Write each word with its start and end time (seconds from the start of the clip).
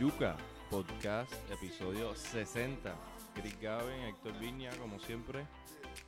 Yuca 0.00 0.34
Podcast, 0.70 1.30
episodio 1.52 2.14
60. 2.14 2.94
Chris 3.34 3.60
Gaben, 3.60 4.00
Héctor 4.04 4.32
Viña, 4.40 4.70
como 4.78 4.98
siempre. 4.98 5.44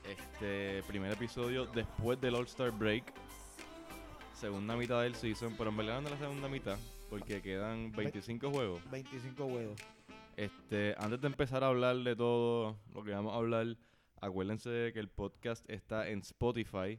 Este 0.08 0.82
primer 0.84 1.12
episodio 1.12 1.66
después 1.66 2.18
del 2.18 2.36
All-Star 2.36 2.70
Break. 2.70 3.12
Segunda 4.32 4.76
mitad 4.76 5.02
del 5.02 5.14
season, 5.14 5.54
pero 5.58 5.68
en 5.68 5.76
verdad 5.76 6.00
no 6.00 6.08
es 6.08 6.12
la 6.14 6.20
segunda 6.20 6.48
mitad, 6.48 6.78
porque 7.10 7.42
quedan 7.42 7.92
25 7.92 8.50
juegos. 8.50 8.90
25 8.90 9.46
juegos. 9.46 9.78
Este, 10.36 10.94
antes 10.96 11.20
de 11.20 11.26
empezar 11.26 11.62
a 11.62 11.66
hablar 11.66 11.96
de 11.96 12.16
todo 12.16 12.78
lo 12.94 13.04
que 13.04 13.10
vamos 13.10 13.34
a 13.34 13.36
hablar, 13.36 13.76
acuérdense 14.22 14.92
que 14.94 15.00
el 15.00 15.10
podcast 15.10 15.68
está 15.68 16.08
en 16.08 16.20
Spotify. 16.20 16.98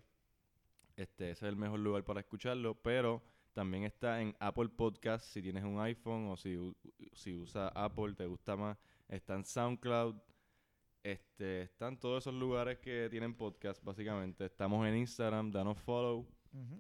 Este, 0.95 1.31
ese 1.31 1.47
es 1.47 1.49
el 1.49 1.55
mejor 1.55 1.79
lugar 1.79 2.03
para 2.03 2.19
escucharlo, 2.19 2.75
pero 2.75 3.23
también 3.53 3.83
está 3.83 4.21
en 4.21 4.35
Apple 4.39 4.69
Podcast 4.69 5.25
si 5.25 5.41
tienes 5.41 5.63
un 5.63 5.79
iPhone 5.79 6.27
o 6.29 6.35
si, 6.35 6.57
si 7.13 7.33
usas 7.35 7.71
Apple, 7.75 8.13
te 8.15 8.25
gusta 8.25 8.55
más. 8.55 8.77
Está 9.07 9.35
en 9.35 9.45
SoundCloud. 9.45 10.15
Este, 11.03 11.63
están 11.63 11.99
todos 11.99 12.23
esos 12.23 12.33
lugares 12.33 12.79
que 12.79 13.07
tienen 13.09 13.35
podcast, 13.35 13.83
básicamente. 13.83 14.45
Estamos 14.45 14.87
en 14.87 14.97
Instagram, 14.97 15.51
danos 15.51 15.77
follow. 15.77 16.27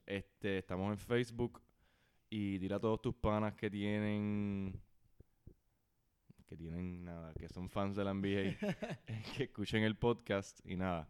Este, 0.05 0.59
estamos 0.59 0.91
en 0.91 0.97
Facebook. 0.97 1.61
Y 2.29 2.57
dile 2.57 2.75
a 2.75 2.79
todos 2.79 3.01
tus 3.01 3.13
panas 3.13 3.53
que 3.53 3.69
tienen. 3.69 4.81
Que 6.47 6.57
tienen 6.57 7.03
nada, 7.03 7.33
que 7.33 7.47
son 7.49 7.69
fans 7.69 7.95
de 7.95 8.03
la 8.03 8.13
NBA. 8.13 8.57
que 9.37 9.43
escuchen 9.43 9.83
el 9.83 9.95
podcast. 9.95 10.59
Y 10.65 10.75
nada, 10.75 11.07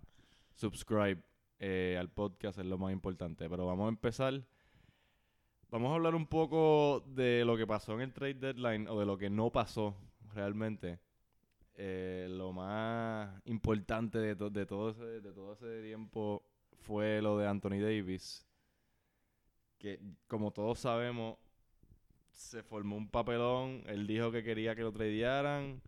subscribe 0.56 1.24
eh, 1.60 1.96
al 1.98 2.10
podcast 2.10 2.60
es 2.60 2.66
lo 2.66 2.78
más 2.78 2.92
importante. 2.92 3.50
Pero 3.50 3.66
vamos 3.66 3.86
a 3.86 3.90
empezar. 3.90 4.46
Vamos 5.74 5.92
a 5.92 5.96
hablar 5.96 6.14
un 6.14 6.28
poco 6.28 7.04
de 7.16 7.44
lo 7.44 7.58
que 7.58 7.66
pasó 7.66 7.96
en 7.96 8.02
el 8.02 8.14
trade 8.14 8.36
deadline 8.36 8.88
o 8.88 9.00
de 9.00 9.08
lo 9.08 9.18
que 9.18 9.32
no 9.32 9.50
pasó 9.50 9.96
realmente. 10.36 11.00
Eh, 11.74 12.28
lo 12.30 12.54
más 12.54 13.42
importante 13.46 14.20
de, 14.20 14.36
to- 14.36 14.52
de 14.52 14.68
todo 14.68 14.92
ese, 14.92 15.04
de 15.22 15.34
todo 15.34 15.54
ese 15.54 15.82
tiempo 15.82 16.44
fue 16.82 17.24
lo 17.24 17.40
de 17.40 17.48
Anthony 17.48 17.80
Davis. 17.82 18.46
Que 19.80 20.00
como 20.28 20.52
todos 20.52 20.78
sabemos, 20.78 21.38
se 22.30 22.62
formó 22.62 22.96
un 22.96 23.10
papelón. 23.10 23.82
Él 23.88 24.06
dijo 24.06 24.32
que 24.32 24.44
quería 24.44 24.76
que 24.76 24.84
lo 24.84 24.92
tradearan. 24.92 25.82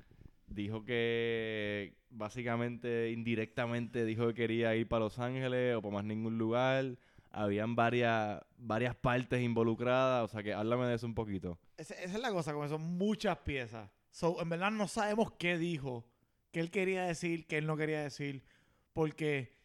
Dijo 0.47 0.83
que 0.83 1.93
básicamente, 2.09 3.11
indirectamente, 3.11 4.03
dijo 4.03 4.25
que 4.29 4.33
quería 4.33 4.75
ir 4.75 4.87
para 4.87 5.03
Los 5.05 5.19
Ángeles 5.19 5.75
o 5.75 5.81
para 5.83 5.93
más 5.93 6.05
ningún 6.05 6.39
lugar. 6.39 6.97
Habían 7.37 7.75
varias, 7.75 8.41
varias 8.57 8.95
partes 8.95 9.41
involucradas. 9.41 10.23
O 10.23 10.27
sea 10.27 10.41
que 10.41 10.53
háblame 10.53 10.85
de 10.85 10.95
eso 10.95 11.05
un 11.05 11.15
poquito. 11.15 11.59
Esa, 11.77 11.93
esa 11.95 12.15
es 12.15 12.21
la 12.21 12.31
cosa, 12.31 12.53
como 12.53 12.67
son 12.67 12.97
muchas 12.97 13.37
piezas. 13.39 13.89
So, 14.09 14.41
en 14.41 14.47
verdad 14.47 14.71
no 14.71 14.87
sabemos 14.87 15.33
qué 15.33 15.57
dijo, 15.57 16.07
qué 16.51 16.61
él 16.61 16.71
quería 16.71 17.03
decir, 17.03 17.45
qué 17.47 17.57
él 17.57 17.67
no 17.67 17.75
quería 17.75 18.01
decir, 18.01 18.45
porque 18.93 19.57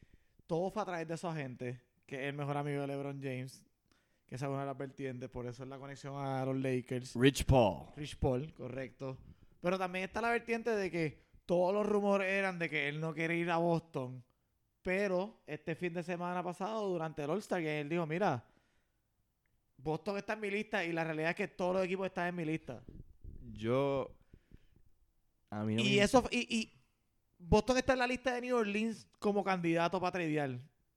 todo 0.48 0.72
fue 0.72 0.82
a 0.82 0.86
través 0.86 1.06
de 1.06 1.16
su 1.16 1.28
agente, 1.28 1.80
que 2.04 2.16
es 2.16 2.22
el 2.22 2.34
mejor 2.34 2.56
amigo 2.56 2.80
de 2.80 2.88
LeBron 2.88 3.22
James, 3.22 3.64
que 4.26 4.34
esa 4.34 4.46
es 4.46 4.50
una 4.50 4.62
de 4.62 4.66
las 4.66 4.76
vertientes, 4.76 5.30
por 5.30 5.46
eso 5.46 5.62
es 5.62 5.68
la 5.68 5.78
conexión 5.78 6.16
a 6.16 6.44
los 6.44 6.56
Lakers. 6.56 7.14
Rich 7.14 7.44
Paul. 7.44 7.86
Rich 7.96 8.16
Paul, 8.16 8.52
correcto. 8.54 9.16
Pero 9.60 9.78
también 9.78 10.06
está 10.06 10.20
la 10.20 10.30
vertiente 10.30 10.70
de 10.70 10.90
que 10.90 11.22
todos 11.46 11.72
los 11.72 11.86
rumores 11.86 12.28
eran 12.28 12.58
de 12.58 12.68
que 12.68 12.88
él 12.88 13.00
no 13.00 13.14
quiere 13.14 13.36
ir 13.36 13.52
a 13.52 13.58
Boston. 13.58 14.24
Pero 14.82 15.42
este 15.46 15.74
fin 15.74 15.92
de 15.92 16.02
semana 16.02 16.42
pasado, 16.42 16.88
durante 16.88 17.22
el 17.22 17.30
All-Star 17.30 17.60
Game, 17.60 17.80
él 17.80 17.88
dijo, 17.88 18.06
mira, 18.06 18.42
Boston 19.76 20.16
está 20.18 20.34
en 20.34 20.40
mi 20.40 20.50
lista 20.50 20.84
y 20.84 20.92
la 20.92 21.04
realidad 21.04 21.30
es 21.30 21.36
que 21.36 21.48
todos 21.48 21.74
los 21.74 21.84
equipos 21.84 22.06
están 22.06 22.28
en 22.28 22.36
mi 22.36 22.44
lista. 22.44 22.82
Yo. 23.52 24.10
A 25.50 25.64
mí 25.64 25.74
no 25.74 25.82
y 25.82 25.96
me- 25.96 26.02
eso, 26.02 26.24
y, 26.30 26.56
y 26.56 26.72
Boston 27.38 27.78
está 27.78 27.94
en 27.94 27.98
la 27.98 28.06
lista 28.06 28.34
de 28.34 28.40
New 28.42 28.56
Orleans 28.56 29.06
como 29.18 29.42
candidato 29.44 30.00
para 30.00 30.12
tradear. 30.12 30.50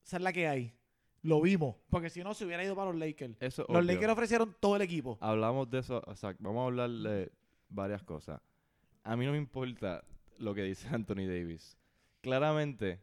Esa 0.06 0.18
es 0.18 0.24
la 0.24 0.32
que 0.34 0.48
hay. 0.48 0.74
Lo 1.22 1.42
vimos. 1.42 1.76
Porque 1.90 2.10
si 2.10 2.22
no, 2.24 2.34
se 2.34 2.46
hubiera 2.46 2.64
ido 2.64 2.76
para 2.76 2.92
los 2.92 3.00
Lakers. 3.00 3.36
Eso 3.40 3.62
Los 3.64 3.70
obvio. 3.70 3.82
Lakers 3.94 4.12
ofrecieron 4.12 4.56
todo 4.60 4.76
el 4.76 4.82
equipo. 4.82 5.18
Hablamos 5.22 5.70
de 5.70 5.80
eso, 5.80 6.02
o 6.06 6.16
sea, 6.16 6.36
vamos 6.40 6.62
a 6.62 6.66
hablar 6.66 6.90
de 6.90 7.32
varias 7.70 8.04
cosas. 8.04 8.42
A 9.04 9.16
mí 9.16 9.26
no 9.26 9.32
me 9.32 9.38
importa 9.38 10.04
lo 10.38 10.54
que 10.54 10.64
dice 10.64 10.88
Anthony 10.92 11.26
Davis. 11.28 11.78
Claramente, 12.22 13.02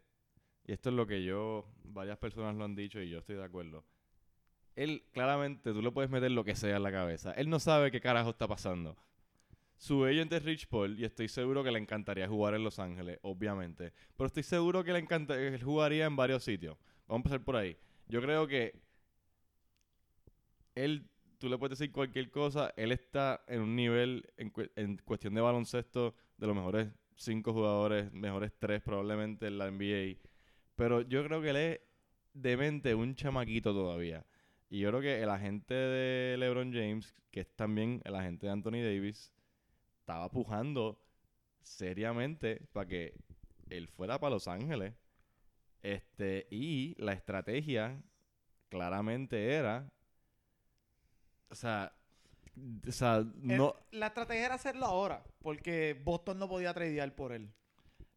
y 0.70 0.72
esto 0.72 0.90
es 0.90 0.94
lo 0.94 1.04
que 1.04 1.24
yo, 1.24 1.66
varias 1.82 2.16
personas 2.16 2.54
lo 2.54 2.62
han 2.62 2.76
dicho 2.76 3.02
y 3.02 3.10
yo 3.10 3.18
estoy 3.18 3.34
de 3.34 3.42
acuerdo. 3.42 3.84
Él, 4.76 5.02
claramente, 5.10 5.72
tú 5.72 5.82
le 5.82 5.90
puedes 5.90 6.12
meter 6.12 6.30
lo 6.30 6.44
que 6.44 6.54
sea 6.54 6.76
en 6.76 6.84
la 6.84 6.92
cabeza. 6.92 7.32
Él 7.32 7.50
no 7.50 7.58
sabe 7.58 7.90
qué 7.90 8.00
carajo 8.00 8.30
está 8.30 8.46
pasando. 8.46 8.96
Su 9.76 10.04
agent 10.04 10.32
es 10.32 10.44
Rich 10.44 10.68
Paul 10.68 10.96
y 10.96 11.04
estoy 11.04 11.26
seguro 11.26 11.64
que 11.64 11.72
le 11.72 11.80
encantaría 11.80 12.28
jugar 12.28 12.54
en 12.54 12.62
Los 12.62 12.78
Ángeles, 12.78 13.18
obviamente. 13.22 13.92
Pero 14.16 14.28
estoy 14.28 14.44
seguro 14.44 14.84
que 14.84 14.92
le 14.92 15.00
encanta, 15.00 15.34
él 15.34 15.60
jugaría 15.60 16.06
en 16.06 16.14
varios 16.14 16.44
sitios. 16.44 16.78
Vamos 17.08 17.14
a 17.14 17.16
empezar 17.16 17.44
por 17.44 17.56
ahí. 17.56 17.76
Yo 18.06 18.22
creo 18.22 18.46
que 18.46 18.80
él, 20.76 21.10
tú 21.38 21.48
le 21.48 21.58
puedes 21.58 21.80
decir 21.80 21.90
cualquier 21.90 22.30
cosa, 22.30 22.72
él 22.76 22.92
está 22.92 23.42
en 23.48 23.62
un 23.62 23.74
nivel, 23.74 24.24
en 24.36 24.98
cuestión 24.98 25.34
de 25.34 25.40
baloncesto, 25.40 26.14
de 26.36 26.46
los 26.46 26.54
mejores 26.54 26.90
cinco 27.20 27.52
jugadores, 27.52 28.12
mejores 28.12 28.52
tres 28.58 28.80
probablemente 28.82 29.46
en 29.46 29.58
la 29.58 29.68
NBA. 29.68 30.29
Pero 30.80 31.02
yo 31.02 31.22
creo 31.24 31.42
que 31.42 31.50
él 31.50 31.56
es 31.56 31.80
demente, 32.32 32.94
un 32.94 33.14
chamaquito 33.14 33.74
todavía. 33.74 34.24
Y 34.70 34.78
yo 34.80 34.88
creo 34.88 35.02
que 35.02 35.22
el 35.22 35.28
agente 35.28 35.74
de 35.74 36.38
LeBron 36.38 36.72
James, 36.72 37.14
que 37.30 37.40
es 37.40 37.54
también 37.54 38.00
el 38.02 38.14
agente 38.14 38.46
de 38.46 38.52
Anthony 38.52 38.80
Davis, 38.82 39.30
estaba 39.98 40.30
pujando 40.30 40.98
seriamente 41.60 42.62
para 42.72 42.88
que 42.88 43.12
él 43.68 43.88
fuera 43.88 44.18
para 44.18 44.30
Los 44.30 44.48
Ángeles. 44.48 44.94
Este, 45.82 46.46
y 46.50 46.94
la 46.96 47.12
estrategia 47.12 48.02
claramente 48.70 49.52
era. 49.52 49.92
O 51.50 51.54
sea. 51.54 51.92
O 52.88 52.90
sea, 52.92 53.22
no. 53.34 53.76
El- 53.90 54.00
la 54.00 54.06
estrategia 54.06 54.46
era 54.46 54.54
hacerlo 54.54 54.86
ahora. 54.86 55.24
Porque 55.42 56.00
Boston 56.02 56.38
no 56.38 56.48
podía 56.48 56.72
tradear 56.72 57.14
por 57.14 57.32
él. 57.32 57.52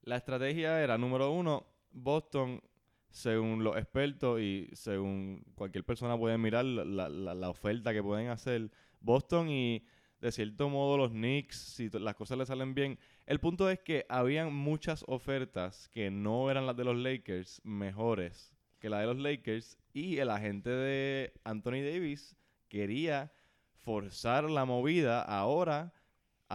La 0.04 0.16
estrategia 0.16 0.82
era, 0.82 0.98
número 0.98 1.30
uno, 1.30 1.73
Boston, 1.94 2.62
según 3.10 3.64
los 3.64 3.78
expertos 3.78 4.40
y 4.42 4.70
según 4.74 5.44
cualquier 5.56 5.86
persona 5.86 6.18
puede 6.18 6.38
mirar 6.38 6.66
la, 6.66 6.84
la- 7.10 7.34
la- 7.36 7.50
oferta 7.50 7.94
que 7.94 8.04
pueden 8.04 8.30
hacer, 8.30 8.72
Boston 9.00 9.50
y 9.50 9.86
de 10.20 10.32
cierto 10.32 10.70
modo 10.70 10.98
los 10.98 11.12
Knicks, 11.12 11.56
si 11.58 11.90
las 11.90 12.16
cosas 12.16 12.38
le 12.38 12.46
salen 12.46 12.74
bien. 12.74 12.98
El 13.26 13.40
punto 13.40 13.70
es 13.70 13.80
que 13.80 14.06
habían 14.10 14.54
muchas 14.54 15.04
ofertas 15.08 15.90
que 15.90 16.10
no 16.12 16.50
eran 16.50 16.66
las 16.66 16.76
de 16.78 16.86
los 16.86 16.96
Lakers, 16.98 17.62
mejores 17.64 18.54
que 18.80 18.90
la 18.90 19.00
de 19.00 19.06
los 19.06 19.18
Lakers, 19.18 19.78
y 19.94 20.18
el 20.18 20.30
agente 20.30 20.70
de 20.70 21.34
Anthony 21.46 21.82
Davis 21.84 22.36
quería 22.68 23.32
forzar 23.76 24.50
la 24.50 24.66
movida 24.66 25.22
ahora 25.22 25.94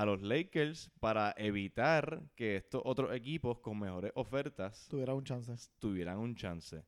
a 0.00 0.04
los 0.06 0.22
Lakers 0.22 0.90
para 1.00 1.34
evitar 1.36 2.22
que 2.36 2.56
estos 2.56 2.82
otros 2.84 3.14
equipos 3.14 3.58
con 3.58 3.78
mejores 3.80 4.12
ofertas 4.14 4.86
Tuviera 4.88 5.14
un 5.14 5.24
chance. 5.24 5.52
tuvieran 5.78 6.18
un 6.18 6.34
chance. 6.36 6.84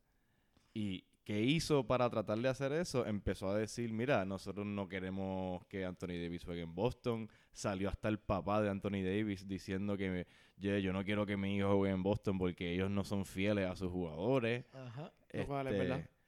¿Y 0.72 1.04
qué 1.24 1.40
hizo 1.42 1.86
para 1.86 2.08
tratar 2.08 2.38
de 2.38 2.48
hacer 2.48 2.72
eso? 2.72 3.04
Empezó 3.06 3.48
a 3.50 3.58
decir, 3.58 3.92
mira, 3.92 4.24
nosotros 4.24 4.64
no 4.66 4.88
queremos 4.88 5.64
que 5.66 5.84
Anthony 5.84 6.18
Davis 6.22 6.44
juegue 6.44 6.62
en 6.62 6.74
Boston. 6.74 7.28
Salió 7.52 7.88
hasta 7.88 8.08
el 8.08 8.18
papá 8.20 8.62
de 8.62 8.70
Anthony 8.70 9.02
Davis 9.02 9.46
diciendo 9.48 9.96
que 9.96 10.26
"Ye, 10.56 10.80
yo 10.80 10.92
no 10.92 11.04
quiero 11.04 11.26
que 11.26 11.36
mi 11.36 11.56
hijo 11.56 11.76
juegue 11.78 11.92
en 11.94 12.02
Boston 12.04 12.38
porque 12.38 12.72
ellos 12.72 12.90
no 12.90 13.02
son 13.02 13.24
fieles 13.24 13.68
a 13.68 13.74
sus 13.76 13.90
jugadores. 13.90 14.64
Ajá. 14.72 15.12
Este, 15.28 15.46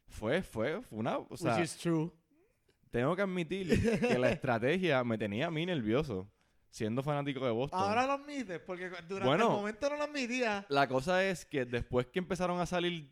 Fue, 0.09 0.43
fue, 0.43 0.81
fue 0.83 0.99
una... 0.99 1.19
O 1.19 1.37
sea, 1.37 1.55
Which 1.55 1.65
is 1.65 1.77
true. 1.77 2.11
tengo 2.91 3.15
que 3.17 3.23
admitir 3.23 3.69
que 4.01 4.19
la 4.19 4.31
estrategia 4.33 5.03
me 5.05 5.17
tenía 5.17 5.47
a 5.47 5.51
mí 5.51 5.65
nervioso, 5.65 6.29
siendo 6.73 7.03
fanático 7.03 7.45
de 7.45 7.51
Boston. 7.53 7.79
Ahora 7.79 8.07
lo 8.07 8.13
admites, 8.15 8.59
porque 8.61 8.89
durante 8.89 9.27
Bueno. 9.27 9.45
el 9.45 9.51
momento 9.51 9.91
no 9.91 9.97
lo 9.99 10.05
admitía. 10.05 10.65
La 10.71 10.89
cosa 10.89 11.23
es 11.23 11.45
que 11.45 11.67
después 11.67 12.07
que 12.07 12.19
empezaron 12.19 12.59
a 12.61 12.67
salir 12.67 13.09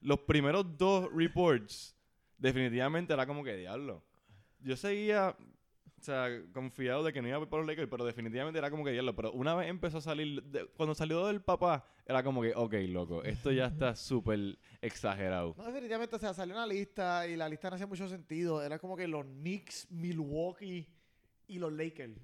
los 0.00 0.18
primeros 0.20 0.76
dos 0.76 1.08
reports, 1.14 1.96
definitivamente 2.38 3.12
era 3.12 3.24
como 3.24 3.44
que 3.44 3.54
diablo. 3.56 4.02
Yo 4.58 4.76
seguía, 4.76 5.36
o 5.38 6.02
sea, 6.02 6.28
confiado 6.52 7.04
de 7.04 7.12
que 7.12 7.22
no 7.22 7.28
iba 7.28 7.36
a 7.36 7.40
ir 7.40 7.46
por 7.48 7.60
los 7.60 7.68
Lakers, 7.68 7.88
pero 7.88 8.04
definitivamente 8.04 8.58
era 8.58 8.68
como 8.68 8.84
que 8.84 8.90
diablo. 8.90 9.14
Pero 9.14 9.30
una 9.30 9.54
vez 9.54 9.68
empezó 9.68 9.98
a 9.98 10.00
salir, 10.00 10.42
de- 10.42 10.66
cuando 10.76 10.96
salió 10.96 11.24
del 11.28 11.40
papá, 11.40 11.86
era 12.06 12.22
como 12.24 12.42
que, 12.42 12.52
ok, 12.54 12.74
loco, 12.88 13.22
esto 13.22 13.52
ya 13.52 13.66
está 13.66 13.94
súper 13.94 14.58
exagerado. 14.82 15.54
No, 15.56 15.64
definitivamente, 15.64 16.16
o 16.16 16.18
sea, 16.18 16.34
salió 16.34 16.54
una 16.56 16.66
lista 16.66 17.28
y 17.28 17.36
la 17.36 17.48
lista 17.48 17.70
no 17.70 17.76
hacía 17.76 17.86
mucho 17.86 18.08
sentido. 18.08 18.60
Era 18.60 18.78
como 18.80 18.96
que 18.96 19.06
los 19.06 19.24
Knicks, 19.24 19.86
Milwaukee 19.92 20.88
y 21.46 21.58
los 21.60 21.72
Lakers. 21.72 22.18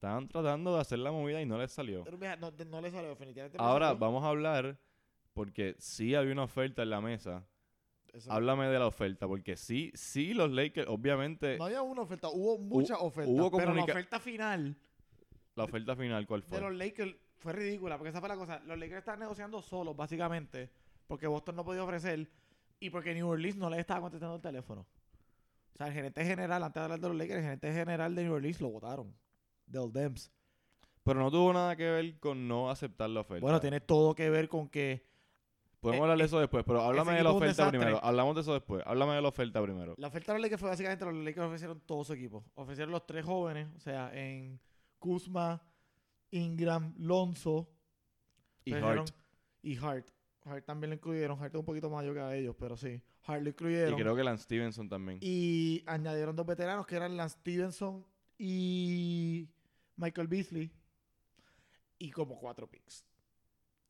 Estaban 0.00 0.28
tratando 0.28 0.74
de 0.76 0.80
hacer 0.80 0.98
la 0.98 1.12
movida 1.12 1.42
y 1.42 1.44
no 1.44 1.58
les 1.58 1.70
salió. 1.72 2.04
Pero 2.04 2.16
mira, 2.16 2.34
no, 2.36 2.50
no 2.50 2.80
le 2.80 2.90
salió, 2.90 3.10
definitivamente. 3.10 3.58
Ahora 3.60 3.88
salió. 3.88 4.00
vamos 4.00 4.24
a 4.24 4.28
hablar, 4.28 4.78
porque 5.34 5.76
sí 5.78 6.14
había 6.14 6.32
una 6.32 6.44
oferta 6.44 6.82
en 6.82 6.88
la 6.88 7.02
mesa. 7.02 7.44
Eso- 8.10 8.32
Háblame 8.32 8.68
de 8.68 8.78
la 8.78 8.86
oferta, 8.86 9.28
porque 9.28 9.58
sí, 9.58 9.90
sí 9.94 10.32
los 10.32 10.50
Lakers, 10.50 10.88
obviamente, 10.88 11.58
No 11.58 11.64
había 11.66 11.82
una 11.82 12.00
oferta, 12.00 12.30
hubo 12.30 12.56
muchas 12.56 12.96
ofertas. 12.98 13.30
hubo 13.30 13.50
pero 13.54 13.74
la 13.74 13.82
oferta 13.84 14.18
final 14.18 14.74
La 15.54 15.64
oferta 15.64 15.94
final, 15.94 16.26
¿cuál 16.26 16.40
de 16.40 16.46
fue? 16.46 16.60
los 16.62 16.74
Lakers 16.74 17.14
fue 17.36 17.52
ridícula, 17.52 17.98
porque 17.98 18.08
esa 18.08 18.20
fue 18.20 18.28
la 18.30 18.36
cosa. 18.36 18.58
Los 18.60 18.78
Lakers 18.78 19.00
estaban 19.00 19.20
negociando 19.20 19.60
solos, 19.60 19.94
básicamente, 19.94 20.70
porque 21.08 21.26
Boston 21.26 21.56
no 21.56 21.64
podía 21.66 21.84
ofrecer 21.84 22.26
y 22.80 22.88
porque 22.88 23.12
New 23.12 23.28
Orleans 23.28 23.58
no 23.58 23.68
les 23.68 23.80
estaba 23.80 24.00
contestando 24.00 24.36
el 24.36 24.40
teléfono. 24.40 24.86
O 25.74 25.76
sea, 25.76 25.88
el 25.88 25.92
gerente 25.92 26.24
general, 26.24 26.62
antes 26.62 26.80
de 26.80 26.84
hablar 26.84 27.00
de 27.00 27.08
los 27.08 27.16
Lakers, 27.18 27.36
el 27.40 27.42
gerente 27.44 27.70
general 27.74 28.14
de 28.14 28.24
New 28.24 28.32
Orleans 28.32 28.60
lo 28.62 28.70
votaron. 28.70 29.14
Del 29.70 29.92
Dems. 29.92 30.30
Pero 31.02 31.20
no 31.20 31.30
tuvo 31.30 31.52
nada 31.52 31.76
que 31.76 31.90
ver 31.90 32.18
con 32.18 32.46
no 32.46 32.70
aceptar 32.70 33.08
la 33.10 33.20
oferta. 33.20 33.40
Bueno, 33.40 33.60
tiene 33.60 33.80
todo 33.80 34.14
que 34.14 34.28
ver 34.28 34.48
con 34.48 34.68
que 34.68 35.10
Podemos 35.80 36.00
eh, 36.00 36.02
hablar 36.02 36.18
de 36.18 36.24
eh, 36.24 36.26
eso 36.26 36.38
después, 36.38 36.62
pero 36.66 36.82
háblame 36.82 37.14
de 37.14 37.22
la 37.22 37.32
oferta 37.32 37.68
primero. 37.68 38.04
Hablamos 38.04 38.34
de 38.34 38.42
eso 38.42 38.52
después. 38.52 38.82
Háblame 38.84 39.14
de 39.14 39.22
la 39.22 39.28
oferta 39.28 39.62
primero. 39.62 39.94
la 39.96 40.08
oferta 40.08 40.32
de 40.32 40.38
los 40.38 40.42
Lakers 40.42 40.60
fue 40.60 40.68
básicamente 40.68 41.04
los 41.06 41.14
Lakers 41.14 41.46
ofrecieron 41.46 41.80
todo 41.80 42.04
su 42.04 42.12
equipo. 42.12 42.44
Ofrecieron 42.54 42.92
los 42.92 43.06
tres 43.06 43.24
jóvenes, 43.24 43.68
o 43.76 43.80
sea, 43.80 44.10
en 44.12 44.60
Kuzma, 44.98 45.62
Ingram, 46.30 46.94
Lonzo 46.98 47.70
Y 48.64 48.74
Hart. 48.74 49.10
y 49.62 49.76
Hart. 49.78 50.10
Hart 50.44 50.64
también 50.66 50.90
lo 50.90 50.96
incluyeron. 50.96 51.38
Hart 51.42 51.54
es 51.54 51.58
un 51.58 51.64
poquito 51.64 51.88
mayor 51.88 52.14
que 52.14 52.20
a 52.20 52.36
ellos, 52.36 52.54
pero 52.58 52.76
sí. 52.76 53.00
Hart 53.26 53.42
lo 53.42 53.48
incluyeron. 53.48 53.98
Y 53.98 54.02
creo 54.02 54.14
que 54.14 54.22
Lance 54.22 54.44
Stevenson 54.44 54.88
también. 54.88 55.18
Y 55.22 55.82
añadieron 55.86 56.36
dos 56.36 56.46
veteranos 56.46 56.86
que 56.86 56.96
eran 56.96 57.16
Lance 57.16 57.38
Stevenson 57.38 58.04
y 58.36 59.48
Michael 60.00 60.28
Beasley. 60.28 60.70
Y 61.98 62.10
como 62.10 62.38
cuatro 62.38 62.66
picks. 62.68 63.04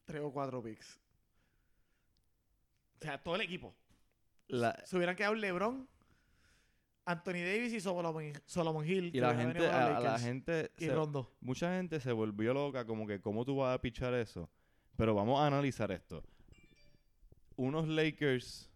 Tres 0.05 0.21
o 0.23 0.33
cuatro 0.33 0.63
picks. 0.63 0.99
O 3.01 3.05
sea, 3.05 3.23
todo 3.23 3.37
el 3.37 3.43
equipo. 3.43 3.75
La- 4.49 4.77
Se 4.85 4.97
hubieran 4.97 5.15
quedado 5.15 5.35
LeBron, 5.35 5.89
Anthony 7.05 7.33
Davis 7.45 7.73
y 7.73 7.81
Solomon, 7.81 8.33
Solomon 8.47 8.85
Hill. 8.87 9.11
y 9.15 9.21
la 9.21 9.31
a 9.31 10.15
a, 10.15 10.19
gente, 10.19 10.73
Y 10.79 10.87
se- 10.87 10.95
Rondo. 10.95 11.33
mucha 11.41 11.77
gente 11.77 12.01
se 12.01 12.13
volvió 12.13 12.53
loca 12.53 12.85
como 12.85 13.07
que 13.07 13.21
cómo 13.21 13.45
tú 13.45 13.57
vas 13.57 13.75
a 13.77 13.81
pichar 13.81 14.13
eso. 14.15 14.51
Pero 14.97 15.15
vamos 15.15 15.41
a 15.41 15.47
analizar 15.47 15.91
esto. 15.93 16.23
Unos 17.57 17.87
Lakers 17.89 18.70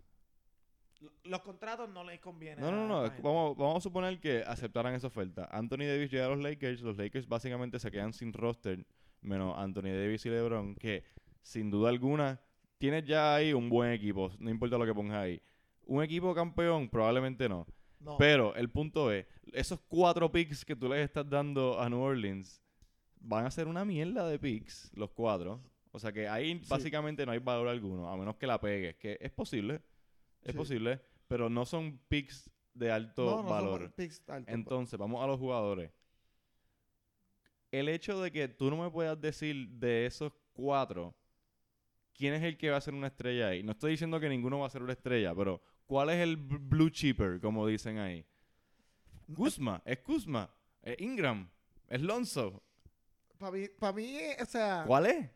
Los 1.24 1.40
contratos 1.42 1.88
no 1.88 2.04
les 2.04 2.20
convienen. 2.20 2.64
No, 2.64 2.70
no, 2.70 2.86
no. 2.86 3.10
Vamos, 3.22 3.56
vamos 3.56 3.76
a 3.76 3.80
suponer 3.80 4.20
que 4.20 4.42
aceptaran 4.46 4.94
esa 4.94 5.06
oferta. 5.06 5.48
Anthony 5.50 5.86
Davis 5.86 6.10
llega 6.10 6.26
a 6.26 6.28
los 6.28 6.40
Lakers. 6.40 6.82
Los 6.82 6.96
Lakers 6.96 7.26
básicamente 7.28 7.78
se 7.78 7.90
quedan 7.90 8.12
sin 8.12 8.32
roster. 8.32 8.84
Menos 9.20 9.54
Anthony 9.56 9.92
Davis 9.92 10.26
y 10.26 10.30
LeBron. 10.30 10.74
Que 10.76 11.04
sin 11.40 11.70
duda 11.70 11.88
alguna 11.88 12.40
tienes 12.78 13.04
ya 13.04 13.34
ahí 13.34 13.52
un 13.52 13.68
buen 13.68 13.92
equipo. 13.92 14.30
No 14.38 14.50
importa 14.50 14.76
lo 14.78 14.84
que 14.84 14.94
pongas 14.94 15.16
ahí. 15.16 15.40
Un 15.86 16.02
equipo 16.02 16.34
campeón, 16.34 16.88
probablemente 16.88 17.48
no. 17.48 17.66
No. 18.00 18.18
Pero 18.18 18.54
el 18.54 18.68
punto 18.70 19.10
es: 19.10 19.26
esos 19.52 19.80
cuatro 19.88 20.30
picks 20.30 20.64
que 20.64 20.76
tú 20.76 20.88
les 20.88 21.00
estás 21.04 21.28
dando 21.28 21.80
a 21.80 21.88
New 21.88 22.00
Orleans 22.00 22.60
van 23.20 23.46
a 23.46 23.50
ser 23.50 23.66
una 23.66 23.84
mierda 23.84 24.28
de 24.28 24.38
picks, 24.38 24.92
los 24.94 25.10
cuatro. 25.10 25.60
O 25.90 25.98
sea 25.98 26.12
que 26.12 26.28
ahí 26.28 26.58
Sí. 26.58 26.66
básicamente 26.68 27.24
no 27.24 27.32
hay 27.32 27.38
valor 27.38 27.68
alguno, 27.68 28.10
a 28.10 28.16
menos 28.16 28.36
que 28.36 28.46
la 28.46 28.60
pegues. 28.60 28.96
Que 28.96 29.16
es 29.20 29.30
posible. 29.30 29.80
Es 30.44 30.52
Sí. 30.52 30.58
posible, 30.58 31.00
pero 31.28 31.48
no 31.48 31.64
son 31.64 31.98
picks 32.08 32.50
de 32.74 32.90
alto 32.92 33.24
No, 33.24 33.30
no 33.30 33.36
son 33.38 33.48
valor. 33.48 33.92
picks 33.94 34.22
altos. 34.28 34.52
Entonces, 34.54 34.98
vamos 34.98 35.22
a 35.22 35.26
los 35.26 35.38
jugadores. 35.38 35.90
El 37.70 37.88
hecho 37.88 38.20
de 38.22 38.30
que 38.30 38.46
tú 38.48 38.70
no 38.70 38.76
me 38.76 38.90
puedas 38.90 39.20
decir 39.20 39.68
de 39.68 40.06
esos 40.06 40.32
cuatro 40.52 41.14
quién 42.12 42.34
es 42.34 42.42
el 42.44 42.56
que 42.56 42.70
va 42.70 42.76
a 42.76 42.80
ser 42.80 42.94
una 42.94 43.08
estrella 43.08 43.48
ahí. 43.48 43.62
No 43.62 43.72
estoy 43.72 43.92
diciendo 43.92 44.20
que 44.20 44.28
ninguno 44.28 44.60
va 44.60 44.66
a 44.66 44.70
ser 44.70 44.82
una 44.82 44.92
estrella, 44.92 45.34
pero 45.34 45.60
¿cuál 45.86 46.10
es 46.10 46.16
el 46.20 46.36
blue 46.36 46.90
chipper, 46.90 47.40
como 47.40 47.66
dicen 47.66 47.98
ahí? 47.98 48.24
Kuzma, 49.34 49.82
es 49.84 49.98
Kuzma, 50.00 50.48
es 50.82 51.00
Ingram, 51.00 51.48
es 51.88 52.00
Lonzo. 52.00 52.62
Para 53.38 53.50
mí, 53.52 53.66
pa' 53.68 53.92
mí, 53.92 54.18
o 54.40 54.44
sea, 54.46 54.84
¿Cuál 54.86 55.06
es? 55.06 55.30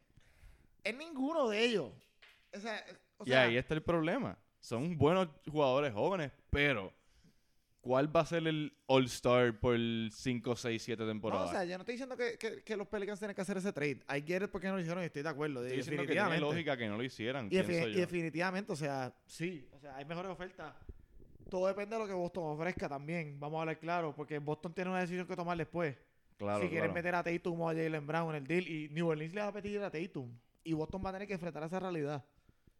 es 0.84 0.96
ninguno 0.96 1.48
de 1.48 1.64
ellos. 1.64 1.92
O 2.54 2.60
sea, 2.60 2.84
o 3.16 3.24
y 3.24 3.30
sea, 3.30 3.42
ahí 3.42 3.56
está 3.56 3.74
el 3.74 3.82
problema. 3.82 4.38
Son 4.60 4.96
buenos 4.98 5.28
jugadores 5.50 5.92
jóvenes, 5.92 6.32
pero 6.50 6.92
¿cuál 7.80 8.14
va 8.14 8.20
a 8.20 8.26
ser 8.26 8.46
el 8.46 8.76
All-Star 8.86 9.58
por 9.58 9.76
5, 9.76 10.56
6, 10.56 10.82
7 10.82 11.02
no, 11.02 11.08
temporadas? 11.08 11.48
o 11.48 11.52
sea, 11.52 11.64
yo 11.64 11.76
no 11.76 11.82
estoy 11.82 11.94
diciendo 11.94 12.16
que, 12.16 12.36
que, 12.36 12.62
que 12.62 12.76
los 12.76 12.86
Pelicans 12.86 13.18
tienen 13.18 13.34
que 13.34 13.40
hacer 13.40 13.56
ese 13.56 13.72
trade. 13.72 14.00
I 14.14 14.22
get 14.26 14.42
it 14.42 14.50
porque 14.50 14.66
no 14.68 14.74
lo 14.74 14.80
hicieron 14.80 15.02
y 15.02 15.06
estoy 15.06 15.22
de 15.22 15.28
acuerdo. 15.28 15.62
Estoy 15.62 15.78
diciendo 15.78 16.02
que 16.06 16.12
tiene 16.12 16.38
lógica 16.40 16.76
que 16.76 16.88
no 16.88 16.96
lo 16.96 17.02
hicieran, 17.02 17.48
y, 17.50 17.56
definitivamente, 17.56 18.72
o 18.72 18.76
sea, 18.76 19.14
sí. 19.26 19.66
O 19.72 19.78
sea, 19.78 19.96
hay 19.96 20.04
mejores 20.04 20.30
ofertas. 20.30 20.74
Todo 21.48 21.66
depende 21.66 21.96
de 21.96 22.02
lo 22.02 22.06
que 22.06 22.12
Boston 22.12 22.44
ofrezca 22.44 22.88
también. 22.88 23.40
Vamos 23.40 23.58
a 23.58 23.60
hablar 23.62 23.78
claro, 23.78 24.14
porque 24.14 24.38
Boston 24.38 24.74
tiene 24.74 24.90
una 24.90 25.00
decisión 25.00 25.26
que 25.26 25.34
tomar 25.34 25.56
después. 25.56 25.96
Claro, 26.36 26.60
si 26.60 26.68
quieren 26.68 26.92
claro. 26.92 26.94
meter 26.94 27.14
a 27.14 27.22
Tatum 27.22 27.60
o 27.60 27.70
a 27.70 27.74
Jalen 27.74 28.06
Brown 28.06 28.30
en 28.30 28.36
el 28.36 28.46
deal. 28.46 28.68
Y 28.68 28.88
New 28.90 29.08
Orleans 29.08 29.34
le 29.34 29.40
va 29.40 29.48
a 29.48 29.52
pedir 29.52 29.82
a 29.82 29.90
Tatum. 29.90 30.30
Y 30.62 30.74
Boston 30.74 31.02
va 31.04 31.08
a 31.08 31.12
tener 31.14 31.26
que 31.26 31.34
enfrentar 31.34 31.62
esa 31.62 31.80
realidad. 31.80 32.22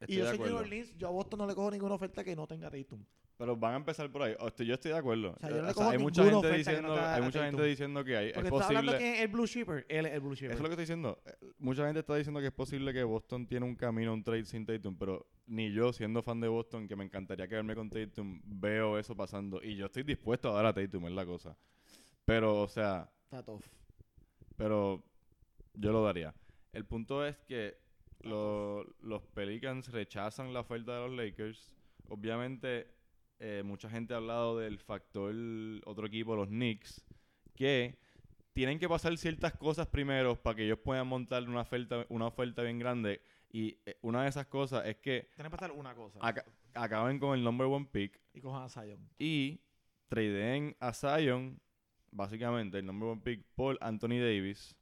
Estoy 0.01 0.15
y 0.15 0.19
yo 0.19 0.25
de 0.25 0.31
soy 0.31 0.39
New 0.39 0.47
acuerdo. 0.47 0.65
Orleans, 0.67 0.97
yo 0.99 1.09
a 1.09 1.11
Boston 1.11 1.39
no 1.39 1.47
le 1.47 1.55
cojo 1.55 1.71
ninguna 1.71 1.95
oferta 1.95 2.23
que 2.25 2.37
no 2.37 2.47
tenga 2.47 2.71
Tatum. 2.71 3.05
Pero 3.37 3.57
van 3.57 3.75
a 3.75 3.77
empezar 3.77 4.11
por 4.11 4.23
ahí. 4.23 4.35
O 4.41 4.49
estoy- 4.49 4.67
yo 4.67 4.75
estoy 4.75 4.91
de 4.91 4.99
acuerdo. 4.99 5.31
O 5.37 5.39
sea, 5.39 5.49
yo 5.51 5.57
no 5.57 5.63
le 5.63 5.69
o 5.71 5.75
sea, 5.75 5.75
cojo 5.75 5.91
hay 5.91 5.99
mucha 5.99 6.23
ninguna 6.25 6.37
gente 6.43 6.49
oferta 6.49 6.73
que 6.75 6.83
no 6.83 7.63
diciendo, 7.63 7.63
hay 7.63 7.77
gente 7.77 8.05
que 8.05 8.17
hay, 8.17 8.27
es 8.29 8.33
Porque 8.35 8.49
está 8.49 8.67
hablando 8.67 8.93
posible. 8.93 8.99
que 9.13 9.15
es 9.17 9.21
el 9.23 9.29
Blue 9.29 9.47
Shipper. 9.47 9.87
Él 9.89 10.07
es 10.07 10.13
el 10.13 10.21
Blue 10.21 10.35
Shipper. 10.35 10.51
Eso 10.51 10.57
es 10.57 10.61
lo 10.63 10.69
que 10.69 10.73
estoy 10.73 10.83
diciendo. 10.83 11.23
Eh, 11.25 11.33
Mucha 11.59 11.85
gente 11.87 12.01
está 12.01 12.17
diciendo 12.17 12.41
que 12.41 12.47
es 12.47 12.53
posible 12.53 12.93
que 12.93 13.03
Boston 13.05 13.47
tiene 13.47 13.65
un 13.67 13.77
camino, 13.77 14.13
un 14.13 14.25
trade 14.25 14.45
sin 14.45 14.67
Tatum, 14.67 14.97
pero 14.99 15.27
ni 15.47 15.71
yo, 15.73 15.93
siendo 15.93 16.21
fan 16.23 16.41
de 16.41 16.49
Boston, 16.49 16.89
que 16.89 16.97
me 16.97 17.05
encantaría 17.05 17.47
quedarme 17.47 17.77
con 17.77 17.89
Tatum, 17.91 18.41
veo 18.45 18.99
eso 18.99 19.15
pasando. 19.17 19.63
Y 19.63 19.77
yo 19.77 19.87
estoy 19.87 20.03
dispuesto 20.03 20.51
a 20.51 20.55
dar 20.55 20.67
a 20.67 20.73
Tatum, 20.73 21.07
es 21.07 21.13
la 21.13 21.25
cosa. 21.27 21.57
Pero, 22.25 22.63
o 22.63 22.69
sea, 22.69 23.09
Está 23.25 23.45
tough. 23.45 23.63
pero 24.57 25.05
yo 25.75 25.93
lo 25.93 26.03
daría. 26.05 26.35
El 26.73 26.85
punto 26.85 27.25
es 27.25 27.37
que 27.47 27.77
lo- 28.21 28.85
los 29.01 29.23
Pelicans 29.35 29.91
rechazan 29.93 30.53
la 30.53 30.61
oferta 30.61 30.95
de 31.01 31.09
los 31.09 31.17
Lakers. 31.17 31.75
Obviamente, 32.09 32.89
eh, 33.39 33.63
mucha 33.65 33.89
gente 33.89 34.15
ha 34.15 34.17
hablado 34.19 34.59
del 34.59 34.79
factor 34.79 35.35
otro 35.85 36.07
equipo, 36.07 36.35
los 36.37 36.49
Knicks, 36.49 37.05
que 37.55 37.99
tienen 38.53 38.79
que 38.79 38.89
pasar 38.89 39.17
ciertas 39.19 39.53
cosas 39.57 39.87
primero 39.87 40.35
para 40.35 40.57
que 40.57 40.65
ellos 40.65 40.79
puedan 40.81 41.07
montar 41.07 41.43
una 41.49 41.61
oferta, 41.61 42.05
una 42.09 42.27
oferta 42.27 42.63
bien 42.63 42.79
grande. 42.79 43.21
Y 43.51 43.79
eh, 43.87 43.97
una 44.03 44.23
de 44.25 44.29
esas 44.29 44.47
cosas 44.47 44.85
es 44.87 44.97
que 44.97 45.29
Tiene 45.35 45.49
que 45.49 45.57
pasar 45.57 45.71
una 45.73 45.95
cosa. 45.95 46.19
aca- 46.21 46.45
acaben 46.75 47.19
con 47.19 47.39
el 47.39 47.45
number 47.45 47.67
one 47.67 47.87
pick 47.91 48.21
Y 48.35 48.41
cojan 48.41 48.63
a 48.65 48.69
Zion. 48.69 49.09
y 49.19 49.61
tradeen 50.09 50.77
a 50.81 50.93
Zion, 50.93 51.61
básicamente 52.11 52.79
el 52.79 52.87
number 52.87 53.09
one 53.11 53.21
pick, 53.23 53.45
por 53.55 53.79
Anthony 53.81 54.19
Davis. 54.21 54.75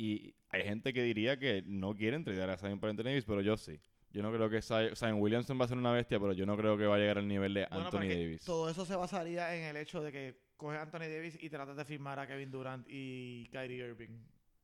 Y 0.00 0.34
hay 0.48 0.62
gente 0.62 0.94
que 0.94 1.02
diría 1.02 1.38
que 1.38 1.62
no 1.66 1.94
quieren 1.94 2.24
tradear 2.24 2.48
a 2.48 2.56
Zion 2.56 2.80
por 2.80 2.88
Anthony 2.88 3.04
Davis, 3.04 3.26
pero 3.26 3.42
yo 3.42 3.58
sí. 3.58 3.78
Yo 4.10 4.22
no 4.22 4.32
creo 4.32 4.48
que 4.48 4.62
Zion, 4.62 5.20
Williamson 5.20 5.60
va 5.60 5.66
a 5.66 5.68
ser 5.68 5.76
una 5.76 5.92
bestia, 5.92 6.18
pero 6.18 6.32
yo 6.32 6.46
no 6.46 6.56
creo 6.56 6.78
que 6.78 6.86
va 6.86 6.96
a 6.96 6.98
llegar 6.98 7.18
al 7.18 7.28
nivel 7.28 7.52
de 7.52 7.66
Anthony 7.70 8.08
Davis. 8.08 8.42
Todo 8.42 8.70
eso 8.70 8.86
se 8.86 8.96
basaría 8.96 9.54
en 9.54 9.64
el 9.64 9.76
hecho 9.76 10.00
de 10.02 10.10
que 10.10 10.40
coges 10.56 10.78
a 10.78 10.82
Anthony 10.84 11.00
Davis 11.00 11.36
y 11.38 11.50
tratas 11.50 11.76
de 11.76 11.84
firmar 11.84 12.18
a 12.18 12.26
Kevin 12.26 12.50
Durant 12.50 12.86
y 12.88 13.46
Kyrie 13.52 13.88
Irving. 13.88 14.08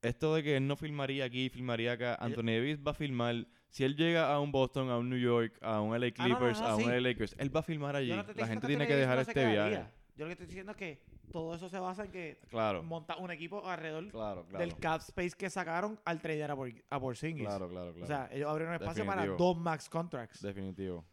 Esto 0.00 0.35
de 0.35 0.43
que 0.43 0.57
él 0.57 0.66
no 0.66 0.75
filmaría 0.75 1.26
aquí, 1.26 1.50
filmaría 1.50 1.93
acá, 1.93 2.14
Anthony 2.14 2.52
Davis 2.57 2.78
va 2.78 2.93
a 2.93 2.95
filmar. 2.95 3.47
Si 3.69 3.85
él 3.85 3.95
llega 3.95 4.33
a 4.33 4.40
un 4.40 4.50
Boston, 4.52 4.88
a 4.88 4.97
un 4.97 5.11
New 5.11 5.19
York, 5.19 5.59
a 5.61 5.83
un 5.83 5.90
LA 6.00 6.07
Ah, 6.07 6.12
no, 6.16 6.28
no, 6.28 6.38
Clippers, 6.38 6.61
no, 6.61 6.66
a 6.66 6.76
un 6.76 6.83
sí. 6.85 6.88
LA 6.88 7.00
Lakers, 7.00 7.37
él 7.38 7.55
va 7.55 7.61
a 7.61 7.62
filmar 7.62 7.95
allí. 7.95 8.14
La 8.37 8.47
gente 8.47 8.66
tiene 8.66 8.87
que 8.87 8.97
dejar 8.97 9.19
este 9.19 9.47
viaje. 9.47 9.85
Yo 10.16 10.25
lo 10.25 10.28
que 10.28 10.32
estoy 10.32 10.46
diciendo 10.46 10.73
es 10.73 10.78
que 10.78 11.02
todo 11.30 11.54
eso 11.54 11.68
se 11.68 11.78
basa 11.78 12.04
en 12.04 12.11
que 12.11 12.40
Claro, 12.49 12.82
monta 12.82 13.16
un 13.16 13.30
equipo 13.30 13.66
alrededor 13.68 14.08
claro, 14.08 14.46
claro. 14.46 14.58
del 14.64 14.76
cap 14.78 15.00
space 15.00 15.32
que 15.37 15.50
sacaron 15.50 16.00
al 16.04 16.20
tradear 16.20 16.50
a, 16.52 16.56
Por 16.56 16.70
a 16.90 17.00
Porzingis. 17.00 17.46
Claro, 17.46 17.68
claro, 17.68 17.90
claro. 17.92 18.04
O 18.04 18.06
sea, 18.06 18.28
ellos 18.32 18.49
abrieron 18.49 18.75
espacio 18.75 19.04
para 19.04 19.26
dos 19.26 19.56
max 19.58 19.88
contracts. 19.88 20.40
Definitivo. 20.40 21.04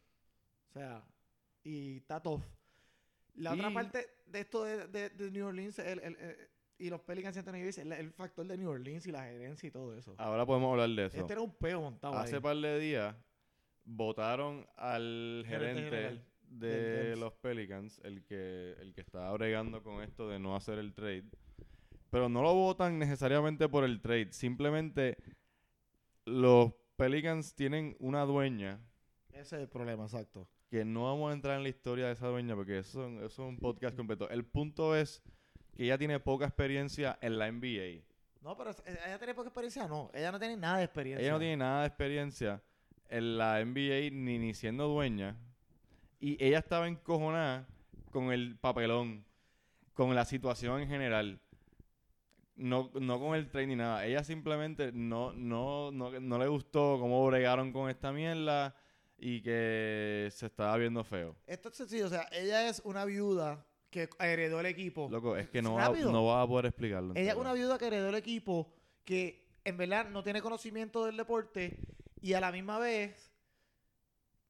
O 0.69 0.73
sea, 0.73 1.03
y 1.63 1.97
está 1.97 2.21
tough. 2.21 2.41
La 3.35 3.53
otra 3.53 3.71
parte 3.73 4.07
de 4.25 4.39
esto 4.39 4.63
de, 4.63 4.87
de- 4.87 5.09
de 5.09 5.31
New 5.31 5.47
Orleans 5.47 5.79
el- 5.79 5.99
el- 5.99 6.15
el- 6.17 6.49
y 6.77 6.89
los 6.89 7.01
Pelicans 7.01 7.35
y 7.35 7.39
Anthony 7.39 7.51
Davis, 7.53 7.77
el, 7.79 7.91
el 7.93 8.11
factor 8.11 8.45
de 8.45 8.57
New 8.57 8.69
Orleans 8.69 9.05
y 9.07 9.11
la 9.11 9.23
gerencia 9.23 9.67
y 9.67 9.71
todo 9.71 9.95
eso. 9.97 10.15
Ahora 10.17 10.45
podemos 10.45 10.71
hablar 10.71 10.89
de 10.89 11.05
eso. 11.07 11.17
Este 11.17 11.33
era 11.33 11.41
un 11.41 11.53
peo 11.53 11.81
montado 11.81 12.13
Hace 12.17 12.35
ahí. 12.35 12.41
par 12.41 12.55
de 12.57 12.79
días 12.79 13.15
votaron 13.85 14.65
al 14.75 15.43
Gerente 15.47 16.21
de 16.59 17.15
los 17.17 17.33
Pelicans, 17.33 17.99
el 18.03 18.23
que, 18.23 18.75
el 18.79 18.93
que 18.93 19.01
está 19.01 19.31
bregando 19.33 19.81
con 19.83 20.01
esto 20.03 20.27
de 20.29 20.39
no 20.39 20.55
hacer 20.55 20.79
el 20.79 20.93
trade. 20.93 21.25
Pero 22.09 22.29
no 22.29 22.41
lo 22.43 22.53
votan 22.53 22.99
necesariamente 22.99 23.67
por 23.67 23.83
el 23.83 23.99
trade. 24.01 24.31
Simplemente 24.31 25.17
los 26.25 26.73
Pelicans 26.95 27.55
tienen 27.55 27.95
una 27.99 28.21
dueña 28.23 28.79
Ese 29.31 29.55
es 29.57 29.61
el 29.63 29.67
problema, 29.69 30.03
exacto. 30.03 30.47
que 30.69 30.85
no 30.85 31.05
vamos 31.05 31.31
a 31.31 31.33
entrar 31.33 31.57
en 31.57 31.63
la 31.63 31.69
historia 31.69 32.05
de 32.07 32.13
esa 32.13 32.27
dueña 32.27 32.55
porque 32.55 32.79
eso, 32.79 33.07
eso 33.17 33.25
es 33.25 33.39
un 33.39 33.57
podcast 33.57 33.95
completo. 33.95 34.29
El 34.29 34.45
punto 34.45 34.95
es 34.95 35.21
que 35.75 35.85
ella 35.85 35.97
tiene 35.97 36.19
poca 36.19 36.45
experiencia 36.45 37.17
en 37.21 37.39
la 37.39 37.47
NBA. 37.51 38.03
No, 38.41 38.55
pero 38.57 38.69
es- 38.71 38.83
ella 38.85 39.17
tiene 39.17 39.33
poca 39.33 39.47
experiencia, 39.47 39.87
no. 39.87 40.11
Ella 40.13 40.31
no 40.31 40.39
tiene 40.39 40.55
nada 40.57 40.77
de 40.77 40.83
experiencia. 40.83 41.23
Ella 41.23 41.33
no 41.33 41.39
tiene 41.39 41.57
nada 41.57 41.81
de 41.81 41.87
experiencia 41.87 42.61
en 43.09 43.37
la 43.37 43.59
NBA 43.59 44.11
ni, 44.11 44.37
ni 44.37 44.53
siendo 44.53 44.87
dueña. 44.87 45.35
Y 46.23 46.41
ella 46.41 46.59
estaba 46.59 46.87
encojonada 46.87 47.67
con 48.09 48.31
el 48.31 48.57
papelón, 48.57 49.25
con 49.93 50.15
la 50.15 50.23
situación 50.23 50.79
en 50.79 50.87
general. 50.87 51.41
No, 52.55 52.89
no 52.93 53.19
con 53.19 53.35
el 53.35 53.49
trade 53.49 53.67
ni 53.67 53.75
nada. 53.75 54.05
Ella 54.05 54.23
simplemente 54.23 54.93
no, 54.93 55.33
no, 55.33 55.91
no, 55.91 56.17
no 56.21 56.39
le 56.39 56.47
gustó 56.47 56.97
cómo 56.97 57.27
bregaron 57.27 57.73
con 57.73 57.89
esta 57.89 58.13
mierda 58.13 58.73
y 59.17 59.41
que 59.41 60.29
se 60.31 60.45
estaba 60.45 60.77
viendo 60.77 61.03
feo. 61.03 61.35
Esto 61.45 61.67
es 61.67 61.75
sencillo, 61.75 62.05
o 62.05 62.09
sea, 62.09 62.29
ella 62.31 62.69
es 62.69 62.81
una 62.85 63.03
viuda 63.03 63.67
que 63.89 64.07
heredó 64.17 64.61
el 64.61 64.67
equipo. 64.67 65.09
Loco, 65.11 65.35
es 65.35 65.49
que 65.49 65.61
no 65.61 65.73
va, 65.73 65.89
no 65.89 66.23
va 66.23 66.43
a 66.43 66.47
poder 66.47 66.67
explicarlo. 66.67 67.15
Ella 67.17 67.31
es 67.31 67.37
una 67.37 67.51
viuda 67.51 67.77
que 67.77 67.87
heredó 67.87 68.07
el 68.07 68.15
equipo 68.15 68.71
que 69.03 69.45
en 69.65 69.75
verdad 69.75 70.09
no 70.09 70.23
tiene 70.23 70.41
conocimiento 70.41 71.05
del 71.05 71.17
deporte 71.17 71.77
y 72.21 72.31
a 72.31 72.39
la 72.39 72.49
misma 72.53 72.79
vez 72.79 73.32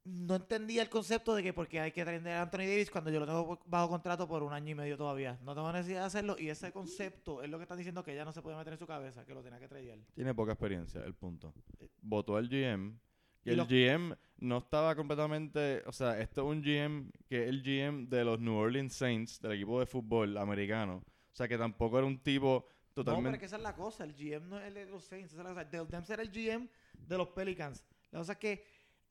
no 0.05 0.35
entendía 0.35 0.81
el 0.81 0.89
concepto 0.89 1.33
de 1.33 1.43
que 1.43 1.53
porque 1.53 1.79
hay 1.79 1.91
que 1.91 2.03
traer 2.03 2.27
a 2.27 2.41
Anthony 2.41 2.59
Davis 2.59 2.91
cuando 2.91 3.09
yo 3.09 3.19
lo 3.21 3.25
tengo 3.25 3.59
bajo 3.65 3.89
contrato 3.89 4.27
por 4.27 4.43
un 4.43 4.51
año 4.51 4.71
y 4.71 4.75
medio 4.75 4.97
todavía. 4.97 5.39
No 5.43 5.55
tengo 5.55 5.71
necesidad 5.71 6.01
de 6.01 6.05
hacerlo 6.07 6.35
y 6.37 6.49
ese 6.49 6.71
concepto 6.73 7.41
es 7.41 7.49
lo 7.49 7.57
que 7.57 7.63
están 7.63 7.77
diciendo 7.77 8.03
que 8.03 8.13
ella 8.13 8.25
no 8.25 8.33
se 8.33 8.41
puede 8.41 8.57
meter 8.57 8.73
en 8.73 8.79
su 8.79 8.87
cabeza, 8.87 9.25
que 9.25 9.33
lo 9.33 9.41
tenía 9.41 9.59
que 9.59 9.67
traer. 9.67 9.99
Tiene 10.13 10.33
poca 10.35 10.51
experiencia, 10.53 11.01
el 11.05 11.13
punto. 11.15 11.53
Votó 12.01 12.35
al 12.35 12.49
GM. 12.49 12.99
Y 13.45 13.49
Y 13.49 13.53
el 13.53 13.65
GM 13.65 14.15
no 14.37 14.57
estaba 14.57 14.95
completamente. 14.95 15.83
O 15.85 15.91
sea, 15.91 16.19
esto 16.19 16.41
es 16.41 16.57
un 16.57 16.61
GM 16.61 17.11
que 17.27 17.43
es 17.43 17.49
el 17.49 17.61
GM 17.61 18.07
de 18.09 18.23
los 18.25 18.39
New 18.39 18.55
Orleans 18.55 18.93
Saints, 18.93 19.39
del 19.41 19.53
equipo 19.53 19.79
de 19.79 19.85
fútbol 19.85 20.37
americano. 20.37 21.03
O 21.05 21.35
sea, 21.35 21.47
que 21.47 21.57
tampoco 21.57 21.97
era 21.97 22.07
un 22.07 22.19
tipo 22.19 22.65
No, 22.67 22.93
pero 22.93 23.05
totalmente. 23.05 23.39
que 23.39 23.45
esa 23.45 23.55
es 23.55 23.61
la 23.63 23.75
cosa. 23.75 24.03
El 24.03 24.13
GM 24.13 24.47
no 24.49 24.59
es 24.59 24.67
el 24.67 24.73
de 24.73 24.85
los 24.85 25.03
Saints. 25.05 25.31
Esa 25.33 25.41
es 25.41 25.47
la 25.47 25.53
cosa. 25.53 25.85
Demps 25.85 26.09
era 26.09 26.21
el 26.21 26.29
GM 26.31 26.69
de 27.07 27.17
los 27.17 27.29
Pelicans. 27.29 27.83
La 28.11 28.19
cosa 28.19 28.33
es 28.33 28.37
que 28.37 28.63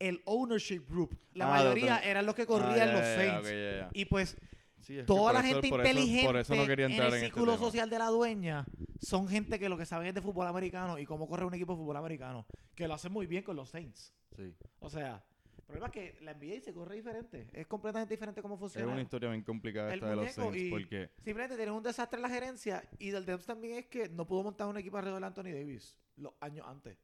el 0.08 0.20
ownership 0.24 0.84
group, 0.88 1.16
la 1.34 1.46
Ah, 1.46 1.58
mayoría 1.58 1.98
eran 1.98 2.26
los 2.26 2.34
que 2.34 2.42
Ah, 2.42 2.46
corrían 2.46 2.92
los 2.92 3.02
Saints. 3.02 3.48
Y 3.92 4.04
pues 4.06 4.36
Sí, 4.80 4.98
es 4.98 5.06
toda 5.06 5.32
la 5.32 5.40
eso- 5.40 5.48
gente 5.48 5.68
por 5.68 5.78
inteligente 5.80 6.26
por 6.26 6.36
eso 6.38 6.54
no 6.56 6.66
quería 6.66 6.86
en 6.86 6.92
el 6.92 6.98
en, 7.00 7.06
este 7.06 7.20
círculo 7.20 7.56
social 7.56 7.88
de 7.88 7.98
la 7.98 8.06
dueña 8.06 8.66
son 9.00 9.28
gente 9.28 9.58
que 9.60 9.68
lo 9.68 9.78
que 9.78 9.86
saben 9.86 10.08
es 10.08 10.14
de 10.14 10.20
fútbol 10.20 10.46
americano 10.48 10.98
y 10.98 11.06
cómo 11.06 11.28
corre 11.28 11.44
un 11.44 11.54
equipo 11.54 11.72
de 11.74 11.78
fútbol 11.78 11.96
americano. 11.96 12.46
Que 12.74 12.88
lo 12.88 12.94
hacen 12.94 13.12
muy 13.12 13.26
bien 13.26 13.44
con 13.44 13.54
los 13.56 13.68
Saints. 13.70 14.12
Sí. 14.36 14.52
O 14.80 14.90
sea, 14.90 15.22
el 15.56 15.62
problema 15.64 15.86
es 15.86 15.92
que 15.92 16.18
la 16.22 16.32
NBA 16.34 16.60
se 16.60 16.72
corre 16.74 16.96
diferente. 16.96 17.48
Es 17.52 17.66
completamente 17.68 18.12
diferente 18.14 18.42
cómo 18.42 18.54
Es 18.54 18.60
funciona. 18.60 18.92
una 18.92 19.02
historia 19.02 19.30
bien 19.30 19.42
complicada 19.42 19.88
El 19.88 19.94
esta 20.00 20.10
de 20.10 20.16
los 20.16 20.32
Saints 20.32 20.70
porque 20.70 21.10
Simplemente 21.24 21.54
tienen 21.56 21.74
un 21.74 21.82
desastre 21.82 22.16
en 22.16 22.22
la 22.22 22.28
gerencia 22.28 22.82
y 22.98 23.10
del 23.10 23.24
Debs 23.24 23.46
también 23.46 23.78
es 23.78 23.86
que 23.86 24.08
no 24.08 24.26
pudo 24.26 24.42
montar 24.42 24.66
un 24.66 24.76
equipo 24.78 24.96
alrededor 24.98 25.20
de 25.20 25.26
Anthony 25.28 25.52
Davis 25.54 25.96
los 26.16 26.32
años 26.40 26.66
antes. 26.68 26.96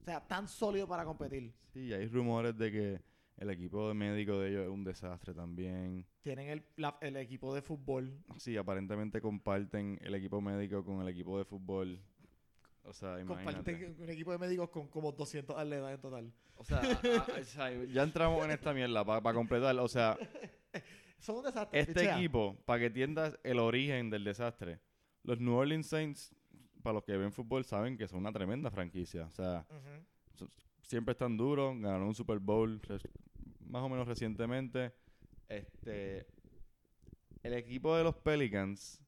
O 0.00 0.04
sea, 0.04 0.20
tan 0.26 0.48
sólido 0.48 0.88
para 0.88 1.04
competir. 1.04 1.52
sí, 1.72 1.92
hay 1.92 2.06
rumores 2.08 2.56
de 2.56 2.72
que 2.72 3.00
el 3.36 3.50
equipo 3.50 3.88
de 3.88 3.94
médico 3.94 4.38
de 4.38 4.50
ellos 4.50 4.62
es 4.64 4.68
un 4.70 4.84
desastre 4.84 5.32
también. 5.34 6.06
Tienen 6.22 6.48
el, 6.48 6.62
la- 6.76 6.98
el 7.00 7.16
equipo 7.16 7.54
de 7.54 7.62
fútbol. 7.62 8.12
Sí, 8.38 8.56
aparentemente 8.56 9.20
comparten 9.20 9.98
el 10.02 10.14
equipo 10.14 10.40
médico 10.40 10.84
con 10.84 11.00
el 11.00 11.08
equipo 11.08 11.38
de 11.38 11.44
fútbol. 11.44 12.00
O 12.82 12.92
sea, 12.92 13.20
imagínate. 13.20 13.72
Comparten 13.72 13.96
un 14.02 14.10
equipo 14.10 14.32
de 14.32 14.38
médicos 14.38 14.70
con 14.70 14.88
como 14.88 15.12
200 15.12 15.56
atletas 15.56 15.94
en 15.94 16.00
total. 16.00 16.32
O 16.56 16.64
sea, 16.64 16.78
a- 16.80 16.82
a- 17.36 17.40
o 17.40 17.44
sea, 17.44 17.84
ya 17.84 18.02
entramos 18.02 18.44
en 18.44 18.50
esta 18.50 18.72
mierda 18.74 19.04
para 19.04 19.34
completar. 19.34 19.78
O 19.78 19.88
sea, 19.88 20.18
Son 21.18 21.36
un 21.36 21.44
desastre. 21.44 21.78
este 21.80 21.92
pichea. 21.92 22.16
equipo, 22.18 22.56
para 22.64 22.80
que 22.80 22.86
entiendas 22.86 23.38
el 23.44 23.58
origen 23.58 24.08
del 24.10 24.24
desastre, 24.24 24.80
los 25.22 25.38
New 25.38 25.52
Orleans 25.54 25.86
Saints, 25.86 26.34
para 26.80 26.94
los 26.94 27.04
que 27.04 27.16
ven 27.16 27.32
fútbol, 27.32 27.64
saben 27.64 27.96
que 27.96 28.08
son 28.08 28.20
una 28.20 28.32
tremenda 28.32 28.70
franquicia. 28.70 29.24
O 29.24 29.30
sea, 29.30 29.66
siempre 30.82 31.12
están 31.12 31.36
duros, 31.36 31.78
ganaron 31.80 32.08
un 32.08 32.14
Super 32.14 32.38
Bowl 32.38 32.80
más 33.60 33.82
o 33.82 33.88
menos 33.88 34.06
recientemente. 34.06 34.92
Este, 35.48 36.26
el 37.42 37.54
equipo 37.54 37.96
de 37.96 38.04
los 38.04 38.16
Pelicans, 38.16 39.00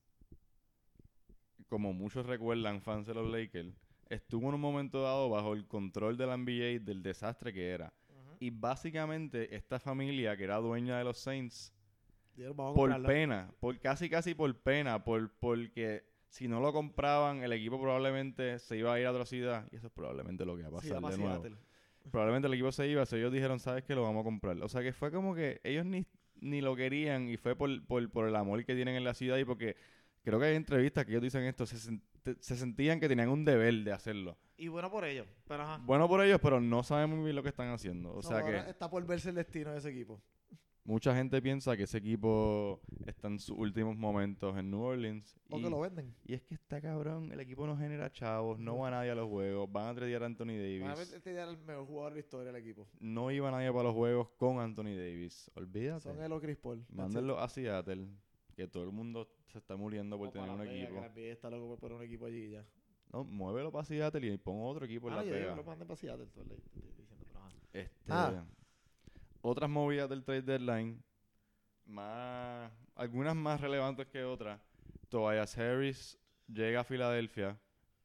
como 1.69 1.93
muchos 1.93 2.27
recuerdan, 2.27 2.81
fans 2.81 3.07
de 3.07 3.15
los 3.15 3.31
Lakers, 3.31 3.75
estuvo 4.09 4.49
en 4.49 4.55
un 4.55 4.61
momento 4.61 5.03
dado 5.03 5.31
bajo 5.31 5.55
el 5.55 5.67
control 5.67 6.17
de 6.17 6.27
la 6.27 6.37
NBA 6.37 6.85
del 6.85 7.03
desastre 7.03 7.53
que 7.53 7.71
era. 7.71 7.93
Ujú. 8.09 8.37
Y 8.41 8.51
básicamente 8.51 9.55
esta 9.55 9.79
familia 9.79 10.37
que 10.37 10.45
era 10.45 10.57
dueña 10.59 10.99
de 10.99 11.05
los 11.05 11.19
Saints, 11.19 11.73
por 12.57 13.03
pena, 13.03 13.53
por 13.61 13.79
casi 13.79 14.09
casi 14.09 14.35
por 14.35 14.55
pena, 14.57 15.05
por 15.05 15.31
porque 15.39 16.05
si 16.33 16.49
no 16.49 16.61
lo 16.61 16.73
compraban, 16.73 17.43
el 17.43 17.53
equipo 17.53 17.79
probablemente 17.79 18.59
se 18.59 18.79
iba 18.79 18.95
a 18.95 18.99
ir 18.99 19.05
a 19.07 19.11
otra 19.13 19.27
ciudad. 19.27 19.69
Y 19.71 19.77
eso 19.77 19.89
es 19.89 19.93
probablemente 19.93 20.47
lo 20.47 20.57
que 20.57 20.63
va 20.63 20.79
a 20.79 20.81
Sí, 20.81 20.89
pasar 20.89 21.05
va 21.05 21.11
de 21.11 21.19
nuevo. 21.19 21.59
Probablemente 22.11 22.49
el 22.49 22.55
equipo 22.55 22.73
se 22.73 22.89
iba, 22.89 23.05
so 23.05 23.17
ellos 23.17 23.31
dijeron, 23.31 23.61
¿sabes 23.61 23.85
qué? 23.85 23.95
Lo 23.95 24.03
vamos 24.03 24.23
a 24.23 24.25
comprar. 24.25 24.57
O 24.63 24.69
sea 24.69 24.81
que 24.83 24.95
fue 24.95 25.13
como 25.13 25.35
que 25.35 25.61
ellos 25.63 25.85
ni, 25.85 26.07
ni 26.41 26.63
lo 26.63 26.75
querían 26.75 27.29
y 27.29 27.37
fue 27.37 27.55
por, 27.55 27.69
por, 27.87 28.11
por 28.11 28.27
el 28.27 28.35
amor 28.35 28.65
que 28.65 28.75
tienen 28.75 28.97
en 28.97 29.05
la 29.05 29.13
ciudad 29.13 29.37
y 29.37 29.45
porque 29.45 29.77
creo 30.23 30.41
que 30.41 30.47
hay 30.47 30.57
entrevistas 30.57 31.05
que 31.05 31.11
ellos 31.13 31.23
dicen 31.23 31.43
esto, 31.45 31.67
se, 31.67 31.77
se 31.77 32.57
sentían 32.57 32.99
que 32.99 33.09
tenían 33.09 33.29
un 33.29 33.45
deber 33.45 33.75
de 33.85 33.93
hacerlo. 33.93 34.39
Y 34.57 34.69
bueno 34.69 34.91
por 34.91 35.05
ellos. 35.05 35.27
Pero 35.47 35.65
ajá. 35.65 35.81
Bueno 35.85 36.09
por 36.09 36.25
ellos, 36.25 36.41
pero 36.43 36.63
no 36.63 36.83
saben 36.83 37.11
muy 37.11 37.25
bien 37.25 37.37
lo 37.37 37.43
que 37.43 37.51
están 37.51 37.69
haciendo. 37.69 38.11
O 38.11 38.17
No, 38.17 38.23
sea 38.23 38.43
que 38.43 38.71
está 38.71 38.89
por 38.89 39.05
verse 39.07 39.29
el 39.29 39.35
destino 39.35 39.71
de 39.73 39.79
ese 39.79 39.91
equipo. 39.91 40.19
Mucha 40.85 41.15
gente 41.15 41.41
piensa 41.41 41.77
que 41.77 41.85
ese 41.85 41.99
equipo 41.99 42.81
está 43.07 43.29
en 43.29 43.39
sus 43.39 43.57
últimos 43.57 43.97
momentos 43.97 44.57
en 44.57 44.71
New 44.71 44.81
Orleans. 44.81 45.37
O 45.51 45.59
y, 45.59 45.63
que 45.63 45.71
lo 45.71 45.81
venden. 45.81 46.15
y 46.25 46.35
es 46.35 46.43
que 46.43 46.55
está 46.55 46.81
cabrón, 46.81 47.31
el 47.33 47.41
equipo 47.41 47.67
no 47.67 47.77
genera 47.77 48.11
chavos, 48.11 48.59
no 48.59 48.79
va 48.79 48.91
nadie 48.91 49.11
a 49.11 49.15
los 49.15 49.29
juegos, 49.29 49.71
van 49.71 49.89
a 49.89 49.95
tradear 49.95 50.23
a 50.23 50.27
Anthony 50.27 50.47
Davis. 50.59 50.83
Van 50.83 50.91
a 50.99 51.03
este 51.03 51.31
era 51.33 51.45
el 51.51 51.59
mejor 51.59 51.87
jugador 51.87 52.13
de 52.13 52.17
la 52.17 52.21
historia 52.21 52.53
del 52.53 52.57
equipo. 52.63 52.89
No 53.01 53.31
iba 53.31 53.51
nadie 53.51 53.71
para 53.71 53.85
los 53.85 53.95
juegos 53.95 54.29
con 54.37 54.59
Anthony 54.59 54.97
Davis. 54.97 55.51
Olvídate. 55.55 56.01
Son 56.01 56.21
él 56.23 56.33
o 56.33 56.41
Chris 56.41 56.57
Paul. 56.57 56.85
Mándenlo 56.91 57.39
a 57.39 57.49
Seattle, 57.49 58.09
que 58.57 58.67
todo 58.67 58.85
el 58.85 58.91
mundo 58.93 59.29
se 59.49 59.59
está 59.59 59.77
muriendo 59.77 60.17
por 60.19 60.29
O 60.29 60.31
tener 60.31 60.49
para 60.49 60.63
un 60.63 60.67
equipo. 60.69 61.01
que 61.01 61.09
Vegas 61.09 61.33
está 61.37 61.51
loco 61.51 61.69
por 61.69 61.79
poner 61.79 61.97
un 61.99 62.03
equipo 62.03 62.27
allí 62.27 62.51
ya. 62.51 62.65
No, 63.13 63.25
muévelo 63.25 63.71
para 63.71 63.85
Seattle 63.85 64.27
y 64.27 64.39
pon 64.39 64.57
otro 64.63 64.87
equipo 64.87 65.09
en 65.09 65.13
Ah, 65.15 65.17
la 65.19 65.25
yo 65.25 65.33
que 65.33 65.39
Vegas. 65.41 65.57
lo 65.57 65.65
manden 65.65 65.87
para 65.87 65.97
Seattle, 65.97 66.25
estoy 66.25 66.45
diciendo, 66.45 67.15
pero 67.29 67.39
ajá. 67.41 67.49
Este, 67.75 67.93
Ah. 68.09 68.45
Otras 69.45 69.69
movidas 69.69 70.09
del 70.09 70.23
trade 70.23 70.43
deadline, 70.43 71.03
más, 71.85 72.73
algunas 72.95 73.35
más 73.35 73.61
relevantes 73.61 74.07
que 74.07 74.23
otras. 74.23 74.61
Tobias 75.09 75.59
Harris 75.59 76.17
llega 76.47 76.81
a 76.81 76.85
Filadelfia, 76.85 77.59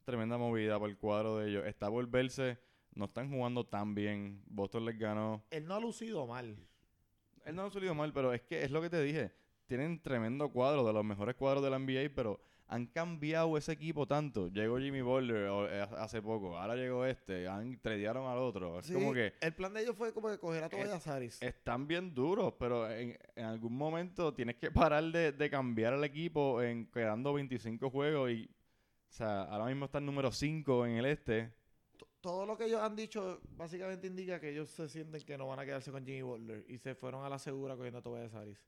tremenda 0.03 0.39
movida 0.39 0.79
por 0.79 0.89
el 0.89 0.97
cuadro 0.97 1.37
de 1.37 1.49
ellos. 1.49 1.65
Está 1.67 1.91
por 1.91 2.07
verse, 2.09 2.57
no 2.95 3.05
están 3.05 3.29
jugando 3.29 3.63
tan 3.67 3.93
bien. 3.93 4.41
Boston 4.47 4.85
les 4.85 4.97
ganó. 4.97 5.43
Él 5.51 5.67
no 5.67 5.75
ha 5.75 5.79
lucido 5.79 6.25
mal. 6.25 6.57
Él 7.45 7.55
no 7.55 7.65
ha 7.65 7.69
salido 7.69 7.93
mal, 7.93 8.11
pero 8.11 8.33
es 8.33 8.41
que 8.41 8.63
es 8.63 8.71
lo 8.71 8.81
que 8.81 8.89
te 8.89 9.01
dije. 9.03 9.31
Tienen 9.67 10.01
tremendo 10.01 10.49
cuadro, 10.49 10.83
de 10.83 10.91
los 10.91 11.05
mejores 11.05 11.35
cuadros 11.35 11.63
de 11.63 11.69
la 11.69 11.77
NBA, 11.77 12.15
pero 12.15 12.41
han 12.69 12.85
cambiado 12.87 13.57
ese 13.57 13.71
equipo 13.71 14.05
tanto. 14.05 14.49
Llegó 14.49 14.77
Jimmy 14.77 15.01
Butler 15.01 15.49
eh, 15.71 15.81
hace 15.97 16.21
poco, 16.21 16.57
ahora 16.57 16.75
llegó 16.75 17.05
este, 17.05 17.47
han 17.47 17.79
tradearon 17.79 18.27
al 18.29 18.37
otro. 18.39 18.79
Es 18.79 18.87
Sí, 18.87 18.93
como 18.93 19.13
que 19.13 19.33
El 19.41 19.53
plan 19.55 19.73
de 19.73 19.81
ellos 19.83 19.95
fue 19.95 20.13
como 20.13 20.29
que 20.29 20.37
coger 20.37 20.63
a 20.63 20.67
Harris. 21.05 21.41
están 21.41 21.87
bien 21.87 22.13
duros, 22.13 22.53
pero 22.59 22.89
en, 22.91 23.17
en 23.35 23.45
algún 23.45 23.75
momento 23.77 24.33
tienes 24.33 24.57
que 24.57 24.69
parar 24.71 25.03
de, 25.05 25.31
de 25.31 25.49
cambiar 25.49 25.93
el 25.93 26.03
equipo 26.03 26.61
en 26.61 26.87
quedando 26.91 27.33
25 27.33 27.89
juegos 27.89 28.31
y, 28.31 28.49
o 29.09 29.11
sea, 29.13 29.43
ahora 29.43 29.65
mismo 29.65 29.85
están 29.85 30.05
número 30.05 30.31
5 30.31 30.85
en 30.87 30.97
el 30.97 31.05
este. 31.05 31.53
T- 31.97 32.05
Todo 32.19 32.45
lo 32.45 32.57
que 32.57 32.65
ellos 32.65 32.81
han 32.81 32.95
dicho 32.97 33.39
básicamente 33.51 34.07
indica 34.07 34.39
que 34.41 34.49
ellos 34.49 34.69
se 34.69 34.89
sienten 34.89 35.21
que 35.21 35.37
no 35.37 35.47
van 35.47 35.59
a 35.59 35.65
quedarse 35.65 35.89
con 35.91 36.05
Jimmy 36.05 36.21
Butler 36.23 36.65
y 36.67 36.77
se 36.79 36.95
fueron 36.95 37.23
a 37.23 37.29
la 37.29 37.39
segura 37.39 37.75
cogiendo 37.77 37.99
a 37.99 38.01
Tobias 38.01 38.33
Harris 38.33 38.59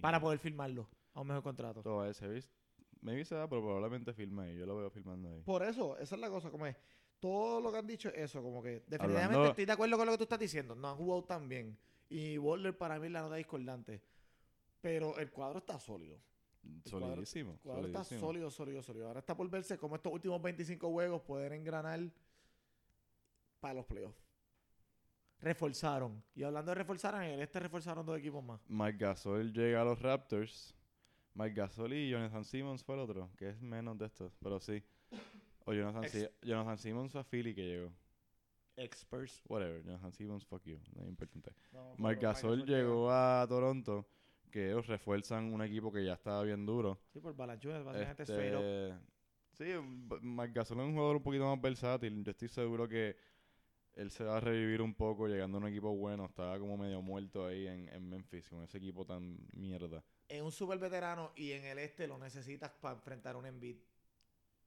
para 0.00 0.20
poder 0.20 0.38
firmarlo 0.38 0.88
a 1.12 1.20
un 1.22 1.26
mejor 1.26 1.42
contrato. 1.42 1.82
Todo 1.82 2.06
ese, 2.08 2.28
¿viste? 2.28 2.52
Maybe 3.00 3.24
se 3.24 3.34
da, 3.34 3.48
pero 3.48 3.62
probablemente 3.62 4.12
filme 4.12 4.42
ahí. 4.44 4.56
Yo 4.58 4.66
lo 4.66 4.76
veo 4.76 4.90
filmando 4.90 5.28
ahí. 5.30 5.42
Por 5.42 5.62
eso, 5.62 5.96
esa 5.98 6.14
es 6.14 6.20
la 6.20 6.28
cosa, 6.28 6.50
como 6.50 6.66
es. 6.66 6.76
Todo 7.20 7.60
lo 7.60 7.72
que 7.72 7.78
han 7.78 7.86
dicho 7.86 8.08
es 8.10 8.16
eso, 8.18 8.42
como 8.42 8.62
que 8.62 8.84
definitivamente 8.86 9.24
Hablando- 9.24 9.50
estoy 9.50 9.64
de 9.64 9.72
acuerdo 9.72 9.96
con 9.96 10.06
lo 10.06 10.12
que 10.12 10.18
tú 10.18 10.24
estás 10.24 10.38
diciendo. 10.38 10.74
No 10.74 10.88
han 10.90 10.96
jugado 10.96 11.24
tan 11.24 11.48
bien. 11.48 11.76
Y 12.08 12.36
Butler 12.38 12.76
para 12.76 12.98
mí 12.98 13.06
es 13.06 13.12
la 13.12 13.22
nota 13.22 13.34
discordante. 13.36 14.00
Pero 14.80 15.18
el 15.18 15.30
cuadro 15.30 15.58
está 15.58 15.78
sólido. 15.80 16.18
cuadro- 16.90 17.08
Solidísimo. 17.10 17.52
El 17.52 17.58
cuadro 17.60 17.86
está 17.86 18.04
solidísimo. 18.04 18.20
sólido, 18.20 18.50
sólido, 18.50 18.82
sólido. 18.82 19.06
Ahora 19.08 19.20
está 19.20 19.36
por 19.36 19.48
verse 19.50 19.78
cómo 19.78 19.96
estos 19.96 20.12
últimos 20.12 20.40
25 20.42 20.90
juegos 20.90 21.22
pueden 21.22 21.52
engranar 21.54 22.00
para 23.60 23.74
los 23.74 23.86
playoffs. 23.86 24.22
Reforzaron. 25.40 26.22
Y 26.34 26.42
hablando 26.42 26.70
de 26.72 26.74
reforzar, 26.76 27.14
en 27.22 27.30
el 27.32 27.40
este 27.40 27.60
reforzaron 27.60 28.04
dos 28.04 28.18
equipos 28.18 28.42
más. 28.44 28.60
Mike 28.68 28.98
Gasol 28.98 29.52
llega 29.52 29.82
a 29.82 29.84
los 29.84 30.00
Raptors. 30.02 30.74
Mike 31.38 31.54
Gasol 31.54 31.92
y 31.92 32.10
Jonathan 32.10 32.44
Simmons 32.44 32.82
fue 32.82 32.96
el 32.96 33.00
otro, 33.02 33.30
que 33.36 33.50
es 33.50 33.60
menos 33.60 33.96
de 33.96 34.06
estos, 34.06 34.36
pero 34.42 34.58
sí. 34.58 34.82
O 35.66 35.72
Jonathan, 35.72 36.02
Ex- 36.04 36.12
Si- 36.12 36.28
Jonathan 36.48 36.76
Simmons 36.78 37.12
fue 37.12 37.20
a 37.20 37.24
Philly 37.24 37.54
que 37.54 37.62
llegó. 37.64 37.92
Experts. 38.76 39.42
Whatever, 39.48 39.82
Jonathan 39.84 40.12
Simmons, 40.12 40.44
fuck 40.44 40.62
you, 40.64 40.78
no 40.96 41.02
es 41.02 41.08
importante. 41.08 41.52
No, 41.72 41.90
Mike 41.98 42.16
pero 42.16 42.20
Gasol 42.20 42.64
llegó 42.66 43.10
a 43.12 43.46
Toronto, 43.48 44.08
que 44.50 44.66
ellos 44.70 44.86
refuerzan 44.88 45.52
un 45.52 45.62
equipo 45.62 45.92
que 45.92 46.04
ya 46.04 46.14
estaba 46.14 46.42
bien 46.42 46.66
duro. 46.66 46.98
Sí, 47.12 47.20
por 47.20 47.34
Balanchunas, 47.36 47.84
básicamente 47.84 48.22
straight 48.24 48.54
up. 48.54 48.60
Este, 48.62 48.94
sí, 49.52 49.72
Mike 50.22 50.52
Gasol 50.54 50.80
es 50.80 50.86
un 50.86 50.92
jugador 50.94 51.16
un 51.16 51.22
poquito 51.22 51.44
más 51.44 51.60
versátil. 51.60 52.24
Yo 52.24 52.30
estoy 52.32 52.48
seguro 52.48 52.88
que 52.88 53.16
él 53.94 54.10
se 54.10 54.24
va 54.24 54.36
a 54.38 54.40
revivir 54.40 54.80
un 54.82 54.94
poco 54.94 55.26
llegando 55.28 55.58
a 55.58 55.60
un 55.60 55.66
equipo 55.68 55.94
bueno. 55.96 56.26
Estaba 56.26 56.58
como 56.58 56.76
medio 56.76 57.00
muerto 57.02 57.46
ahí 57.46 57.66
en, 57.66 57.88
en 57.88 58.08
Memphis 58.08 58.48
con 58.48 58.62
ese 58.62 58.78
equipo 58.78 59.04
tan 59.04 59.38
mierda. 59.52 60.02
En 60.28 60.44
un 60.44 60.52
super 60.52 60.78
veterano 60.78 61.32
y 61.36 61.52
en 61.52 61.64
el 61.64 61.78
este 61.78 62.06
lo 62.06 62.18
necesitas 62.18 62.70
para 62.70 62.94
enfrentar 62.94 63.36
un 63.36 63.46
Embiid. 63.46 63.76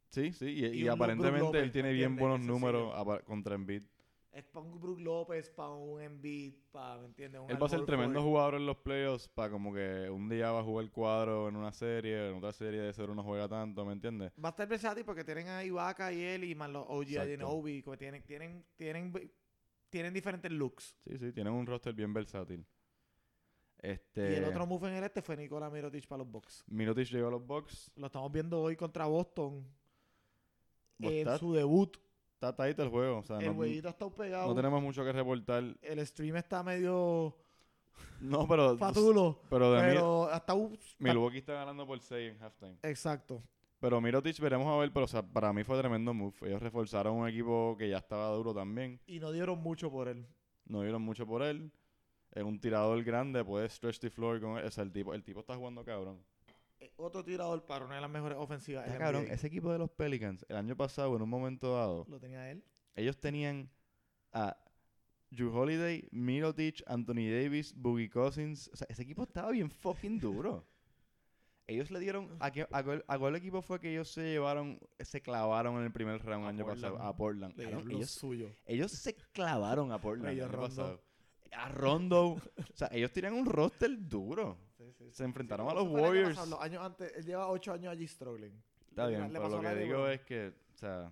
Sí, 0.10 0.34
sí, 0.34 0.46
y, 0.46 0.88
aparentemente 0.88 1.40
López, 1.40 1.64
él 1.64 1.72
tiene 1.72 1.90
¿me 1.90 1.96
bien 1.96 2.16
buenos 2.18 2.42
números 2.42 2.94
contra 3.24 3.56
Embiid. 3.56 3.84
Es 4.32 4.44
para 4.46 4.66
un 4.66 4.80
Brook 4.80 5.00
López, 5.00 5.50
para 5.50 5.70
un 5.72 6.02
Embiid, 6.02 6.54
para, 6.72 7.00
¿me 7.00 7.06
entiendes? 7.08 7.42
Un 7.42 7.52
Él 7.52 7.62
va 7.62 7.66
a 7.66 7.70
ser 7.70 7.86
tremendo 7.86 8.22
jugador 8.22 8.56
en 8.56 8.66
los 8.66 8.78
playoffs 8.78 9.28
para 9.28 9.50
como 9.50 9.74
que 9.74 10.10
un 10.10 10.30
día 10.30 10.52
va 10.52 10.62
a 10.62 10.64
jugar 10.64 10.90
cuadro 10.90 11.50
en 11.50 11.56
una 11.56 11.72
serie, 11.72 12.30
en 12.30 12.36
otra 12.36 12.54
serie 12.54 12.82
de 12.82 12.94
cero 12.94 13.14
no 13.14 13.24
juega 13.24 13.48
tanto, 13.48 13.86
¿me 13.86 13.94
entiendes? 13.94 14.32
Va 14.44 14.50
a 14.50 14.52
estar 14.52 14.68
versátil 14.68 15.06
porque 15.06 15.24
tienen 15.24 15.48
a 15.48 15.64
Ibaka 15.64 16.12
y 16.14 16.22
él 16.22 16.44
y 16.46 16.56
más 16.56 16.70
los 16.70 16.86
OG. 16.88 17.20
Anunoby, 17.20 17.84
como 17.84 17.98
tienen, 17.98 18.24
tienen, 18.24 18.66
tienen, 18.78 19.14
tienen 19.90 20.14
diferentes 20.14 20.52
looks. 20.52 20.96
Sí, 21.06 21.18
sí, 21.18 21.32
tienen 21.34 21.54
un 21.54 21.66
roster 21.66 21.94
bien 21.94 22.14
versátil. 22.14 22.66
Este, 23.82 24.34
Y 24.34 24.36
el 24.36 24.44
otro 24.46 24.66
move 24.68 24.90
en 24.90 24.96
el 24.96 25.04
este 25.04 25.22
fue 25.22 25.36
Nikola 25.36 25.70
Mirotic 25.70 26.08
para 26.08 26.20
los 26.20 26.32
Bucks. 26.32 26.64
Mirotic 26.68 27.10
llegó 27.10 27.28
a 27.30 27.32
los 27.32 27.46
Bucks. 27.46 27.92
Lo 27.96 28.06
estamos 28.08 28.32
viendo 28.32 28.62
hoy 28.62 28.76
contra 28.76 29.06
Boston. 29.08 29.66
En 31.00 31.14
Está, 31.14 31.38
su 31.40 31.52
debut. 31.54 31.98
está 32.36 32.56
tight 32.56 32.78
el 32.80 32.90
juego. 32.90 33.18
O 33.20 33.24
sea, 33.24 33.40
el 33.40 33.48
no, 33.48 33.52
huevito 33.54 33.90
está 33.90 34.08
pegado. 34.10 34.48
no 34.50 34.56
tenemos 34.56 34.82
mucho 34.84 35.04
que 35.04 35.12
reportar. 35.12 35.64
el 35.82 36.06
stream 36.06 36.36
está 36.36 36.62
medio 36.62 37.36
No, 38.20 38.48
pero, 38.48 38.78
fatulo. 38.78 39.42
pero 39.50 39.74
de 39.74 39.82
mí, 39.82 39.88
pero 39.96 40.26
hasta 40.26 40.54
un... 40.54 40.78
Milwaukee 41.00 41.40
está 41.40 41.54
ganando 41.54 41.88
por 41.88 42.00
6 42.00 42.34
en 42.36 42.42
halftime. 42.44 42.78
Exacto. 42.84 43.42
Pero 43.80 44.00
Mirotic 44.00 44.40
veremos 44.40 44.68
a 44.68 44.78
ver, 44.78 44.94
pero 44.94 45.06
o 45.06 45.08
sea, 45.08 45.24
para 45.24 45.52
mí 45.54 45.64
fue 45.64 45.76
tremendo 45.80 46.14
move. 46.14 46.36
Ellos 46.42 46.62
reforzaron 46.62 47.16
un 47.16 47.28
equipo 47.28 47.76
que 47.80 47.90
ya 47.90 47.98
estaba 47.98 48.28
duro 48.30 48.54
también. 48.54 49.02
Y 49.08 49.20
no 49.20 49.32
dieron 49.32 49.60
mucho 49.60 49.90
por 49.90 50.08
él. 50.08 50.28
No 50.66 50.84
dieron 50.84 51.02
mucho 51.02 51.26
por 51.26 51.42
él. 51.42 51.72
Es 52.32 52.44
un 52.44 52.60
tirador 52.60 53.04
grande, 53.04 53.44
puede 53.44 53.68
stretch 53.70 54.00
the 54.00 54.10
floor 54.10 54.40
con 54.40 54.58
él. 54.58 54.66
O 54.66 54.72
sea, 54.72 54.84
el 54.84 54.92
tipo, 54.92 55.14
el 55.14 55.24
tipo 55.24 55.42
está 55.42 55.56
jugando 55.56 55.84
cabrón. 55.84 56.24
Eh, 56.80 56.92
Otro 56.98 57.24
tirador 57.24 57.66
para 57.66 57.86
una 57.86 57.96
de 57.96 58.02
las 58.02 58.10
mejores 58.10 58.38
ofensivas. 58.38 58.86
Está 58.86 58.96
en 58.96 59.02
cabrón. 59.02 59.28
Ese 59.30 59.48
equipo 59.48 59.72
de 59.72 59.78
los 59.80 59.90
Pelicans, 59.92 60.46
el 60.50 60.56
año 60.56 60.76
pasado, 60.76 61.16
en 61.16 61.22
un 61.22 61.30
momento 61.30 61.76
dado, 61.76 62.06
Lo 62.10 62.20
tenía 62.20 62.50
él. 62.50 62.64
ellos 62.96 63.20
tenían 63.20 63.70
a 64.34 64.56
Drew 65.30 65.54
Holiday, 65.56 66.08
Mirotic, 66.12 66.82
Anthony 66.88 67.30
Davis, 67.30 67.74
Boogie 67.76 68.10
Cousins. 68.10 68.70
O 68.74 68.76
sea, 68.78 68.88
ese 68.90 69.04
equipo 69.04 69.24
estaba 69.24 69.52
bien 69.52 69.70
fucking 69.70 70.20
duro. 70.20 70.66
Ellos 71.68 71.90
le 71.90 72.00
dieron. 72.02 72.28
¿A, 72.42 72.52
qué, 72.52 72.68
a, 72.70 72.84
cuál, 72.84 73.06
a 73.08 73.18
cuál 73.20 73.36
equipo 73.38 73.62
fue 73.62 73.80
que 73.80 73.92
ellos 73.94 74.10
se 74.10 74.24
llevaron, 74.24 74.78
se 75.00 75.22
clavaron 75.22 75.78
en 75.78 75.84
el 75.84 75.92
primer 75.94 76.22
round 76.22 76.46
A 76.46 76.50
el 76.50 76.56
año 76.56 76.66
pasado? 76.66 76.96
Portland. 76.98 77.08
A 77.08 77.16
Portland. 77.16 77.58
Le 77.58 77.96
ellos, 77.96 78.12
suyo. 78.12 78.50
ellos 78.66 78.92
se 78.92 79.16
clavaron 79.32 79.92
a 79.94 80.02
Portland 80.02 80.32
el 80.32 80.38
Ellos 80.40 80.50
año 80.50 80.52
Rondo. 80.58 80.68
pasado. 80.68 81.02
A 81.54 81.70
Rondo. 81.70 82.24
o 82.32 82.42
sea, 82.74 82.90
ellos 82.92 83.12
tenían 83.12 83.34
un 83.34 83.46
roster 83.46 83.90
duro. 84.08 84.58
Sí, 84.78 84.92
sí. 84.98 85.06
Se 85.12 85.24
enfrentaron 85.24 85.70
a 85.70 85.74
los 85.74 85.88
Warriors. 85.88 86.30
pasado, 86.36 86.52
Los 86.52 86.62
años 86.62 86.84
antes, 86.84 87.14
él 87.16 87.26
lleva 87.26 87.48
ocho 87.50 87.74
años 87.74 87.92
allí 87.92 88.08
struggling. 88.08 88.54
Está 88.90 89.08
bien, 89.08 89.30
pero 89.32 89.48
lo 89.50 89.62
que 89.62 89.76
digo 89.76 90.08
es 90.08 90.22
que, 90.22 90.54
o 90.74 90.78
sea, 90.78 91.12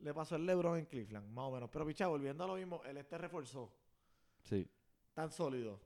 Le 0.00 0.14
pasó 0.14 0.36
el 0.36 0.46
LeBron 0.46 0.78
en 0.78 0.86
Cleveland, 0.86 1.28
más 1.32 1.44
o 1.46 1.50
menos. 1.50 1.68
Pero, 1.72 1.84
picha, 1.86 2.06
volviendo 2.06 2.44
a 2.44 2.46
lo 2.46 2.54
mismo, 2.54 2.82
el 2.84 2.96
este 2.98 3.18
reforzó. 3.18 3.72
sí. 4.44 4.66
Tan 5.14 5.32
sólido. 5.32 5.80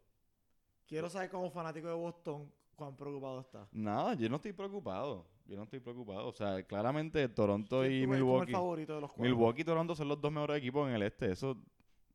Quiero 0.86 1.08
saber 1.08 1.30
como 1.30 1.50
fanático 1.50 1.88
de 1.88 1.94
Boston 1.94 2.52
cuán 2.76 2.94
preocupado 2.94 3.40
está. 3.40 3.66
Nada, 3.72 4.12
yo 4.12 4.28
no 4.28 4.36
estoy 4.36 4.52
preocupado. 4.52 5.26
Yo 5.46 5.56
no 5.56 5.62
estoy 5.62 5.80
preocupado. 5.80 6.28
O 6.28 6.32
sea, 6.32 6.62
claramente 6.64 7.26
Toronto 7.30 7.80
¿Quién 7.80 7.92
y 8.02 8.06
Milwaukee. 8.06 8.50
el 8.50 8.56
favorito 8.56 8.94
de 8.96 9.00
los? 9.00 9.16
Milwaukee 9.16 9.62
y 9.62 9.64
Toronto 9.64 9.94
son 9.94 10.08
los 10.08 10.20
dos 10.20 10.30
mejores 10.30 10.58
equipos 10.58 10.86
en 10.86 10.96
el 10.96 11.02
este. 11.02 11.32
Eso 11.32 11.56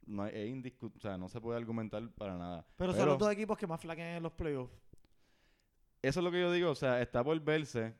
no 0.08 0.24
hay- 0.24 0.32
es 0.36 0.50
indiscu- 0.50 0.92
o 0.96 1.00
sea, 1.00 1.18
no 1.18 1.30
se 1.30 1.40
puede 1.40 1.58
argumentar 1.58 2.10
para 2.18 2.38
nada. 2.38 2.66
Pero, 2.78 2.94
son 2.94 3.08
los 3.08 3.18
dos 3.18 3.32
equipos 3.32 3.58
que 3.58 3.68
más 3.68 3.80
flaquean 3.80 4.18
en 4.18 4.24
los 4.24 4.32
playoffs. 4.34 4.74
Eso 6.02 6.20
es 6.20 6.24
lo 6.24 6.32
que 6.32 6.40
yo 6.40 6.52
digo. 6.52 6.72
O 6.72 6.76
sea, 6.76 7.02
está 7.02 7.24
por 7.24 7.40
verse, 7.42 7.94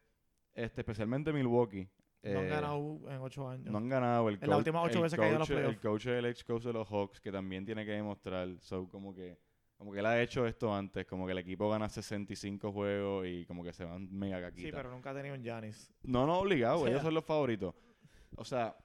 este, 0.54 0.82
especialmente 0.82 1.34
Milwaukee. 1.34 1.88
no 2.24 2.40
han 2.40 2.46
eh, 2.46 2.50
ganado 2.50 3.00
en 3.10 3.22
ocho 3.22 3.48
años. 3.50 3.72
No 3.72 3.78
han 3.78 3.90
ganado. 3.90 4.30
El 4.30 4.36
En 4.36 4.42
las 4.42 4.50
coach- 4.50 4.58
últimas 4.60 4.86
ocho 4.86 5.02
veces 5.02 5.20
que 5.20 5.26
ha 5.26 5.28
ido 5.30 5.36
a 5.38 5.40
los 5.40 5.48
coach- 5.48 5.58
El 5.58 5.64
playoffs. 5.64 5.82
coach 5.82 6.02
es 6.08 6.14
el 6.20 6.26
ex 6.26 6.44
coach 6.44 6.64
de 6.64 6.74
los 6.74 6.88
Hawks, 6.90 7.20
que 7.22 7.32
también 7.32 7.66
tiene 7.66 7.86
que 7.86 7.92
demostrar. 7.92 8.50
So, 8.60 8.88
como 8.90 9.14
que, 9.14 9.38
como 9.78 9.92
que 9.94 10.00
él 10.00 10.06
ha 10.06 10.22
hecho 10.22 10.46
esto 10.46 10.74
antes. 10.74 11.06
Como 11.06 11.26
que 11.26 11.32
el 11.34 11.38
equipo 11.40 11.70
gana 11.70 11.88
65 11.90 12.72
juegos 12.72 13.26
y 13.28 13.46
como 13.46 13.64
que 13.64 13.72
se 13.74 13.86
van 13.86 14.12
mega 14.12 14.42
caquitas. 14.42 14.64
sí, 14.66 14.72
pero 14.72 14.90
nunca 14.92 15.12
ha 15.12 15.14
tenido 15.14 15.36
un 15.36 15.44
Giannis. 15.44 15.92
No, 16.04 16.26
no, 16.26 16.40
obligado. 16.40 16.78
O 16.78 16.80
sea- 16.82 16.90
ellos 16.90 17.02
son 17.04 17.14
los 17.14 17.24
favoritos. 17.24 17.74
O 18.36 18.44
sea, 18.44 18.76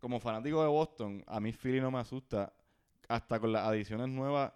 como 0.00 0.18
fanático 0.20 0.62
de 0.62 0.68
Boston, 0.68 1.24
a 1.26 1.40
mí 1.40 1.52
Philly 1.52 1.80
no 1.80 1.90
me 1.90 1.98
asusta. 1.98 2.52
Hasta 3.08 3.40
con 3.40 3.52
las 3.52 3.66
adiciones 3.66 4.08
nuevas, 4.08 4.52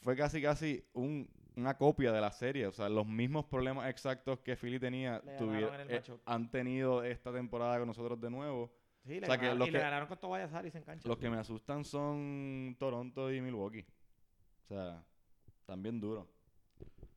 fue 0.00 0.16
casi 0.16 0.40
casi 0.40 0.84
un- 0.92 1.28
una 1.56 1.76
copia 1.76 2.12
de 2.12 2.20
la 2.20 2.30
serie. 2.30 2.66
O 2.68 2.72
sea, 2.72 2.88
los 2.88 3.06
mismos 3.06 3.46
problemas 3.46 3.90
exactos 3.90 4.38
que 4.40 4.56
Philly 4.56 4.78
tenía, 4.78 5.20
Le 5.24 5.36
tuvi- 5.38 5.54
ganaron 5.60 5.80
en 5.80 5.90
el 5.90 5.96
eh, 5.96 6.02
han 6.24 6.50
tenido 6.50 7.02
esta 7.02 7.32
temporada 7.32 7.78
con 7.78 7.88
nosotros 7.88 8.20
de 8.20 8.30
nuevo. 8.30 8.72
Sí, 9.04 9.18
le, 9.20 9.22
O 9.22 9.26
sea, 9.26 9.38
que 9.38 9.54
los 9.54 9.66
y 9.68 9.70
le 9.72 9.78
que- 9.78 9.84
ganaron 9.84 10.06
con 10.08 10.18
Tobias 10.18 10.52
Harris 10.52 10.74
en 10.76 10.82
cancha. 10.84 11.08
Los 11.08 11.18
que 11.18 11.28
me 11.30 11.36
asustan 11.38 11.84
son 11.84 12.76
Toronto 12.78 13.32
y 13.32 13.40
Milwaukee. 13.40 13.84
O 14.64 14.68
sea, 14.68 15.02
están 15.60 15.82
bien 15.82 15.98
duros. 16.00 16.26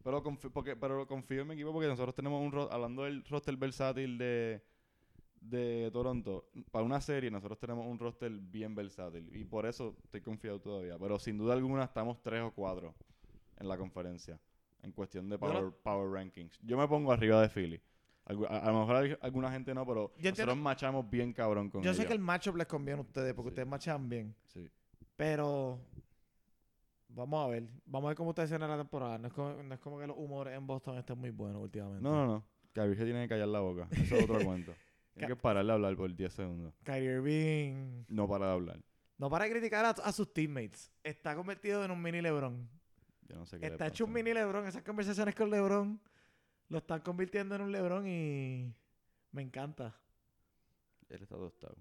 Pero, 0.03 0.23
confi- 0.23 0.51
porque, 0.51 0.75
pero 0.75 1.05
confío 1.05 1.41
en 1.41 1.47
mi 1.49 1.53
equipo 1.53 1.71
porque 1.71 1.87
nosotros 1.87 2.15
tenemos 2.15 2.41
un 2.41 2.67
hablando 2.71 3.03
del 3.03 3.23
roster 3.25 3.55
versátil 3.57 4.17
de, 4.17 4.63
de 5.41 5.89
Toronto, 5.91 6.45
para 6.71 6.85
una 6.85 7.01
serie 7.01 7.29
nosotros 7.29 7.59
tenemos 7.59 7.85
un 7.85 7.97
roster 7.99 8.31
bien 8.31 8.73
versátil 8.75 9.27
y 9.35 9.43
por 9.43 9.65
eso 9.65 9.95
estoy 10.03 10.21
confiado 10.21 10.61
todavía. 10.61 10.97
Pero 10.97 11.19
sin 11.19 11.37
duda 11.37 11.53
alguna 11.53 11.83
estamos 11.83 12.21
tres 12.21 12.41
o 12.43 12.51
cuatro 12.51 12.93
en 13.59 13.67
la 13.67 13.77
conferencia 13.77 14.39
en 14.83 14.91
cuestión 14.91 15.27
de 15.29 15.35
no- 15.37 15.39
power, 15.39 15.71
power 15.83 16.11
rankings. 16.11 16.59
Yo 16.61 16.77
me 16.77 16.87
pongo 16.87 17.11
arriba 17.11 17.41
de 17.41 17.49
Philly. 17.49 17.81
A, 18.25 18.33
a 18.59 18.71
lo 18.71 18.79
mejor 18.81 18.95
hay- 18.95 19.17
alguna 19.21 19.51
gente 19.51 19.73
no, 19.73 19.85
pero 19.85 20.13
Yo 20.19 20.29
nosotros 20.29 20.57
machamos 20.57 21.09
bien 21.09 21.33
cabrón 21.33 21.69
con 21.71 21.81
Yo 21.81 21.93
sé 21.93 22.05
que 22.05 22.13
el 22.13 22.19
matchup 22.19 22.55
les 22.55 22.67
conviene 22.67 22.99
a 22.99 23.01
ustedes 23.03 23.33
porque 23.33 23.49
Sí. 23.49 23.53
ustedes 23.53 23.67
machan 23.67 24.07
bien. 24.09 24.35
Sí. 24.45 24.69
Pero 25.17 25.79
vamos 27.09 27.43
a 27.45 27.49
ver. 27.49 27.67
Vamos 27.85 28.05
a 28.05 28.09
ver 28.09 28.17
cómo 28.17 28.29
ustedes 28.29 28.49
cierran 28.49 28.69
la 28.69 28.77
temporada. 28.77 29.17
No 29.17 29.27
es, 29.27 29.33
como, 29.33 29.63
no 29.63 29.73
es 29.73 29.79
como 29.79 29.99
que 29.99 30.07
los 30.07 30.17
humores 30.17 30.55
en 30.55 30.65
Boston 30.67 30.97
estén 30.99 31.17
muy 31.17 31.31
buenos 31.31 31.61
últimamente. 31.63 32.03
No, 32.03 32.11
no, 32.13 32.25
no. 32.27 32.43
Kyrie 32.73 32.95
se 32.95 33.03
tiene 33.03 33.23
que 33.23 33.29
callar 33.29 33.47
la 33.49 33.59
boca. 33.59 33.87
Eso 33.91 34.15
es 34.15 34.23
otro 34.23 34.39
cuento. 34.45 34.73
Tiene 35.13 35.27
que 35.27 35.35
pararle 35.35 35.71
de 35.71 35.73
hablar 35.73 35.95
por 35.95 36.13
10 36.13 36.33
segundos. 36.33 36.73
Kyrie 36.83 37.15
Irving. 37.15 38.05
No 38.07 38.27
para 38.27 38.47
de 38.47 38.53
hablar. 38.53 38.79
No 39.17 39.29
para 39.29 39.45
de 39.45 39.51
criticar 39.51 39.85
a, 39.85 39.89
a 39.89 40.11
sus 40.11 40.33
teammates. 40.33 40.91
Está 41.03 41.35
convertido 41.35 41.83
en 41.83 41.91
un 41.91 42.01
mini 42.01 42.21
LeBron. 42.21 42.67
Yo 43.27 43.35
no 43.35 43.45
sé 43.45 43.59
qué 43.59 43.67
le 43.67 43.73
Está 43.73 43.87
hecho 43.87 44.05
un 44.05 44.13
mini 44.13 44.33
LeBron. 44.33 44.67
Esas 44.67 44.83
conversaciones 44.83 45.35
con 45.35 45.49
LeBron 45.49 45.99
lo 46.69 46.77
están 46.77 47.01
convirtiendo 47.01 47.55
en 47.55 47.61
un 47.61 47.71
LeBron 47.71 48.07
y 48.07 48.73
me 49.31 49.41
encanta. 49.41 49.95
Él 51.09 51.21
está 51.21 51.35
tostado. 51.35 51.75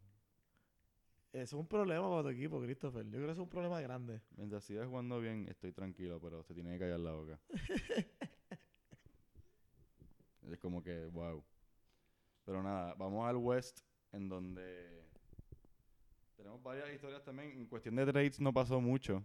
Eso 1.33 1.57
es 1.57 1.61
un 1.61 1.69
problema 1.69 2.11
para 2.11 2.25
tu 2.25 2.29
equipo, 2.31 2.61
Christopher. 2.61 3.05
Yo 3.05 3.13
creo 3.13 3.27
que 3.27 3.33
es 3.33 3.39
un 3.39 3.49
problema 3.49 3.81
grande. 3.81 4.21
Mientras 4.37 4.65
siga 4.65 4.85
jugando 4.85 5.21
bien, 5.21 5.47
estoy 5.49 5.71
tranquilo, 5.71 6.21
pero 6.21 6.43
se 6.43 6.55
tiene 6.55 6.73
que 6.73 6.81
callar 6.81 6.99
la 6.99 7.13
boca. 7.13 7.39
es 10.51 10.59
como 10.59 10.83
que, 10.83 11.07
wow. 11.07 11.45
Pero 12.51 12.65
nada, 12.65 12.95
vamos 12.99 13.29
al 13.29 13.37
West, 13.37 13.79
en 14.11 14.29
donde 14.29 15.05
tenemos 16.37 16.61
varias 16.65 16.93
historias 16.93 17.23
también. 17.23 17.53
En 17.53 17.67
cuestión 17.67 17.95
de 17.95 18.05
trades 18.07 18.41
no 18.41 18.53
pasó 18.53 18.81
mucho. 18.81 19.25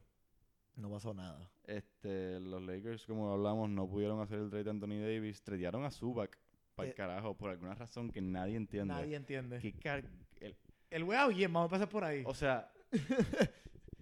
No 0.76 0.92
pasó 0.92 1.12
nada. 1.12 1.50
Este, 1.64 2.40
los 2.40 2.62
Lakers, 2.62 3.04
como 3.08 3.32
hablamos, 3.34 3.68
no 3.72 3.90
pudieron 3.90 4.20
hacer 4.22 4.38
el 4.38 4.50
trade 4.52 4.66
de 4.66 4.70
Anthony 4.70 5.00
Davis. 5.02 5.42
Tradearon 5.42 5.86
a 5.86 5.90
Zubac 5.90 6.38
para 6.76 6.86
el 6.86 6.92
Eh, 6.92 6.96
carajo, 6.96 7.36
por 7.36 7.50
alguna 7.50 7.74
razón 7.74 8.12
que 8.12 8.22
nadie 8.22 8.58
entiende. 8.58 8.94
Nadie 8.94 9.16
entiende. 9.16 9.58
¿Qué 9.60 9.74
car- 9.74 10.04
el- 10.40 10.56
El 10.92 11.04
weá 11.04 11.26
bien, 11.28 11.52
vamos 11.52 11.72
a 11.72 11.76
empezar 11.78 11.90
por 11.92 12.04
ahí. 12.04 12.22
O 12.28 12.36
sea, 12.36 12.72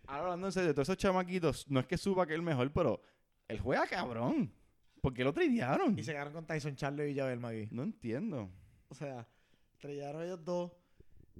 ahora 0.05 0.23
hablando 0.23 0.47
en 0.47 0.51
serio, 0.51 0.67
de 0.67 0.73
todos 0.73 0.89
esos 0.89 0.97
chamaquitos, 0.97 1.71
no 1.71 1.79
es 1.79 1.85
que 1.87 1.95
que 1.95 2.01
es 2.01 2.07
el 2.35 2.41
mejor, 2.41 2.73
pero 2.73 3.01
él 3.47 3.57
juega 3.61 3.87
cabrón. 3.87 4.51
¿Por 4.99 5.13
qué 5.13 5.23
lo 5.23 5.31
tradearon? 5.31 5.97
Y 5.97 6.03
se 6.03 6.11
quedaron 6.11 6.33
con 6.33 6.45
Tyson 6.45 6.75
Charles 6.75 7.09
y 7.13 7.17
Javel 7.17 7.39
McGee. 7.39 7.69
No 7.71 7.83
entiendo. 7.83 8.49
O 8.93 8.95
sea, 8.95 9.27
estrellaron 9.73 10.21
ellos 10.21 10.45
dos. 10.45 10.71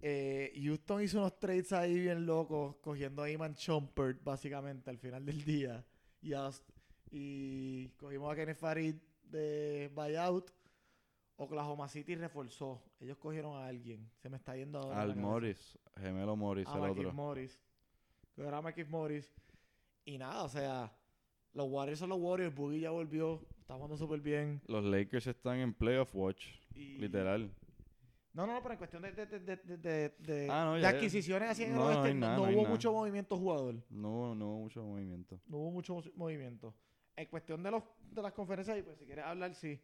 Eh, 0.01 0.51
Houston 0.63 1.03
hizo 1.03 1.19
unos 1.19 1.39
trades 1.39 1.71
ahí 1.71 1.93
bien 1.99 2.25
locos, 2.25 2.75
cogiendo 2.81 3.21
a 3.21 3.29
Iman 3.29 3.53
Shumpert, 3.53 4.23
básicamente, 4.23 4.89
al 4.89 4.97
final 4.97 5.23
del 5.23 5.45
día. 5.45 5.85
Y, 6.19 6.33
a- 6.33 6.49
y 7.11 7.89
cogimos 7.89 8.31
a 8.31 8.35
Kenneth 8.35 8.57
Farid 8.57 8.95
de 9.25 9.91
buyout. 9.93 10.49
Oklahoma 11.35 11.87
City 11.87 12.15
reforzó. 12.15 12.81
Ellos 12.99 13.17
cogieron 13.17 13.55
a 13.55 13.67
alguien. 13.67 14.09
Se 14.17 14.29
me 14.29 14.37
está 14.37 14.55
yendo 14.55 14.79
ahora. 14.79 14.99
Al. 15.03 15.15
Morris, 15.15 15.77
gemelo 15.99 16.35
Morris, 16.35 16.67
A 16.67 16.73
el 16.73 16.79
Marquise 16.81 16.99
otro. 17.07 17.13
Morris. 17.13 17.59
Cogieron 18.35 18.65
a 18.65 18.73
Morris. 18.89 19.31
Y 20.05 20.17
nada, 20.17 20.43
o 20.43 20.49
sea, 20.49 20.91
los 21.53 21.69
Warriors 21.69 21.99
son 21.99 22.09
los 22.09 22.19
Warriors. 22.19 22.53
Boogie 22.55 22.79
ya 22.81 22.89
volvió. 22.89 23.45
Está 23.59 23.75
jugando 23.75 23.95
súper 23.95 24.19
bien. 24.19 24.61
Los 24.67 24.83
Lakers 24.83 25.27
están 25.27 25.59
en 25.59 25.73
playoff 25.73 26.13
watch, 26.13 26.45
Y- 26.75 26.97
literal. 26.97 27.51
No, 28.33 28.47
no, 28.47 28.53
no, 28.53 28.61
pero 28.63 28.73
en 28.73 28.77
cuestión 28.79 29.03
de, 29.03 29.11
de, 29.11 29.25
de, 29.77 30.09
de, 30.17 30.47
Ah, 30.49 30.65
no, 30.65 30.79
ya, 30.79 30.89
adquisiciones 30.89 31.49
así 31.51 31.63
en 31.65 31.69
el 31.69 31.75
No, 31.75 31.81
no 31.81 31.87
oeste, 32.01 32.13
no, 32.15 32.19
nada, 32.19 32.41
hubo 32.41 32.65
mucho 32.65 32.91
movimiento 32.91 33.37
jugador. 33.37 33.75
No, 33.89 34.33
no 34.33 34.47
hubo 34.47 34.59
mucho 34.61 34.83
movimiento. 34.83 35.39
No 35.45 35.57
hubo 35.57 35.71
mucho 35.71 35.93
mo- 35.93 36.03
movimiento. 36.15 36.73
En 37.15 37.27
cuestión 37.27 37.61
de 37.61 37.69
los 37.69 37.83
de 38.09 38.21
las 38.23 38.33
conferencias, 38.33 38.75
y 38.79 38.81
pues 38.81 38.97
si 38.97 39.05
quieres 39.05 39.23
hablar, 39.25 39.53
sí. 39.53 39.79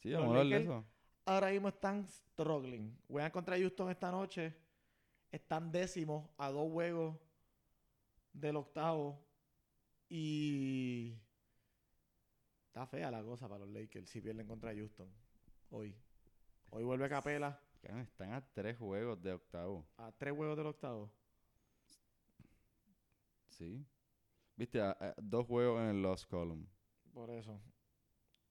Sí, 0.00 0.10
Los 0.10 0.20
vamos 0.20 0.36
a 0.36 0.40
hablar 0.40 0.58
de 0.58 0.64
eso. 0.64 0.84
ahora 1.26 1.50
mismo 1.50 1.68
están 1.68 2.08
struggling. 2.08 2.98
Juegan 3.06 3.30
contra 3.30 3.56
Houston 3.56 3.88
esta 3.90 4.10
noche. 4.10 4.52
Están 5.30 5.70
décimos 5.70 6.28
a 6.38 6.50
dos 6.50 6.72
juegos 6.72 7.16
del 8.32 8.56
octavo. 8.56 9.24
Y 10.08 11.14
está 12.66 12.84
fea 12.86 13.10
la 13.12 13.22
cosa 13.22 13.48
para 13.48 13.64
los 13.64 13.72
Lakers 13.72 14.10
si 14.10 14.20
pierden 14.20 14.46
contra 14.48 14.74
Houston 14.74 15.08
hoy. 15.70 15.94
Hoy 16.74 16.84
vuelve 16.84 17.08
Capela 17.08 17.60
Cabrón, 17.82 18.00
Están 18.00 18.32
a 18.32 18.40
tres 18.54 18.78
juegos 18.78 19.20
de 19.22 19.32
octavo. 19.32 19.84
a 19.98 20.10
tres 20.12 20.32
juegos 20.34 20.56
del 20.56 20.66
octavo. 20.68 21.12
Sí. 23.48 23.84
Viste, 24.56 24.80
a- 24.80 24.92
a- 24.98 25.14
dos 25.20 25.46
juegos 25.46 25.80
en 25.82 25.88
el 25.88 26.02
Lost 26.02 26.28
Column. 26.30 26.66
Por 27.12 27.30
eso. 27.30 27.60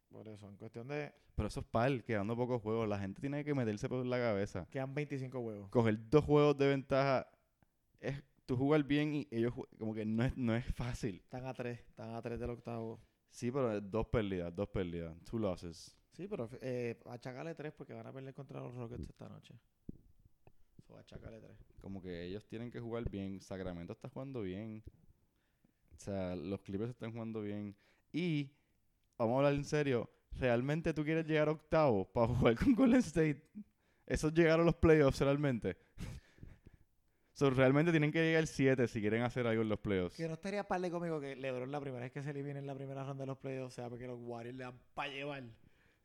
Por 0.10 0.28
eso. 0.28 0.48
En 0.50 0.58
cuestión 0.58 0.88
de. 0.88 1.14
Pero 1.36 1.48
eso 1.48 1.62
es 1.62 1.66
par, 1.66 2.04
quedando 2.04 2.36
pocos 2.36 2.62
juegos. 2.62 2.88
La 2.88 3.00
gente 3.00 3.22
tiene 3.22 3.44
que 3.46 3.54
meterse 3.56 3.88
por 3.88 4.06
la 4.06 4.18
cabeza. 4.18 4.68
Quedan 4.70 4.94
25 4.94 5.42
juegos. 5.42 5.70
Coger 5.70 5.98
dos 6.10 6.26
juegos 6.26 6.58
de 6.58 6.68
ventaja 6.68 7.28
es 8.00 8.22
tú 8.46 8.58
jugar 8.58 8.84
bien 8.84 9.16
y 9.16 9.28
ellos 9.32 9.54
como 9.80 9.94
que 9.96 10.06
no 10.06 10.24
es, 10.26 10.36
no 10.38 10.54
es 10.56 10.66
fácil. 10.76 11.16
Están 11.24 11.46
a 11.48 11.54
tres. 11.54 11.80
Están 11.80 12.14
a 12.14 12.22
tres 12.22 12.40
del 12.40 12.50
octavo. 12.50 13.00
Sí, 13.30 13.50
pero 13.50 13.80
dos 13.80 14.08
pérdidas, 14.08 14.54
dos 14.54 14.68
pérdidas. 14.68 15.18
Two 15.24 15.40
losses. 15.40 15.98
Sí, 16.12 16.28
pero 16.28 16.50
eh, 16.62 17.00
achacarle 17.06 17.56
tres 17.56 17.74
porque 17.74 17.94
van 17.94 18.06
a 18.06 18.14
perder 18.14 18.34
contra 18.34 18.60
los 18.60 18.76
Rockets 18.76 19.10
esta 19.10 19.30
noche. 19.30 19.54
So, 20.86 20.98
achacarle 20.98 21.40
tres. 21.40 21.58
Como 21.80 22.02
que 22.02 22.24
ellos 22.24 22.46
tienen 22.48 22.70
que 22.70 22.80
jugar 22.80 23.10
bien. 23.10 23.40
Sacramento 23.40 23.94
está 23.94 24.10
jugando 24.10 24.42
bien. 24.42 24.84
O 25.96 26.00
sea, 26.00 26.36
los 26.36 26.60
Clippers 26.62 26.92
están 26.92 27.12
jugando 27.14 27.42
bien. 27.42 27.76
Y, 28.12 28.52
vamos 29.18 29.36
a 29.36 29.38
hablar 29.38 29.54
en 29.54 29.64
serio, 29.64 30.10
¿realmente 30.32 30.94
tú 30.94 31.04
quieres 31.04 31.26
llegar 31.26 31.48
a 31.48 31.52
octavo 31.52 32.12
para 32.12 32.28
jugar 32.28 32.56
con 32.56 32.74
Golden 32.74 33.00
State? 33.00 33.42
¿Eso 34.06 34.28
es 34.28 34.34
llegar 34.34 34.60
a 34.60 34.64
los 34.64 34.76
playoffs 34.76 35.22
realmente? 35.22 35.78
so, 37.34 37.50
realmente 37.52 37.92
tienen 37.92 38.12
que 38.12 38.20
llegar 38.20 38.40
al 38.40 38.48
7 38.48 38.88
si 38.88 39.00
quieren 39.00 39.22
hacer 39.22 39.48
algo 39.48 39.62
en 39.62 39.70
los 39.70 39.80
playoffs. 39.80 40.18
Que 40.18 40.28
no 40.28 40.34
estaría 40.34 40.68
par 40.68 40.82
de 40.82 40.92
conmigo 40.92 41.22
que 41.22 41.36
LeBron 41.38 41.72
la 41.72 41.80
primera 41.80 42.04
vez 42.04 42.12
que 42.12 42.22
se 42.22 42.32
elimine 42.32 42.60
en 42.60 42.68
la 42.68 42.76
primera 42.76 43.06
ronda 43.06 43.22
de 43.24 43.28
los 43.28 43.38
playoffs, 43.38 43.74
o 43.74 43.76
sea, 43.76 43.90
porque 43.90 44.08
los 44.08 44.20
Warriors 44.20 44.58
le 44.58 44.64
dan 44.66 44.80
para 44.94 45.14
llevar. 45.14 45.44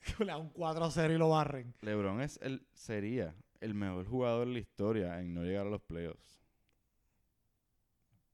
le 0.20 0.26
dan 0.26 0.40
un 0.42 0.52
4-0 0.52 1.14
y 1.14 1.18
lo 1.18 1.30
barren. 1.30 1.74
LeBron 1.80 2.20
es 2.20 2.38
el, 2.42 2.66
sería 2.74 3.34
el 3.60 3.74
mejor 3.74 4.06
jugador 4.06 4.46
de 4.46 4.52
la 4.54 4.58
historia 4.60 5.20
en 5.20 5.34
no 5.34 5.42
llegar 5.44 5.66
a 5.66 5.70
los 5.70 5.82
playoffs. 5.82 6.40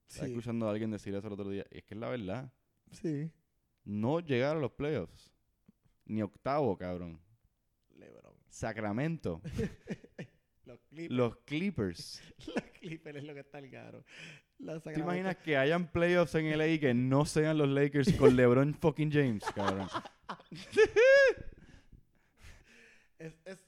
Estaba 0.09 0.27
Sí, 0.27 0.33
escuchando 0.33 0.69
a 0.69 0.73
alguien 0.73 0.91
decir 0.91 1.15
eso 1.15 1.27
el 1.27 1.33
otro 1.33 1.49
día. 1.49 1.65
Y 1.71 1.79
es 1.79 1.85
que 1.85 1.95
es 1.95 2.01
la 2.01 2.09
verdad. 2.09 2.53
sí. 2.91 3.31
No 3.85 4.21
llegar 4.21 4.57
a 4.57 4.61
los 4.61 4.71
playoffs. 4.73 5.33
Ni 6.05 6.23
octavo, 6.23 6.77
cabrón. 6.79 7.19
LeBron. 7.97 8.35
Sacramento. 8.49 9.41
Los 10.65 10.79
Clippers. 10.89 11.11
los 11.17 11.37
Clippers. 11.39 12.23
Los 12.55 12.65
Clippers 12.79 13.17
es 13.19 13.25
lo 13.25 13.35
que 13.35 13.41
está 13.41 13.59
el 13.59 13.69
caro. 13.71 14.05
¿Te 14.85 15.01
imaginas 15.01 15.37
que 15.39 15.57
hayan 15.57 15.91
playoffs 15.91 16.37
en 16.37 16.57
LA 16.57 16.69
y 16.69 16.79
que 16.79 16.95
no 16.95 17.25
sean 17.27 17.59
los 17.59 17.69
Lakers 17.69 18.13
con 18.13 18.37
LeBron 18.37 18.73
fucking 18.75 19.11
James, 19.11 19.43
cabrón? 19.53 19.89
Es, 23.27 23.35
es- 23.45 23.65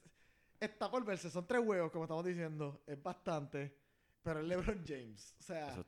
está 0.59 0.89
por 0.89 1.03
verse. 1.05 1.29
Son 1.29 1.45
tres 1.47 1.63
juegos, 1.63 1.91
como 1.91 2.05
estamos 2.05 2.25
diciendo. 2.25 2.81
Es 2.87 3.01
bastante. 3.01 3.75
Pero 4.23 4.39
es 4.39 4.45
LeBron 4.47 4.83
James. 4.87 5.35
O 5.39 5.43
sea, 5.43 5.67
Eso 5.69 5.85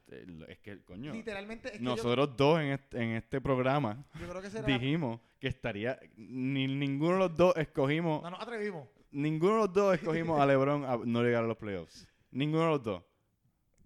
es, 0.48 0.60
que, 0.60 0.84
coño. 0.84 1.12
literalmente. 1.12 1.70
Es 1.70 1.78
que 1.80 1.84
yo- 1.84 1.90
Nosotros 1.90 2.38
dos 2.38 2.60
en 2.60 2.68
este, 2.68 3.02
en 3.02 3.10
este 3.16 3.42
programa 3.42 4.06
yo, 4.20 4.30
creo 4.30 4.42
que 4.42 4.50
será. 4.52 4.66
dijimos 4.68 5.20
que 5.40 5.48
estaría. 5.48 6.00
Ni, 6.16 6.68
ninguno 6.68 7.14
de 7.14 7.20
los 7.20 7.36
dos 7.36 7.58
escogimos. 7.58 8.22
No 8.22 8.30
nos 8.30 8.40
atrevimos. 8.42 8.88
Ninguno 9.12 9.54
de 9.54 9.60
los 9.60 9.74
dos 9.74 9.96
escogimos 9.96 10.40
a 10.40 10.46
LeBron 10.46 10.86
a 10.86 10.98
no 10.98 11.24
llegar 11.24 11.44
a 11.44 11.48
los 11.48 11.58
playoffs. 11.58 12.08
Ninguno 12.32 12.64
de 12.66 12.70
los 12.70 12.84
dos. 12.84 13.04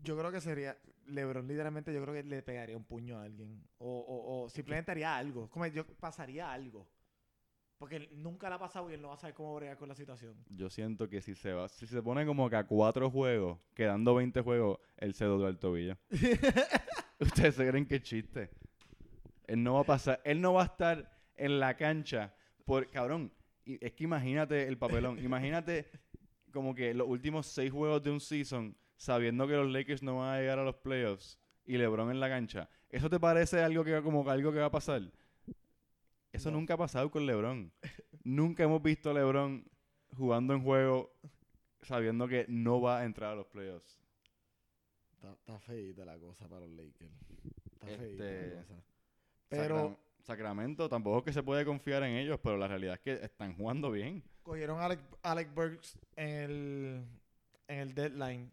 Yo 0.04 0.17
creo 0.17 0.32
que 0.32 0.41
sería. 0.41 0.78
LeBron, 1.06 1.48
literalmente, 1.48 1.94
yo 1.94 2.02
creo 2.02 2.13
que 2.13 2.24
le 2.24 2.41
pegaría 2.41 2.76
un 2.78 2.84
puño 2.86 3.17
a 3.17 3.24
alguien. 3.24 3.63
O, 3.78 3.88
o, 3.88 4.44
o 4.46 4.50
simplemente 4.50 4.91
haría 4.91 5.15
algo. 5.17 5.50
Como 5.50 5.65
yo 5.67 5.86
pasaría 5.86 6.52
algo. 6.52 6.88
Porque 7.82 7.96
él 7.96 8.10
nunca 8.13 8.48
le 8.48 8.54
ha 8.54 8.60
pasado 8.60 8.91
y 8.91 8.94
él 8.94 9.02
no 9.02 9.08
va 9.08 9.15
a 9.15 9.17
saber 9.17 9.34
cómo 9.34 9.56
bregar 9.56 9.76
con 9.76 9.89
la 9.89 9.96
situación. 9.96 10.36
Yo 10.52 10.70
siento 10.70 11.10
que 11.10 11.20
si 11.20 11.34
se 11.34 11.52
va, 11.52 11.67
si 11.67 11.88
se 11.88 12.00
pone 12.04 12.28
como 12.28 12.48
que 12.48 12.56
a 12.56 12.67
cuatro 12.67 13.10
juegos, 13.10 13.58
quedando 13.74 14.13
20 14.13 14.39
juegos, 14.41 14.78
él 14.98 15.15
se 15.15 15.26
dobla 15.26 15.50
el 15.50 15.58
tobillo. 15.58 15.98
Ustedes 17.20 17.56
se 17.56 17.67
creen 17.67 17.88
que 17.88 17.96
es 17.96 18.04
chiste. 18.04 18.52
Él 19.48 19.63
no 19.63 19.74
va 19.74 19.80
a 19.80 19.84
pasar, 19.84 20.22
él 20.26 20.39
no 20.41 20.54
va 20.54 20.62
a 20.62 20.65
estar 20.65 21.12
en 21.36 21.60
la 21.60 21.76
cancha 21.76 22.36
por, 22.65 22.88
cabrón, 22.91 23.34
es 23.65 23.94
que 23.94 24.04
imagínate 24.04 24.67
el 24.67 24.78
papelón, 24.78 25.17
imagínate 25.17 25.88
como 26.54 26.76
que 26.76 26.94
los 26.94 27.08
últimos 27.08 27.48
seis 27.48 27.72
juegos 27.72 28.04
de 28.04 28.12
un 28.12 28.20
season, 28.20 28.78
sabiendo 28.96 29.48
que 29.48 29.54
los 29.54 29.72
Lakers 29.72 30.04
no 30.04 30.20
van 30.20 30.36
a 30.36 30.39
llegar 30.39 30.60
a 30.60 30.63
los 30.63 30.76
playoffs 30.76 31.39
y 31.65 31.78
LeBron 31.78 32.12
en 32.12 32.20
la 32.20 32.30
cancha. 32.30 32.70
¿Eso 32.91 33.10
te 33.10 33.20
parece 33.20 33.63
algo 33.63 33.84
que 33.84 34.00
como 34.04 34.30
algo 34.30 34.52
que 34.52 34.60
va 34.60 34.67
a 34.67 34.72
pasar? 34.72 35.02
Eso 36.41 36.49
No. 36.51 36.58
nunca 36.58 36.73
ha 36.73 36.77
pasado 36.77 37.12
con 37.12 37.25
LeBron. 37.25 37.71
nunca 38.23 38.63
hemos 38.63 38.82
visto 38.82 39.12
a 39.12 39.13
LeBron 39.13 39.63
jugando 40.17 40.54
en 40.56 40.63
juego 40.63 41.13
sabiendo 41.84 42.27
que 42.27 42.45
no 42.49 42.82
va 42.82 42.99
a 42.99 43.06
entrar 43.06 43.34
a 43.34 43.36
los 43.36 43.45
playoffs. 43.47 43.99
Está, 45.13 45.34
está 45.34 45.60
feíta 45.60 46.04
la 46.04 46.17
cosa 46.17 46.47
para 46.47 46.62
los 46.65 46.71
Lakers. 46.71 47.12
Está 47.73 47.91
Este, 47.91 47.97
feíta 48.08 48.56
la 48.56 48.63
cosa. 48.65 48.84
Pero 49.49 49.75
Sacra- 49.77 49.97
Sacramento 50.23 50.89
tampoco 50.89 51.19
es 51.19 51.25
que 51.25 51.34
se 51.34 51.43
puede 51.43 51.63
confiar 51.65 52.01
en 52.04 52.15
ellos, 52.15 52.39
pero 52.41 52.58
la 52.58 52.67
realidad 52.67 52.95
es 52.95 52.99
que 53.01 53.13
están 53.25 53.56
jugando 53.56 53.91
bien. 53.91 54.23
cogieron 54.41 54.80
a 54.80 54.86
Alec, 54.86 54.99
Alec 55.21 55.54
Burks 55.54 55.99
en 56.15 56.27
el, 56.30 57.06
en 57.67 57.80
el 57.80 57.93
deadline. 57.93 58.51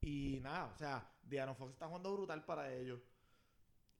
Y 0.00 0.40
nada, 0.42 0.66
o 0.74 0.76
sea, 0.76 1.08
Diana 1.22 1.54
Fox 1.54 1.72
está 1.74 1.86
jugando 1.86 2.12
brutal 2.12 2.44
para 2.44 2.72
ellos. 2.74 3.00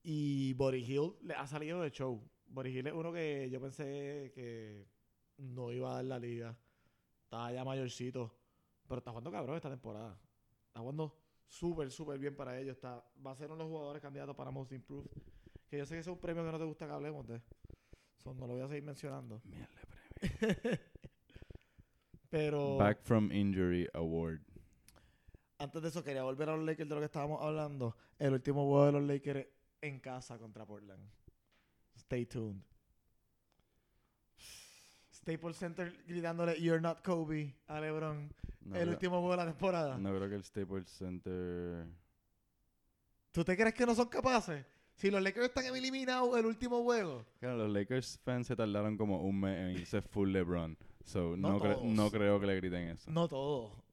Y 0.02 0.54
Body 0.54 0.78
Hill 0.82 1.12
le 1.22 1.34
ha 1.34 1.46
salido 1.46 1.82
de 1.82 1.90
show. 1.90 2.20
Body 2.50 2.76
Hill 2.76 2.86
es 2.88 2.92
uno 2.92 3.12
que 3.12 3.48
yo 3.48 3.60
pensé 3.60 4.32
que 4.34 4.86
no 5.38 5.72
iba 5.72 5.92
a 5.92 5.94
dar 5.96 6.04
la 6.04 6.18
liga. 6.18 6.56
Estaba 7.24 7.52
ya 7.52 7.64
mayorcito. 7.64 8.34
Pero 8.88 8.98
está 8.98 9.10
jugando 9.10 9.30
cabrón 9.30 9.56
esta 9.56 9.70
temporada. 9.70 10.18
Está 10.66 10.80
jugando 10.80 11.16
súper, 11.46 11.90
súper 11.90 12.18
bien 12.18 12.34
para 12.34 12.58
ellos. 12.58 12.76
Está, 12.76 13.04
va 13.24 13.30
a 13.30 13.36
ser 13.36 13.46
uno 13.46 13.58
de 13.58 13.62
los 13.64 13.70
jugadores 13.70 14.02
candidatos 14.02 14.34
para 14.34 14.50
Most 14.50 14.72
Improved. 14.72 15.10
Que 15.68 15.78
yo 15.78 15.86
sé 15.86 15.94
que 15.94 16.00
ese 16.00 16.10
es 16.10 16.14
un 16.14 16.20
premio 16.20 16.44
que 16.44 16.50
no 16.50 16.58
te 16.58 16.64
gusta 16.64 16.86
que 16.86 16.92
hablemos 16.92 17.26
de. 17.28 17.40
So, 18.24 18.34
no 18.34 18.46
lo 18.48 18.54
voy 18.54 18.62
a 18.62 18.68
seguir 18.68 18.82
mencionando. 18.82 19.40
Pero 22.30 22.76
Back 22.76 23.02
from 23.02 23.32
Injury 23.32 23.88
Award. 23.94 24.40
antes 25.58 25.82
de 25.82 25.88
eso 25.88 26.04
quería 26.04 26.22
volver 26.22 26.48
a 26.48 26.56
los 26.56 26.64
Lakers 26.64 26.88
de 26.88 26.94
lo 26.94 27.00
que 27.00 27.06
estábamos 27.06 27.40
hablando. 27.42 27.96
El 28.18 28.32
último 28.34 28.66
juego 28.66 28.86
de 28.86 28.92
los 28.92 29.02
Lakers 29.04 29.46
en 29.80 30.00
casa 30.00 30.38
contra 30.38 30.66
Portland. 30.66 31.08
Stay 32.10 32.26
tuned. 32.26 32.60
Staples 35.14 35.56
Center 35.56 35.92
gritándole 36.08 36.60
You're 36.60 36.80
not 36.80 37.02
Kobe 37.04 37.54
a 37.68 37.78
LeBron. 37.80 38.32
No, 38.62 38.74
el 38.74 38.82
creo, 38.82 38.90
último 38.94 39.20
juego 39.20 39.30
de 39.30 39.36
la 39.36 39.44
temporada. 39.46 39.96
no 39.96 40.10
creo 40.16 40.28
que 40.28 40.34
el 40.34 40.42
Staples 40.44 40.88
Center... 40.88 41.86
¿Tú 43.30 43.44
te 43.44 43.56
crees 43.56 43.74
que 43.74 43.86
no 43.86 43.94
son 43.94 44.08
capaces? 44.08 44.66
Si 44.96 45.08
los 45.08 45.22
Lakers 45.22 45.46
están 45.46 45.66
eliminados 45.66 46.36
el 46.36 46.46
último 46.46 46.82
juego. 46.82 47.24
Claro, 47.38 47.58
los 47.58 47.70
Lakers 47.70 48.18
fans 48.24 48.48
se 48.48 48.56
tardaron 48.56 48.96
como 48.96 49.22
un 49.22 49.38
mes 49.40 49.56
en 49.56 49.70
irse 49.80 50.02
full 50.02 50.30
LeBron. 50.32 50.76
So, 51.04 51.36
No 51.36 51.50
no, 51.52 51.60
cre- 51.60 51.74
todos. 51.74 51.86
no 51.86 52.10
creo 52.10 52.40
que 52.40 52.46
le 52.46 52.56
griten 52.56 52.88
eso. 52.88 53.08
No 53.08 53.28
todo. 53.28 53.84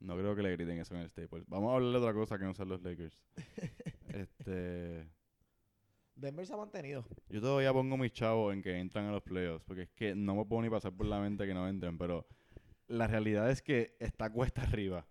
No 0.00 0.14
creo 0.18 0.36
que 0.36 0.42
le 0.42 0.52
griten 0.52 0.78
eso 0.78 0.94
en 0.94 1.00
el 1.00 1.08
Staples. 1.08 1.44
Vamos 1.48 1.72
a 1.72 1.76
hablar 1.76 1.92
de 1.92 1.98
otra 1.98 2.12
cosa 2.12 2.38
que 2.38 2.44
no 2.44 2.52
sean 2.52 2.68
los 2.68 2.82
Lakers. 2.82 3.18
este... 4.08 5.08
Denver 6.14 6.46
se 6.46 6.52
ha 6.52 6.56
mantenido. 6.56 7.04
Yo 7.28 7.40
todavía 7.40 7.72
pongo 7.72 7.96
mis 7.96 8.12
chavos 8.12 8.52
en 8.52 8.62
que 8.62 8.78
entran 8.78 9.06
a 9.06 9.12
los 9.12 9.22
playoffs, 9.22 9.64
porque 9.64 9.82
es 9.82 9.90
que 9.90 10.14
no 10.14 10.34
me 10.34 10.44
puedo 10.44 10.62
ni 10.62 10.70
pasar 10.70 10.92
por 10.92 11.06
la 11.06 11.20
mente 11.20 11.46
que 11.46 11.54
no 11.54 11.68
entren, 11.68 11.98
pero 11.98 12.26
la 12.88 13.06
realidad 13.06 13.50
es 13.50 13.62
que 13.62 13.96
está 13.98 14.30
cuesta 14.30 14.62
arriba. 14.62 15.06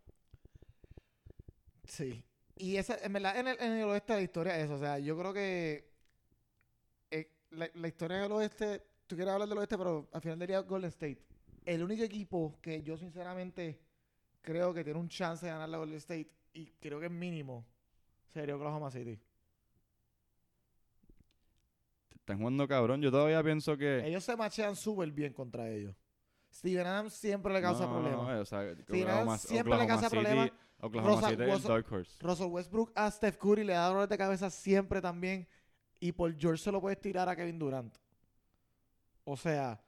Sí. 1.86 2.24
Y 2.58 2.78
esa, 2.78 2.98
en 3.04 3.14
verdad, 3.14 3.38
en 3.40 3.48
el, 3.48 3.58
en 3.60 3.72
el 3.74 3.84
oeste 3.86 4.14
la 4.14 4.22
historia 4.22 4.58
es 4.58 4.66
eso. 4.66 4.76
O 4.76 4.80
sea, 4.80 5.00
yo 5.00 5.18
creo 5.18 5.34
que 5.34 5.92
eh, 7.10 7.32
la, 7.52 7.70
la 7.74 7.88
historia 7.88 8.18
del 8.18 8.32
oeste, 8.32 8.84
tú 9.08 9.16
quieres 9.16 9.34
hablar 9.34 9.50
del 9.50 9.58
oeste, 9.58 9.78
pero 9.78 10.08
al 10.12 10.22
final 10.22 10.38
del 10.38 10.48
día 10.48 10.60
Golden 10.60 10.90
State. 10.90 11.26
El 11.66 11.84
único 11.84 12.04
equipo 12.04 12.60
que 12.62 12.82
yo 12.84 12.98
sinceramente 12.98 13.80
creo 14.42 14.74
que 14.74 14.84
tiene 14.84 15.00
un 15.00 15.10
chance 15.10 15.46
de 15.46 15.52
ganar 15.52 15.70
la 15.70 15.78
Golden 15.78 15.98
State, 15.98 16.30
y 16.54 16.68
creo 16.80 17.00
que 17.00 17.06
es 17.08 17.12
mínimo, 17.12 17.66
sería 18.34 18.56
Oklahoma 18.56 18.92
City. 18.92 19.20
Están 22.22 22.38
jugando 22.40 22.68
cabrón. 22.68 23.02
Yo 23.02 23.12
todavía 23.12 23.44
pienso 23.44 23.78
que... 23.78 24.06
Ellos 24.08 24.24
se 24.24 24.36
machean 24.36 24.76
súper 24.76 25.12
bien 25.12 25.34
contra 25.34 25.70
ellos. 25.70 25.96
Steven 26.54 26.86
Adams 26.88 27.14
siempre 27.14 27.54
le 27.54 27.62
causa 27.62 27.86
No, 27.86 27.94
problemas. 27.94 28.28
no, 28.28 28.40
o 28.42 28.46
sea, 28.46 28.76
Sí, 28.76 29.02
Oklahoma, 29.02 29.38
siempre 29.38 29.78
le 29.78 29.88
causa 29.88 30.10
City, 30.10 30.22
problemas. 30.22 30.52
Oklahoma 30.80 31.16
Rosa- 31.16 31.30
City 31.30 31.44
Rosa- 31.46 31.70
Dark 31.70 31.86
Horse. 31.92 32.18
Russell 32.20 32.48
Westbrook 32.48 32.92
a 32.96 33.10
Steph 33.12 33.38
Curry 33.38 33.64
le 33.64 33.74
da 33.74 33.88
dolor 33.88 34.08
de 34.10 34.18
cabeza 34.18 34.50
siempre 34.50 35.02
también. 35.02 35.48
Y 36.00 36.12
por 36.12 36.36
George 36.38 36.62
se 36.64 36.72
lo 36.72 36.82
puedes 36.82 37.00
tirar 37.00 37.30
a 37.30 37.36
Kevin 37.36 37.58
Durant. 37.60 37.96
O 39.24 39.38
sea, 39.38 39.80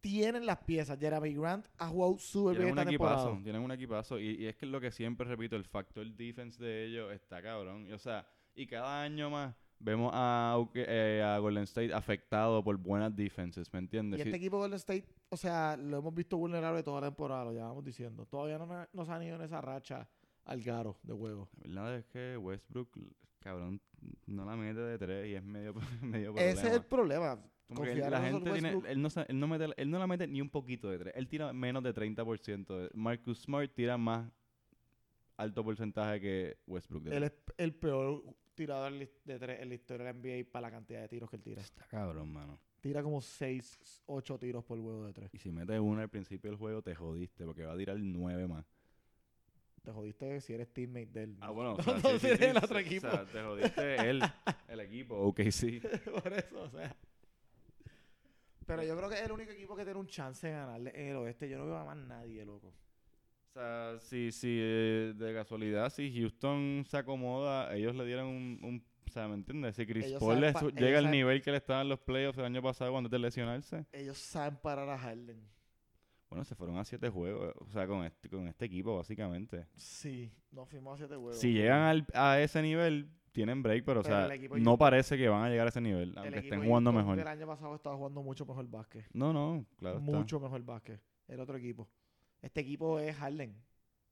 tienen 0.00 0.46
las 0.46 0.58
piezas. 0.58 0.98
Jeremy 0.98 1.34
Grant 1.34 1.66
ha 1.78 1.88
jugado 1.88 2.16
súper 2.18 2.56
bien 2.56 2.66
Tienen 2.68 2.72
un 2.72 2.78
esta 2.78 2.90
equipazo, 2.90 3.14
temporada. 3.16 3.42
tienen 3.42 3.62
un 3.62 3.72
equipazo. 3.72 4.18
Y, 4.18 4.28
y 4.42 4.46
es 4.46 4.56
que 4.56 4.64
es 4.66 4.72
lo 4.72 4.80
que 4.80 4.90
siempre 4.90 5.26
repito, 5.26 5.56
el 5.56 5.64
factor 5.64 6.06
defense 6.06 6.62
de 6.62 6.86
ellos 6.86 7.12
está 7.12 7.42
cabrón. 7.42 7.86
Y, 7.88 7.92
o 7.92 7.98
sea, 7.98 8.26
y 8.54 8.66
cada 8.66 9.02
año 9.02 9.28
más 9.30 9.54
vemos 9.80 10.10
a, 10.14 10.56
eh, 10.74 11.22
a 11.24 11.38
Golden 11.38 11.64
State 11.64 11.92
afectado 11.92 12.62
por 12.62 12.76
buenas 12.76 13.14
defenses, 13.16 13.72
¿me 13.72 13.78
Y 13.80 13.82
entiendes? 13.82 14.20
este 14.20 14.30
Sí, 14.30 14.36
equipo 14.36 14.56
de 14.56 14.60
Golden 14.62 14.76
State, 14.76 15.04
o 15.30 15.36
sea, 15.36 15.76
lo 15.76 15.98
hemos 15.98 16.14
visto 16.14 16.36
vulnerable 16.36 16.82
toda 16.82 17.00
la 17.00 17.06
temporada, 17.08 17.44
lo 17.46 17.52
llevamos 17.52 17.84
diciendo. 17.84 18.26
Todavía 18.26 18.58
no, 18.58 18.86
no 18.92 19.04
se 19.04 19.10
han 19.12 19.22
ido 19.22 19.36
en 19.36 19.42
esa 19.42 19.60
racha 19.60 20.08
al 20.44 20.62
garo 20.62 20.96
de 21.02 21.14
juego. 21.14 21.48
La 21.64 21.82
verdad 21.82 21.98
es 21.98 22.06
que 22.06 22.36
Westbrook, 22.36 22.98
cabrón, 23.40 23.80
no 24.26 24.44
la 24.44 24.54
mete 24.56 24.80
de 24.80 24.98
tres 24.98 25.28
y 25.28 25.34
es 25.34 25.42
medio, 25.42 25.74
medio 26.02 26.34
Ese 26.36 26.68
es 26.68 26.74
el 26.74 26.82
problema. 26.84 27.36
problema. 27.36 27.46
Confiar 27.72 28.10
la 28.10 28.20
gente 28.20 28.50
tiene, 28.50 28.70
él, 28.88 29.00
no, 29.00 29.08
él, 29.28 29.38
no 29.40 29.46
mete, 29.46 29.66
él 29.76 29.90
no 29.90 29.98
la 30.00 30.06
mete 30.08 30.26
ni 30.26 30.40
un 30.40 30.50
poquito 30.50 30.90
de 30.90 30.98
tres. 30.98 31.14
Él 31.16 31.28
tira 31.28 31.52
menos 31.52 31.82
de 31.84 31.94
30%. 31.94 32.66
de- 32.76 32.90
Marcus 32.94 33.42
Smart 33.42 33.70
tira 33.72 33.96
más 33.96 34.28
alto 35.36 35.64
porcentaje 35.64 36.20
que 36.20 36.58
Westbrook. 36.66 37.04
de 37.04 37.16
Él 37.16 37.22
es 37.22 37.32
el 37.56 37.72
peor 37.74 38.24
tirador 38.60 38.92
de 38.92 39.38
tres 39.38 39.60
en 39.62 39.68
la 39.70 39.74
historia 39.74 40.06
de 40.06 40.12
la 40.12 40.18
NBA 40.18 40.50
para 40.52 40.68
la 40.68 40.70
cantidad 40.70 41.00
de 41.00 41.08
tiros 41.08 41.30
que 41.30 41.36
él 41.36 41.42
tira. 41.42 41.62
Está 41.62 41.86
cabrón, 41.86 42.30
mano. 42.30 42.58
Tira 42.80 43.02
como 43.02 43.22
6, 43.22 44.02
8 44.06 44.38
tiros 44.38 44.64
por 44.64 44.78
juego 44.78 45.06
de 45.06 45.14
tres. 45.14 45.30
Y 45.32 45.38
si 45.38 45.50
metes 45.50 45.80
uno 45.80 46.02
al 46.02 46.10
principio 46.10 46.50
del 46.50 46.58
juego, 46.58 46.82
te 46.82 46.94
jodiste 46.94 47.46
porque 47.46 47.64
va 47.64 47.72
a 47.72 47.76
tirar 47.78 47.98
nueve 47.98 48.46
más. 48.46 48.66
Te 49.82 49.92
jodiste 49.92 50.42
si 50.42 50.52
eres 50.52 50.70
teammate 50.74 51.06
de 51.06 51.22
él. 51.22 51.36
Ah, 51.40 51.46
¿no? 51.48 51.54
bueno, 51.54 51.72
o 51.74 51.82
sea, 51.82 51.94
no, 51.94 52.00
sí, 52.00 52.08
si 52.10 52.18
sí, 52.18 52.26
eres 52.26 52.38
sí, 52.38 52.44
el 52.44 52.56
otro 52.58 52.78
equipo. 52.78 53.06
O 53.06 53.10
sea, 53.10 53.24
te 53.24 53.42
jodiste 53.42 54.10
él, 54.10 54.22
el 54.68 54.80
equipo, 54.80 55.16
ok, 55.16 55.40
sí. 55.50 55.80
Por 56.22 56.32
eso, 56.34 56.62
o 56.62 56.68
sea. 56.68 56.94
Pero 58.66 58.84
yo 58.84 58.94
creo 58.94 59.08
que 59.08 59.14
es 59.16 59.22
el 59.22 59.32
único 59.32 59.52
equipo 59.52 59.74
que 59.74 59.84
tiene 59.84 59.98
un 59.98 60.06
chance 60.06 60.46
de 60.46 60.52
ganarle 60.52 60.92
en 60.94 61.08
el 61.08 61.16
oeste. 61.16 61.48
Yo 61.48 61.58
no 61.58 61.64
veo 61.64 61.76
a 61.76 61.84
más 61.84 61.96
nadie, 61.96 62.44
loco. 62.44 62.74
O 63.50 63.52
sea, 63.52 63.98
si, 63.98 64.30
si 64.30 64.58
eh, 64.60 65.12
de 65.16 65.34
casualidad, 65.34 65.90
si 65.90 66.12
Houston 66.20 66.84
se 66.88 66.96
acomoda, 66.96 67.74
ellos 67.74 67.96
le 67.96 68.04
dieron 68.06 68.28
un, 68.28 68.58
un 68.62 68.84
o 69.08 69.10
sea, 69.12 69.26
¿me 69.26 69.34
entiendes? 69.34 69.74
Si 69.74 69.84
Chris 69.86 70.06
Ellos 70.06 70.20
Paul 70.20 70.36
saben 70.36 70.52
pa- 70.52 70.60
ellos 70.60 70.74
llega 70.74 70.98
al 70.98 71.04
saben- 71.06 71.10
nivel 71.10 71.42
que 71.42 71.50
le 71.50 71.56
estaba 71.56 71.82
en 71.82 71.88
los 71.88 71.98
playoffs 71.98 72.38
el 72.38 72.44
año 72.44 72.62
pasado 72.62 72.92
cuando 72.92 73.08
de 73.08 73.18
lesionarse, 73.18 73.86
Ellos 73.92 74.16
saben 74.18 74.56
parar 74.62 74.88
a 74.88 74.96
Harden. 74.96 75.40
bueno, 76.28 76.44
se 76.44 76.54
fueron 76.54 76.78
a 76.78 76.84
siete 76.84 77.08
juegos, 77.08 77.52
o 77.58 77.68
sea, 77.72 77.88
con 77.88 78.04
este, 78.04 78.28
con 78.28 78.46
este 78.46 78.66
equipo, 78.66 78.96
básicamente. 78.96 79.66
Sí, 79.74 80.30
nos 80.52 80.68
fuimos 80.68 80.94
a 80.94 80.96
siete 80.98 81.16
juegos. 81.16 81.38
Si 81.40 81.52
llegan 81.52 81.80
al- 81.82 82.06
a 82.14 82.38
ese 82.40 82.62
nivel, 82.62 83.10
tienen 83.32 83.64
break, 83.64 83.84
pero, 83.84 84.02
Pero 84.02 84.14
o 84.14 84.20
el 84.20 84.26
sea, 84.28 84.34
equipo 84.36 84.56
no 84.58 84.62
Houston- 84.62 84.78
parece 84.78 85.18
que 85.18 85.28
van 85.28 85.42
a 85.42 85.48
llegar 85.50 85.66
a 85.66 85.70
ese 85.70 85.80
nivel, 85.80 86.10
El 86.10 86.18
aunque 86.18 86.38
estén 86.38 86.62
jugando 86.64 86.92
Houston 86.92 86.94
mejor. 86.94 87.16
del 87.16 87.26
año 87.26 87.46
pasado 87.48 87.74
estaba 87.74 87.96
jugando 87.96 88.22
mucho 88.22 88.46
mejor 88.46 88.68
básquet. 88.70 89.04
No, 89.12 89.32
no, 89.32 89.66
claro 89.76 89.98
está. 89.98 90.08
mucho 90.12 90.38
mejor 90.38 90.62
básquet. 90.64 91.00
El 91.26 91.40
otro 91.40 91.56
equipo. 91.56 91.88
Este 92.42 92.60
equipo 92.60 92.98
es 92.98 93.16
Harden. 93.16 93.54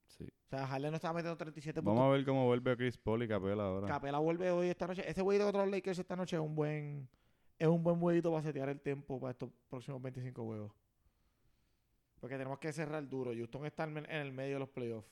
Sí. 0.06 0.24
O 0.24 0.48
sea, 0.48 0.66
Harden 0.66 0.90
no 0.90 0.96
estaba 0.96 1.14
metiendo 1.14 1.36
37 1.36 1.80
Vamos 1.80 1.92
puntos. 1.92 2.08
a 2.08 2.16
ver 2.16 2.24
cómo 2.24 2.46
vuelve 2.46 2.76
Chris 2.76 2.96
Paul 2.96 3.22
y 3.22 3.28
Capela 3.28 3.64
ahora. 3.64 3.86
Capela 3.86 4.18
vuelve 4.18 4.50
hoy 4.50 4.68
esta 4.68 4.86
noche. 4.86 5.08
Ese 5.08 5.22
jueguito 5.22 5.44
contra 5.44 5.62
los 5.62 5.70
Lakers 5.70 5.98
esta 5.98 6.16
noche 6.16 6.36
es 6.36 6.42
un 6.42 6.54
buen 6.54 7.08
es 7.58 7.66
un 7.66 7.82
buen 7.82 7.98
jueguito 7.98 8.30
para 8.30 8.42
setear 8.42 8.68
el 8.68 8.80
tiempo 8.80 9.18
para 9.18 9.32
estos 9.32 9.50
próximos 9.68 10.00
25 10.00 10.44
juegos. 10.44 10.72
Porque 12.20 12.36
tenemos 12.36 12.58
que 12.58 12.72
cerrar 12.72 13.06
duro. 13.08 13.32
Houston 13.32 13.66
está 13.66 13.84
en 13.84 14.06
el 14.10 14.32
medio 14.32 14.54
de 14.54 14.60
los 14.60 14.68
playoffs. 14.68 15.08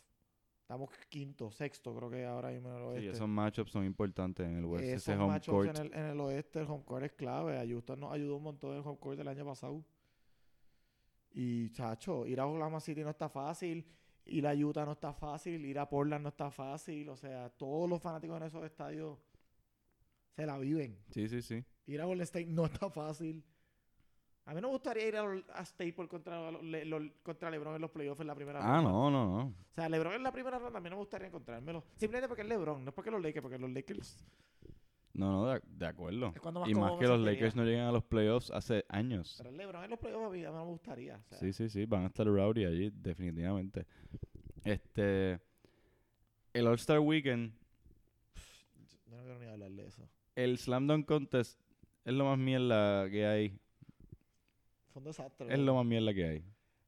Estamos 0.62 0.90
quinto, 1.08 1.52
sexto, 1.52 1.94
creo 1.94 2.10
que 2.10 2.24
ahora 2.24 2.50
mismo 2.50 2.70
en 2.70 2.76
el 2.76 2.82
oeste. 2.82 3.02
Sí, 3.02 3.08
esos 3.08 3.28
matchups 3.28 3.70
son 3.70 3.84
importantes 3.84 4.44
en 4.44 4.56
el 4.56 4.64
West. 4.64 4.84
Esos 4.84 5.02
Ese 5.02 5.14
home 5.14 5.26
matchups 5.28 5.54
court. 5.54 5.78
En, 5.78 5.86
el, 5.86 5.94
en 5.94 6.06
el 6.06 6.20
oeste, 6.20 6.58
el 6.60 6.66
home 6.66 6.82
court 6.84 7.04
es 7.04 7.12
clave. 7.12 7.56
A 7.56 7.64
Houston 7.64 8.00
nos 8.00 8.12
ayudó 8.12 8.36
un 8.36 8.42
montón 8.42 8.72
en 8.72 8.78
el 8.78 8.82
home 8.82 8.98
court 8.98 9.16
del 9.16 9.28
año 9.28 9.44
pasado. 9.44 9.84
Y, 11.38 11.68
chacho, 11.70 12.26
ir 12.26 12.40
a 12.40 12.46
Oklahoma 12.46 12.80
City 12.80 13.02
no 13.04 13.10
está 13.10 13.28
fácil. 13.28 13.86
Ir 14.24 14.46
a 14.46 14.54
Utah 14.54 14.86
no 14.86 14.92
está 14.92 15.12
fácil. 15.12 15.64
Ir 15.66 15.78
a 15.78 15.86
Portland 15.88 16.22
no 16.22 16.30
está 16.30 16.50
fácil. 16.50 17.08
O 17.10 17.16
sea, 17.16 17.50
todos 17.50 17.88
los 17.90 18.00
fanáticos 18.00 18.38
en 18.38 18.42
esos 18.44 18.64
estadios 18.64 19.18
se 20.34 20.46
la 20.46 20.56
viven. 20.56 20.98
Sí, 21.10 21.28
sí, 21.28 21.42
sí. 21.42 21.62
Ir 21.86 22.00
a 22.00 22.06
Golden 22.06 22.22
State 22.24 22.46
no 22.46 22.64
está 22.64 22.88
fácil. 22.90 23.44
A 24.46 24.54
mí 24.54 24.60
no 24.62 24.68
me 24.68 24.72
gustaría 24.74 25.08
ir 25.08 25.16
a, 25.16 25.24
a 25.54 25.64
Staples 25.66 26.08
contra, 26.08 26.50
Le- 26.52 27.12
contra 27.22 27.50
LeBron 27.50 27.74
en 27.74 27.82
los 27.82 27.90
playoffs 27.90 28.20
en 28.22 28.28
la 28.28 28.34
primera 28.34 28.60
Ah, 28.60 28.76
ronda. 28.76 28.90
no, 28.90 29.10
no, 29.10 29.26
no. 29.26 29.44
O 29.48 29.72
sea, 29.74 29.88
LeBron 29.90 30.14
en 30.14 30.22
la 30.22 30.32
primera 30.32 30.58
ronda 30.58 30.78
a 30.78 30.80
mí 30.80 30.88
no 30.88 30.96
me 30.96 31.00
gustaría 31.00 31.26
encontrármelo. 31.28 31.84
Simplemente 31.96 32.28
porque 32.28 32.42
es 32.42 32.48
LeBron, 32.48 32.82
no 32.84 32.88
es 32.90 32.94
porque 32.94 33.10
los 33.10 33.20
Lakers, 33.20 33.42
porque 33.42 33.58
los 33.58 33.70
Lakers 33.70 34.24
No, 35.16 35.32
no, 35.32 35.46
de, 35.46 35.60
de 35.66 35.86
acuerdo. 35.86 36.32
es 36.34 36.40
cuando 36.40 36.60
más 36.60 36.68
Y 36.68 36.74
más 36.74 36.92
que 36.98 37.06
los. 37.06 37.18
Lakers 37.20 37.56
no 37.56 37.64
llegan 37.64 37.86
a 37.86 37.92
los 37.92 38.04
playoffs 38.04 38.50
hace 38.50 38.84
años. 38.88 39.34
Pero 39.38 39.50
el 39.50 39.56
LeBron 39.56 39.84
en 39.84 39.90
los 39.90 39.98
playoffs 39.98 40.26
a 40.26 40.30
mí, 40.30 40.44
a 40.44 40.50
mí 40.52 40.58
me 40.58 40.64
gustaría. 40.64 41.16
o 41.16 41.22
sea, 41.24 41.38
Sí, 41.38 41.52
sí, 41.52 41.68
sí. 41.70 41.86
Van 41.86 42.04
a 42.04 42.06
estar 42.08 42.26
rowdy 42.26 42.64
allí, 42.66 42.90
definitivamente. 42.94 43.86
Este. 44.64 45.40
El 46.52 46.66
All-Star 46.66 47.00
Weekend, 47.00 47.52
Yo 49.06 49.16
no 49.16 49.22
quiero 49.22 49.38
ni 49.38 49.46
hablar 49.46 49.70
de 49.72 49.86
eso. 49.86 50.08
el 50.34 50.58
Slam 50.58 50.86
Dunk 50.86 51.06
Contest 51.06 51.60
es 52.04 52.14
lo 52.14 52.24
más 52.24 52.38
mierda 52.38 53.08
que 53.10 53.26
hay. 53.26 53.58
Fue 54.92 55.00
un 55.00 55.04
desastre. 55.04 55.52
Es 55.52 55.58
lo 55.58 55.74
más 55.74 55.84
mierda 55.86 56.12
que 56.14 56.24
hay. 56.24 56.44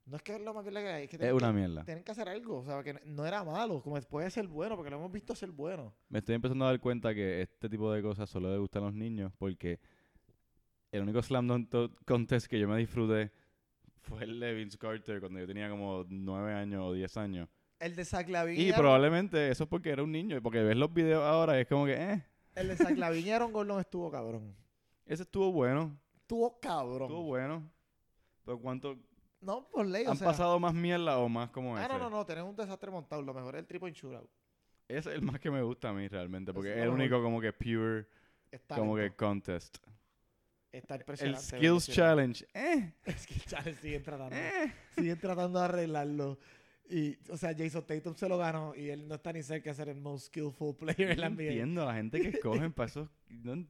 No 0.09 0.17
es 0.17 0.23
que 0.23 0.37
es 0.37 0.41
lo 0.41 0.55
más 0.55 0.65
bien 0.65 0.75
que 0.75 0.89
hay, 0.89 1.05
es 1.05 1.11
que 1.11 1.17
Es 1.17 1.21
tienen, 1.21 1.37
una 1.37 1.53
mierda. 1.53 1.85
tienen 1.85 2.03
que 2.03 2.11
hacer 2.13 2.29
algo. 2.29 2.61
O 2.61 2.65
sea, 2.65 2.83
que 2.83 2.95
no 3.05 3.27
era 3.27 3.45
malo, 3.45 3.83
como 3.83 4.01
puede 4.03 4.31
ser 4.31 4.47
bueno, 4.49 4.75
porque 4.75 4.91
lo 4.91 4.97
hemos 4.97 5.13
visto 5.13 5.35
ser 5.35 5.51
bueno. 5.51 5.95
Me 6.09 6.21
estoy 6.21 6.35
empezando 6.35 6.65
a 6.65 6.69
dar 6.69 6.81
cuenta 6.81 7.15
que 7.15 7.43
este 7.43 7.69
tipo 7.69 7.93
de 7.93 8.03
cosas 8.03 8.29
solo 8.31 8.51
le 8.51 8.59
gustan 8.59 8.83
a 8.85 8.87
los 8.87 8.95
niños 8.95 9.33
porque 9.39 9.79
el 10.91 11.03
único 11.03 11.23
Slam 11.23 11.47
Dunk 11.47 11.71
Contest 12.07 12.47
que 12.47 12.59
yo 12.59 12.67
me 12.67 12.79
disfruté 12.79 13.31
fue 14.01 14.25
el 14.25 14.41
de 14.41 14.55
Vince 14.55 14.79
Carter 14.79 15.21
cuando 15.21 15.39
yo 15.41 15.47
tenía 15.47 15.69
como 15.69 16.05
9 16.09 16.55
años 16.55 16.83
o 16.87 16.93
10 16.95 17.17
años. 17.19 17.49
El 17.79 17.95
de 17.95 18.05
Zach 18.05 18.29
Lavin 18.29 18.59
Y 18.61 18.73
probablemente 18.73 19.51
eso 19.51 19.65
es 19.65 19.71
porque 19.71 19.91
era 19.91 20.03
un 20.03 20.11
niño. 20.11 20.41
Porque 20.43 20.63
ves 20.63 20.77
los 20.77 20.93
videos 20.93 21.23
ahora 21.23 21.59
y 21.59 21.63
es 21.63 21.69
como 21.69 21.85
que, 21.85 21.93
eh, 21.95 22.25
El 22.55 22.69
de 22.69 22.77
Zach 22.77 22.97
Lavin 22.97 23.27
y 23.27 23.31
Aaron 23.31 23.53
Gordon 23.53 23.79
estuvo 23.79 24.11
cabrón. 24.11 24.57
ese 25.05 25.23
estuvo 25.23 25.53
bueno. 25.53 25.97
Estuvo 26.17 26.59
cabrón. 26.59 27.03
Estuvo 27.03 27.23
bueno. 27.23 27.71
Pero 28.45 28.59
¿cuánto? 28.59 28.97
No, 29.41 29.69
por 29.71 29.87
ley, 29.87 30.05
o 30.07 30.11
¿Han 30.11 30.17
sea. 30.17 30.27
pasado 30.29 30.59
más 30.59 30.75
mierda 30.75 31.19
o 31.19 31.29
más 31.29 31.51
como 31.51 31.77
Ah, 31.77 31.81
ese? 31.85 31.93
no, 31.93 31.99
no, 31.99 32.11
no, 32.11 32.27
tenés 32.27 32.45
un 32.45 32.57
desastre 32.57 32.91
montado. 32.91 33.23
Lo 33.23 33.33
mejor 33.33 33.55
es 33.55 33.61
el 33.61 33.67
triple 33.67 33.93
shootout. 33.93 34.29
Es 34.89 35.07
el 35.07 35.23
más 35.23 35.39
que 35.39 35.51
me 35.51 35.63
gusta 35.63 35.91
a 35.91 35.93
mí 35.93 36.09
realmente. 36.09 36.53
Porque 36.53 36.73
es 36.73 36.79
el 36.83 36.89
único 36.89 37.23
como 37.23 37.41
que 37.41 37.53
pure, 37.53 38.07
Está, 38.51 38.77
como 38.77 38.97
que 38.97 39.15
contest. 39.15 39.77
está 40.73 40.95
El 40.97 41.01
impresionante. 41.03 41.41
Skills 41.45 41.87
verlo, 41.89 41.95
Challenge, 42.03 42.47
eh, 42.55 42.93
sí. 43.07 43.13
Skills 43.13 43.45
Challenge 43.47 43.81
siguen 43.81 44.03
tratando. 44.03 44.35
eh. 44.37 44.73
siguen 44.97 45.19
tratando 45.21 45.59
de 45.61 45.65
arreglarlo. 45.67 46.39
Y, 46.91 47.19
o 47.31 47.37
sea, 47.37 47.55
Jason 47.57 47.85
Tatum 47.87 48.15
se 48.17 48.29
lo 48.31 48.39
ganó 48.39 48.75
y 48.75 48.89
él 48.89 49.07
no 49.07 49.17
está 49.17 49.31
ni 49.33 49.43
cerca 49.43 49.69
de 49.71 49.77
ser 49.77 49.91
el 49.91 50.01
most 50.01 50.29
skillful 50.29 50.75
player 50.75 51.11
en 51.11 51.21
la 51.21 51.29
No 51.29 51.37
NBA. 51.37 51.43
entiendo 51.45 51.85
la 51.85 51.95
gente 51.95 52.19
que 52.21 52.29
escogen 52.31 52.73
para 52.73 52.87
esos. 52.89 53.09
no 53.29 53.67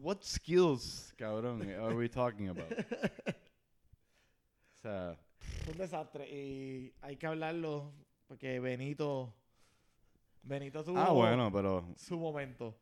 what 0.00 0.18
skills, 0.22 1.12
cabrón, 1.18 1.62
are 1.68 1.94
we 1.96 2.08
talking 2.08 2.48
about? 2.48 2.68
Sea, 4.88 5.16
Fue 5.64 5.72
un 5.72 5.78
desastre. 5.78 6.28
Y 6.30 6.94
hay 7.02 7.16
que 7.16 7.26
hablarlo 7.26 7.92
porque 8.26 8.58
Benito. 8.58 9.34
Benito 10.42 10.82
tuvo 10.82 10.98
ah, 10.98 11.12
bueno, 11.12 11.52
pero 11.52 11.86
su 11.96 12.18
momento. 12.18 12.74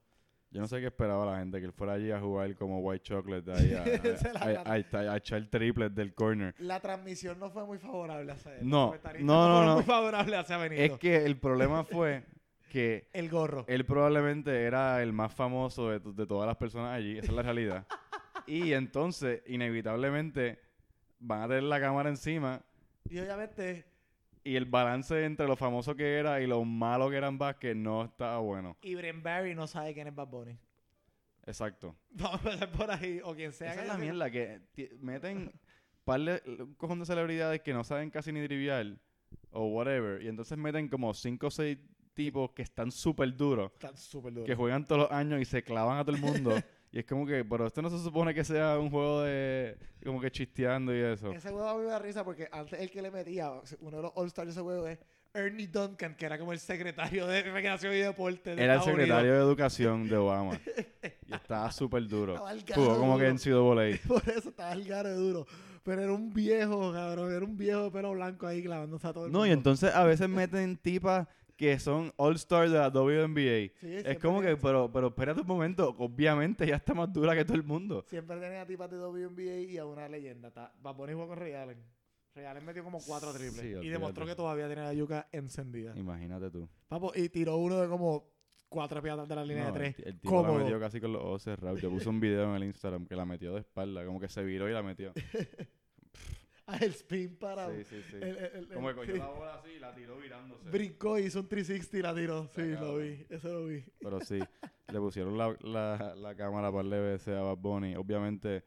yo 0.50 0.60
no 0.60 0.68
sé 0.68 0.78
qué 0.78 0.86
esperaba 0.86 1.26
la 1.26 1.38
gente 1.38 1.58
que 1.58 1.66
él 1.66 1.72
fuera 1.72 1.94
allí 1.94 2.12
a 2.12 2.20
jugar 2.20 2.54
como 2.54 2.78
White 2.78 3.02
Chocolate 3.02 3.52
ahí 3.52 3.74
a, 3.74 4.72
a- 5.12 5.16
echar 5.16 5.44
triples 5.50 5.92
del 5.92 6.14
corner. 6.14 6.54
La 6.58 6.78
transmisión 6.78 7.40
no 7.40 7.50
fue 7.50 7.64
muy 7.64 7.78
favorable 7.78 8.30
hacia 8.30 8.56
él. 8.58 8.68
No, 8.68 8.94
no, 9.18 9.48
no, 9.48 9.64
no. 9.64 9.74
muy 9.76 9.82
favorable 9.84 10.36
hacia 10.36 10.58
Benito. 10.58 10.80
Es 10.80 10.92
que 11.00 11.24
el 11.24 11.40
problema 11.40 11.82
fue 11.82 12.24
que 12.70 13.08
el 13.12 13.28
gorro. 13.28 13.64
él 13.66 13.84
probablemente 13.84 14.62
era 14.62 15.02
el 15.02 15.12
más 15.12 15.34
famoso 15.34 15.90
de, 15.90 15.98
de 15.98 16.26
todas 16.26 16.46
las 16.46 16.56
personas 16.56 16.94
allí, 16.94 17.18
esa 17.18 17.26
es 17.26 17.34
la 17.34 17.42
realidad. 17.42 17.86
y 18.46 18.74
entonces, 18.74 19.42
inevitablemente, 19.46 20.65
van 21.18 21.42
a 21.42 21.48
tener 21.48 21.64
la 21.64 21.80
cámara 21.80 22.08
encima 22.08 22.62
Y 23.08 23.18
obviamente, 23.18 23.86
y 24.44 24.56
el 24.56 24.64
balance 24.64 25.24
entre 25.24 25.46
lo 25.46 25.56
famoso 25.56 25.96
que 25.96 26.18
era 26.18 26.40
y 26.40 26.46
lo 26.46 26.64
malo 26.64 27.10
que 27.10 27.16
era 27.16 27.28
en 27.28 27.38
básquet 27.38 27.76
no 27.76 28.04
estaba 28.04 28.38
bueno. 28.38 28.76
Ibren 28.82 29.22
Barry 29.22 29.54
no 29.54 29.66
sabe 29.66 29.92
quién 29.92 30.06
es 30.06 30.14
Bad 30.14 30.28
Bunny. 30.28 30.58
Exacto. 31.44 31.96
Vamos 32.10 32.44
a 32.44 32.48
empezar 32.50 32.70
por 32.72 32.90
ahí. 32.90 33.20
O 33.24 33.34
quien 33.34 33.52
sea. 33.52 33.72
Esa 33.72 33.82
que 33.82 33.86
es 33.86 33.92
la 33.92 33.98
mierda, 33.98 34.30
que 34.30 34.60
meten 35.00 35.52
par 36.06 36.20
de, 36.20 36.40
un 36.62 36.74
cojón 36.76 37.00
de 37.00 37.06
celebridades 37.06 37.60
que 37.60 37.74
no 37.74 37.82
saben 37.82 38.10
casi 38.10 38.32
ni 38.32 38.46
trivial 38.46 38.98
o 39.50 39.66
whatever, 39.66 40.22
y 40.22 40.28
entonces 40.28 40.56
meten 40.56 40.88
como 40.88 41.12
cinco 41.12 41.48
o 41.48 41.50
seis 41.50 41.78
tipos 42.14 42.52
que 42.52 42.62
están 42.62 42.92
súper 42.92 43.36
duros, 43.36 43.72
Están 43.72 43.96
súper 43.96 44.32
duros. 44.32 44.46
que 44.46 44.54
juegan 44.54 44.84
todos 44.84 45.02
los 45.02 45.10
años 45.10 45.40
y 45.40 45.44
se 45.44 45.62
clavan 45.62 45.98
a 45.98 46.04
todo 46.04 46.14
el 46.14 46.22
mundo. 46.22 46.54
y 46.96 47.00
es 47.00 47.04
como 47.04 47.26
que, 47.26 47.44
pero 47.44 47.66
esto 47.66 47.82
no 47.82 47.90
se 47.90 48.02
supone 48.02 48.32
que 48.32 48.42
sea 48.42 48.78
un 48.78 48.88
juego 48.88 49.20
de 49.20 49.76
como 50.02 50.18
que 50.18 50.30
chisteando 50.30 50.96
y 50.96 51.00
eso. 51.00 51.30
Ese 51.30 51.50
juego 51.50 51.68
a 51.68 51.74
mí 51.74 51.84
me 51.84 51.90
da 51.90 51.98
risa 51.98 52.24
porque 52.24 52.48
antes 52.50 52.80
el 52.80 52.90
que 52.90 53.02
le 53.02 53.10
metía, 53.10 53.52
uno 53.80 53.98
de 53.98 54.02
los 54.04 54.12
All-Stars 54.14 54.46
de 54.46 54.52
ese 54.52 54.60
juego 54.62 54.86
es 54.86 54.98
Ernie 55.34 55.66
Duncan, 55.66 56.14
que 56.14 56.24
era 56.24 56.38
como 56.38 56.54
el 56.54 56.58
secretario 56.58 57.26
de 57.26 57.42
Recreación 57.42 57.92
y 57.92 57.98
Deporte. 57.98 58.56
de 58.56 58.64
Era 58.64 58.76
el 58.76 58.80
secretario 58.80 59.34
de 59.34 59.38
Educación 59.40 60.08
de 60.08 60.16
Obama. 60.16 60.58
y 61.28 61.34
estaba 61.34 61.70
súper 61.70 62.08
duro. 62.08 62.32
Estaba 62.32 62.52
el 62.52 62.64
Jugó 62.74 62.96
como 62.96 63.18
que 63.18 63.26
en 63.26 63.36
CAA. 63.36 63.98
Por 64.08 64.26
eso 64.30 64.48
estaba 64.48 64.72
el 64.72 64.84
garo 64.88 65.10
de 65.10 65.16
duro. 65.16 65.46
Pero 65.82 66.00
era 66.00 66.12
un 66.14 66.32
viejo, 66.32 66.94
cabrón. 66.94 67.30
Era 67.30 67.44
un 67.44 67.58
viejo 67.58 67.84
de 67.84 67.90
pelo 67.90 68.12
blanco 68.12 68.46
ahí 68.46 68.62
clavándose 68.62 69.06
a 69.06 69.12
todo 69.12 69.26
el 69.26 69.32
No, 69.32 69.44
y 69.44 69.50
entonces 69.50 69.94
a 69.94 70.04
veces 70.04 70.30
meten 70.30 70.78
tipas 70.78 71.28
que 71.56 71.78
son 71.78 72.12
All-Star 72.16 72.68
de 72.68 72.78
la 72.78 72.88
WNBA. 72.90 73.72
Sí, 73.80 73.96
Es 74.04 74.18
como 74.18 74.40
que, 74.42 74.56
pero, 74.56 74.90
pero 74.92 75.08
espérate 75.08 75.40
un 75.40 75.46
momento, 75.46 75.94
obviamente 75.98 76.66
ya 76.66 76.76
está 76.76 76.92
más 76.94 77.12
dura 77.12 77.34
que 77.34 77.44
todo 77.44 77.56
el 77.56 77.62
mundo. 77.64 78.04
Siempre 78.08 78.36
tenía 78.38 78.62
a 78.62 78.66
tipas 78.66 78.90
de 78.90 78.98
WNBA 78.98 79.60
y 79.72 79.78
a 79.78 79.86
una 79.86 80.08
leyenda. 80.08 80.50
Bad 80.80 80.94
Bunny 80.94 81.14
jugó 81.14 81.28
con 81.28 81.38
Ray 81.38 81.54
Allen. 81.54 81.78
Ray 82.34 82.44
Allen 82.44 82.64
metió 82.66 82.84
como 82.84 82.98
cuatro 83.00 83.32
triples. 83.32 83.60
Sí, 83.60 83.68
y 83.82 83.88
demostró 83.88 84.26
que 84.26 84.34
todavía 84.34 84.66
tiene 84.66 84.82
la 84.82 84.92
yuca 84.92 85.26
encendida. 85.32 85.94
Imagínate 85.96 86.50
tú. 86.50 86.68
Papo, 86.88 87.12
y 87.14 87.28
tiró 87.30 87.56
uno 87.56 87.80
de 87.80 87.88
como 87.88 88.28
cuatro 88.68 89.00
pies 89.00 89.12
atrás 89.14 89.28
de 89.28 89.34
la 89.36 89.44
línea 89.44 89.64
No, 89.64 89.72
de 89.72 89.78
tres. 89.78 89.98
el 90.06 90.20
tipo 90.20 90.42
la 90.42 90.52
metió 90.52 90.78
casi 90.78 91.00
con 91.00 91.14
los 91.14 91.22
ojos 91.22 91.42
cerrados. 91.42 91.80
Yo 91.80 91.88
puse 91.88 92.08
un 92.10 92.20
video 92.20 92.50
en 92.50 92.56
el 92.56 92.64
Instagram 92.64 93.06
que 93.06 93.16
la 93.16 93.24
metió 93.24 93.54
de 93.54 93.60
espalda, 93.60 94.04
como 94.04 94.20
que 94.20 94.28
se 94.28 94.44
viró 94.44 94.68
y 94.68 94.72
la 94.72 94.82
metió. 94.82 95.12
El 96.80 96.90
spin 96.90 97.36
para. 97.36 97.68
Sí, 97.70 97.84
sí, 97.84 98.02
sí. 98.10 98.16
el- 98.16 98.22
el- 98.24 98.50
el- 98.56 98.68
Como 98.68 98.88
que 98.88 98.94
cogió 98.96 99.16
la 99.16 99.28
bola 99.28 99.54
así 99.54 99.70
y 99.76 99.78
la 99.78 99.94
tiró 99.94 100.16
virándose. 100.18 100.68
Brincó 100.70 101.18
y 101.18 101.22
hizo 101.26 101.40
un 101.40 101.48
360 101.48 101.98
y 101.98 102.02
la 102.02 102.14
tiró. 102.14 102.48
Sí, 102.54 102.62
lo 102.80 102.96
vi. 102.98 103.24
Eso 103.30 103.48
lo 103.48 103.66
vi. 103.66 103.84
Pero 104.00 104.20
sí, 104.20 104.40
le 104.92 104.98
pusieron 104.98 105.38
la, 105.38 105.56
la, 105.60 106.14
la 106.16 106.34
cámara 106.34 106.70
para 106.72 106.82
el 106.82 106.90
veces 106.90 107.34
a 107.36 107.42
Bad 107.42 107.56
Bunny. 107.58 107.94
Obviamente, 107.94 108.64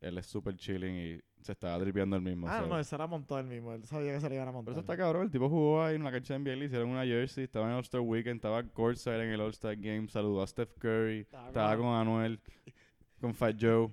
él 0.00 0.18
es 0.18 0.26
súper 0.26 0.54
chilling 0.56 0.94
y 0.94 1.20
se 1.42 1.50
estaba 1.50 1.76
tripeando 1.82 2.14
el 2.14 2.22
mismo. 2.22 2.46
Ah, 2.48 2.60
so. 2.60 2.68
no, 2.68 2.78
ese 2.78 2.94
era 2.94 3.08
montado 3.08 3.40
el 3.40 3.46
mismo. 3.48 3.72
Él 3.72 3.84
sabía 3.86 4.12
que 4.14 4.20
se 4.20 4.28
le 4.28 4.36
iban 4.36 4.46
a 4.46 4.50
Pero 4.52 4.56
montar. 4.58 4.72
eso 4.74 4.80
está 4.80 4.96
cabrón. 4.96 5.22
El 5.24 5.30
tipo 5.32 5.48
jugó 5.48 5.82
ahí 5.82 5.96
en 5.96 6.04
la 6.04 6.12
cancha 6.12 6.34
de 6.34 6.38
NBA, 6.38 6.54
le 6.56 6.64
hicieron 6.66 6.90
una 6.90 7.04
jersey, 7.04 7.42
estaba 7.44 7.64
en 7.66 7.72
el 7.72 7.78
All-Star 7.78 8.00
Weekend, 8.02 8.36
estaba 8.36 8.62
courtside 8.62 9.24
en 9.24 9.30
el 9.30 9.40
All-Star 9.40 9.74
Game, 9.76 10.06
saludó 10.08 10.42
a 10.42 10.46
Steph 10.46 10.74
Curry, 10.78 11.20
Estaba 11.22 11.48
estaba 11.48 11.76
con 11.76 11.86
Anuel, 11.88 12.40
con 13.20 13.34
Fat 13.34 13.56
Joe. 13.60 13.90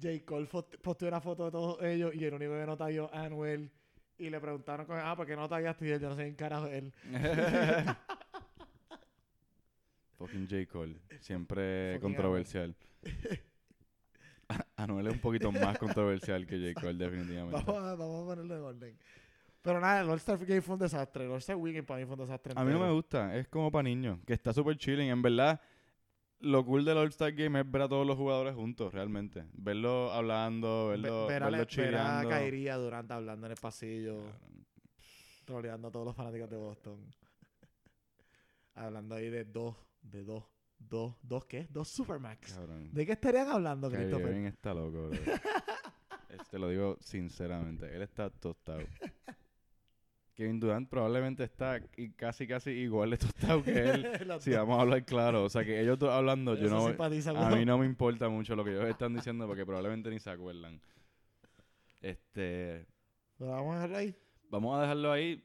J. 0.00 0.24
Cole 0.24 0.48
posteó 0.82 1.08
una 1.08 1.20
foto 1.20 1.46
de 1.46 1.50
todos 1.50 1.82
ellos 1.82 2.14
y 2.14 2.24
el 2.24 2.34
único 2.34 2.52
que 2.52 2.66
no 2.66 2.76
a 3.12 3.24
Anuel. 3.24 3.70
Y 4.18 4.30
le 4.30 4.40
preguntaron, 4.40 4.84
con, 4.86 4.98
ah, 4.98 5.14
¿por 5.14 5.26
qué 5.26 5.36
no 5.36 5.48
tagueaste? 5.48 5.86
Y 5.86 5.90
él, 5.90 6.00
yo 6.00 6.08
no 6.08 6.16
sé 6.16 6.26
en 6.26 6.34
carajo 6.34 6.66
él. 6.66 6.92
Fucking 10.18 10.48
J. 10.48 10.66
Cole. 10.66 10.96
Siempre 11.20 11.92
Fucking 11.94 12.14
controversial. 12.14 12.74
Anuel 14.76 15.06
es 15.08 15.12
un 15.12 15.20
poquito 15.20 15.52
más 15.52 15.78
controversial 15.78 16.46
que 16.46 16.58
J. 16.58 16.80
Cole, 16.80 16.94
definitivamente. 16.94 17.62
Vamos 17.64 17.84
a, 17.84 17.94
vamos 17.94 18.22
a 18.22 18.26
ponerlo 18.26 18.56
en 18.56 18.62
orden. 18.62 18.98
Pero 19.62 19.80
nada, 19.80 20.00
el 20.00 20.08
All-Star 20.08 20.38
Game 20.44 20.62
fue 20.62 20.74
un 20.74 20.80
desastre. 20.80 21.24
El 21.24 21.30
All-Star 21.30 21.56
Weekend 21.56 21.86
para 21.86 22.00
mí 22.00 22.06
fue 22.06 22.14
un 22.14 22.20
desastre. 22.20 22.54
A 22.56 22.64
mí 22.64 22.72
no 22.72 22.80
me 22.80 22.90
gusta, 22.90 23.36
es 23.36 23.48
como 23.48 23.70
para 23.70 23.82
niños, 23.84 24.18
que 24.26 24.32
está 24.32 24.52
súper 24.52 24.76
chilling. 24.76 25.10
En 25.10 25.22
verdad, 25.22 25.60
lo 26.40 26.64
cool 26.64 26.84
del 26.84 26.98
All-Star 26.98 27.32
Game 27.32 27.60
es 27.60 27.70
ver 27.70 27.82
a 27.82 27.88
todos 27.88 28.06
los 28.06 28.16
jugadores 28.16 28.54
juntos, 28.54 28.92
realmente. 28.94 29.44
Verlos 29.54 30.12
hablando, 30.12 30.88
Ve- 30.88 30.98
verlos 31.00 31.28
ver, 31.28 31.42
a, 31.42 31.46
verlos 31.46 31.58
ver 31.58 31.60
a 31.60 31.66
chileando. 31.66 32.28
Kairi 32.28 32.58
y 32.62 32.68
a 32.68 32.76
Durant 32.76 33.10
hablando 33.10 33.46
en 33.46 33.52
el 33.52 33.58
pasillo, 33.58 34.16
Cabrón. 34.22 34.66
troleando 35.44 35.88
a 35.88 35.90
todos 35.90 36.06
los 36.06 36.14
fanáticos 36.16 36.48
de 36.50 36.56
Boston. 36.56 37.04
hablando 38.74 39.14
ahí 39.16 39.28
de 39.30 39.44
dos, 39.44 39.76
de 40.02 40.22
dos, 40.24 40.44
dos, 40.78 41.14
dos, 41.22 41.44
¿qué? 41.46 41.66
Dos 41.70 41.88
Supermax. 41.88 42.54
Cabrón. 42.54 42.90
¿De 42.92 43.04
qué 43.06 43.12
estarían 43.12 43.48
hablando, 43.48 43.90
Kyrie 43.90 44.06
Christopher? 44.06 44.30
Irving 44.32 44.46
está 44.46 44.74
loco, 44.74 45.08
bro. 45.08 45.18
Te 46.50 46.58
lo 46.58 46.68
digo 46.68 46.96
sinceramente. 47.00 47.94
Él 47.94 48.02
está 48.02 48.30
tostado. 48.30 48.80
Kevin 50.38 50.60
Durant 50.60 50.88
probablemente 50.88 51.42
está 51.42 51.80
casi, 52.14 52.46
casi 52.46 52.70
igual 52.70 53.10
de 53.10 53.18
tostado 53.18 53.60
que 53.60 53.72
él. 53.72 54.06
Si 54.38 54.52
vamos 54.52 54.78
a 54.78 54.82
hablar 54.82 55.04
claro. 55.04 55.42
O 55.42 55.48
sea, 55.48 55.64
que 55.64 55.80
ellos 55.80 55.98
dos 55.98 56.10
hablando, 56.10 56.54
yo 56.54 56.70
no... 56.70 56.86
A 56.86 57.50
mí 57.50 57.64
no 57.64 57.76
me 57.76 57.86
importa 57.86 58.28
mucho 58.28 58.54
lo 58.54 58.62
que 58.62 58.70
ellos 58.70 58.88
están 58.88 59.16
diciendo 59.16 59.48
porque 59.48 59.66
probablemente 59.66 60.10
ni 60.10 60.20
se 60.20 60.30
acuerdan. 60.30 60.80
Este... 62.00 62.86
Pero 63.36 63.50
vamos 63.50 63.72
a 63.72 63.74
dejarlo 63.74 63.96
ahí. 63.96 64.14
Vamos 64.48 64.78
a 64.78 64.82
dejarlo 64.82 65.10
ahí. 65.10 65.44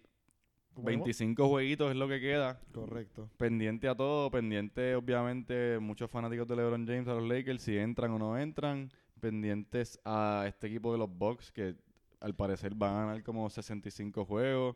Como 0.76 0.86
25 0.86 1.50
jueguitos 1.50 1.90
es 1.90 1.98
lo 1.98 2.08
que 2.08 2.22
queda. 2.22 2.62
Correcto. 2.72 3.32
Pendiente 3.38 3.88
a 3.88 3.96
todo, 3.96 4.30
pendiente 4.30 4.94
obviamente 4.94 5.80
muchos 5.80 6.12
fanáticos 6.12 6.48
de 6.48 6.56
LeBron 6.56 6.86
James 6.86 7.08
a 7.08 7.16
los 7.16 7.28
Lakers, 7.28 7.64
si 7.64 7.80
entran 7.80 8.12
o 8.12 8.20
no 8.20 8.38
entran, 8.38 8.92
pendientes 9.20 10.00
a 10.06 10.46
este 10.48 10.68
equipo 10.68 10.92
de 10.92 11.00
los 11.00 11.10
Bucks 11.10 11.52
que 11.52 11.78
al 12.24 12.34
parecer 12.36 12.74
van 12.74 12.96
a 12.96 13.00
ganar 13.06 13.24
como 13.24 13.50
65 13.50 14.26
juegos. 14.26 14.76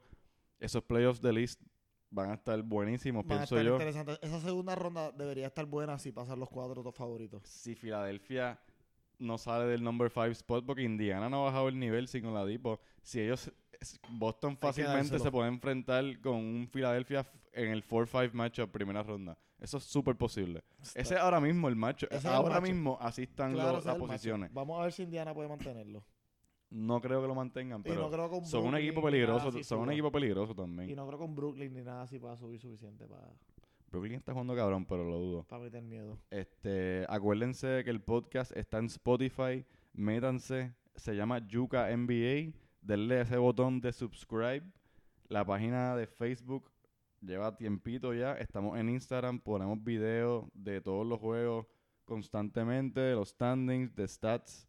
Esos 0.60 0.84
playoffs 0.84 1.22
de 1.22 1.34
list 1.34 1.62
van 2.10 2.32
a 2.32 2.34
estar 2.36 2.62
buenísimos, 2.62 3.26
Van 3.26 3.38
a 3.38 3.46
pienso 3.46 3.58
estar 3.58 4.06
yo. 4.06 4.16
Esa 4.22 4.40
segunda 4.42 4.76
ronda 4.76 5.12
debería 5.12 5.48
estar 5.48 5.66
buena 5.66 5.98
si 5.98 6.12
pasan 6.12 6.40
los 6.40 6.50
cuatro 6.50 6.84
dos 6.84 6.96
favoritos. 6.96 7.42
Si 7.48 7.74
Filadelfia 7.76 8.60
no 9.20 9.38
sale 9.38 9.66
del 9.66 9.84
number 9.84 10.10
5 10.12 10.26
spot 10.28 10.66
porque 10.66 10.84
Indiana 10.84 11.30
no 11.30 11.42
ha 11.42 11.46
bajado 11.46 11.70
el 11.70 11.80
nivel 11.80 12.08
sin 12.08 12.26
Oladipo, 12.26 12.80
si 13.02 13.22
ellos 13.22 13.52
Boston 14.10 14.58
fácilmente 14.58 15.18
se 15.20 15.32
puede 15.32 15.48
enfrentar 15.50 16.04
con 16.22 16.36
un 16.36 16.68
Philadelphia 16.72 17.26
en 17.54 17.70
el 17.72 17.86
4-5 17.88 18.34
matchup 18.34 18.72
primera 18.72 19.04
ronda. 19.04 19.38
Eso 19.60 19.78
es 19.78 19.84
súper 19.86 20.16
posible. 20.16 20.64
Ese 20.94 21.00
es 21.16 21.20
ahora 21.20 21.40
mismo 21.40 21.68
el 21.68 21.76
macho. 21.76 22.06
Ese 22.08 22.18
es 22.18 22.26
el 22.26 22.32
ahora 22.32 22.56
matchup. 22.56 22.68
mismo 22.68 22.98
así 23.02 23.24
están 23.24 23.54
Claro, 23.54 23.74
las 23.78 23.86
matchup. 23.86 24.08
posiciones. 24.08 24.54
Vamos 24.54 24.80
a 24.80 24.84
ver 24.84 24.92
si 24.92 25.04
Indiana 25.04 25.34
puede 25.34 25.50
mantenerlo. 25.50 26.04
No 26.70 27.00
creo 27.00 27.22
que 27.22 27.28
lo 27.28 27.36
mantengan, 27.36 27.82
y 27.86 27.90
no 27.90 28.10
pero 28.10 28.12
creo 28.12 28.46
son 28.46 28.68
un 28.68 28.76
equipo 28.76 29.02
peligroso. 29.02 29.52
Son 29.64 29.80
un 29.80 29.92
equipo 29.92 30.12
peligroso 30.12 30.52
Y 30.52 30.56
también. 30.56 30.96
no 30.96 31.08
creo 31.08 31.20
un 31.24 31.36
Brooklyn 31.36 31.74
ni 31.74 31.82
nada 31.82 32.02
así 32.02 32.20
pueda 32.20 32.36
subir 32.36 32.60
suficiente 32.60 33.08
para, 33.08 33.30
Brooklyn 33.90 34.16
está 34.16 34.34
jugando 34.34 34.54
cabrón, 34.56 34.86
pero 34.86 35.06
lo 35.06 35.18
dudo. 35.18 35.44
para 35.44 35.64
meter 35.64 35.82
miedo. 35.82 36.18
Este, 36.30 37.06
acuérdense 37.08 37.84
que 37.86 37.90
el 37.90 38.02
podcast 38.02 38.56
está 38.56 38.80
en 38.80 38.86
Spotify. 38.86 39.66
Métanse. 39.94 40.74
Se 40.96 41.16
llama 41.16 41.40
Yuka 41.48 41.96
NBA. 41.96 42.54
Denle 42.82 43.22
ese 43.22 43.38
botón 43.38 43.80
de 43.80 43.94
subscribe. 43.94 44.64
La 45.30 45.46
página 45.46 45.96
de 45.96 46.06
Facebook 46.06 46.70
lleva 47.22 47.56
tiempito 47.56 48.14
ya. 48.14 48.34
Estamos 48.34 48.78
en 48.78 48.90
Instagram. 48.90 49.40
Ponemos 49.40 49.82
videos 49.82 50.46
de 50.54 50.82
todos 50.82 51.06
los 51.08 51.20
juegos 51.20 51.66
constantemente. 52.04 53.00
de 53.00 53.16
Los 53.16 53.30
standings, 53.30 53.96
de 53.96 54.08
stats. 54.08 54.67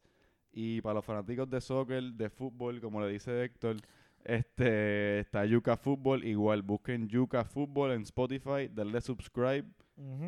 Y 0.61 0.81
para 0.81 0.95
los 0.95 1.05
fanáticos 1.05 1.49
de 1.49 1.61
soccer, 1.61 2.03
de 2.15 2.29
fútbol, 2.31 2.81
como 2.81 3.01
le 3.01 3.09
dice 3.13 3.45
Héctor, 3.45 3.77
este, 4.25 5.21
está 5.21 5.45
Yuka 5.47 5.77
Fútbol. 5.77 6.25
Igual, 6.25 6.63
busquen 6.63 7.09
Yuka 7.09 7.45
Fútbol 7.45 7.93
en 7.93 8.03
Spotify. 8.03 8.69
Denle 8.69 9.01
subscribe. 9.01 9.65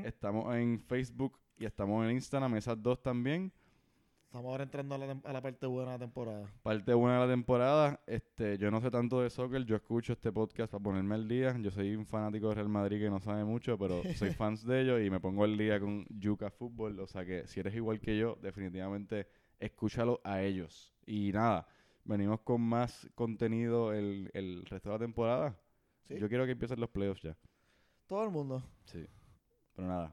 Estamos 0.05 0.55
en 0.57 0.79
Facebook 0.81 1.39
y 1.59 1.65
estamos 1.65 2.05
en 2.05 2.13
Instagram, 2.13 2.55
esas 2.57 2.81
dos 2.81 3.03
también. 3.03 3.53
Estamos 4.27 4.51
ahora 4.53 4.63
entrando 4.63 4.95
a 4.95 4.99
la, 4.99 5.07
tem- 5.13 5.21
a 5.25 5.33
la 5.33 5.43
parte 5.43 5.67
buena 5.67 5.91
de 5.93 5.99
la 5.99 6.05
temporada. 6.05 6.47
Parte 6.63 6.95
buena 6.95 7.21
de 7.21 7.27
la 7.27 7.33
temporada. 7.33 8.01
Este, 8.07 8.57
yo 8.59 8.71
no 8.71 8.81
sé 8.81 8.89
tanto 8.91 9.21
de 9.23 9.31
soccer, 9.31 9.65
yo 9.65 9.75
escucho 9.75 10.13
este 10.13 10.31
podcast 10.31 10.71
para 10.71 10.83
ponerme 10.85 11.17
al 11.17 11.27
día. 11.27 11.57
Yo 11.61 11.73
soy 11.73 11.97
un 11.97 12.07
fanático 12.07 12.49
de 12.51 12.55
Real 12.55 12.69
Madrid 12.69 13.01
que 13.01 13.11
no 13.11 13.19
sabe 13.19 13.45
mucho, 13.45 13.77
pero 13.77 14.01
soy 14.15 14.31
fans 14.31 14.65
de 14.65 14.83
ellos 14.83 15.01
y 15.05 15.11
me 15.11 15.19
pongo 15.19 15.43
al 15.43 15.59
día 15.59 15.81
con 15.81 16.07
Yuka 16.09 16.51
Fútbol. 16.51 17.01
O 17.01 17.09
sea 17.09 17.25
que 17.25 17.49
si 17.49 17.59
eres 17.59 17.75
igual 17.75 17.99
que 17.99 18.17
yo, 18.17 18.39
definitivamente 18.41 19.27
escúchalo 19.61 20.21
a 20.25 20.43
ellos. 20.43 20.93
Y 21.07 21.31
nada, 21.33 21.69
venimos 22.05 22.41
con 22.41 22.61
más 22.61 23.09
contenido 23.15 23.93
el, 23.93 24.31
el 24.35 24.65
resto 24.67 24.89
de 24.89 24.95
la 24.95 24.99
temporada. 24.99 25.57
¿Sí? 26.09 26.19
Yo 26.19 26.29
quiero 26.29 26.45
que 26.47 26.53
empiecen 26.53 26.81
los 26.81 26.91
playoffs 26.91 27.23
ya. 27.23 27.37
Todo 28.07 28.25
el 28.25 28.31
mundo. 28.31 28.63
Sí. 28.85 29.07
Pero 29.77 29.87
nada. 29.87 30.13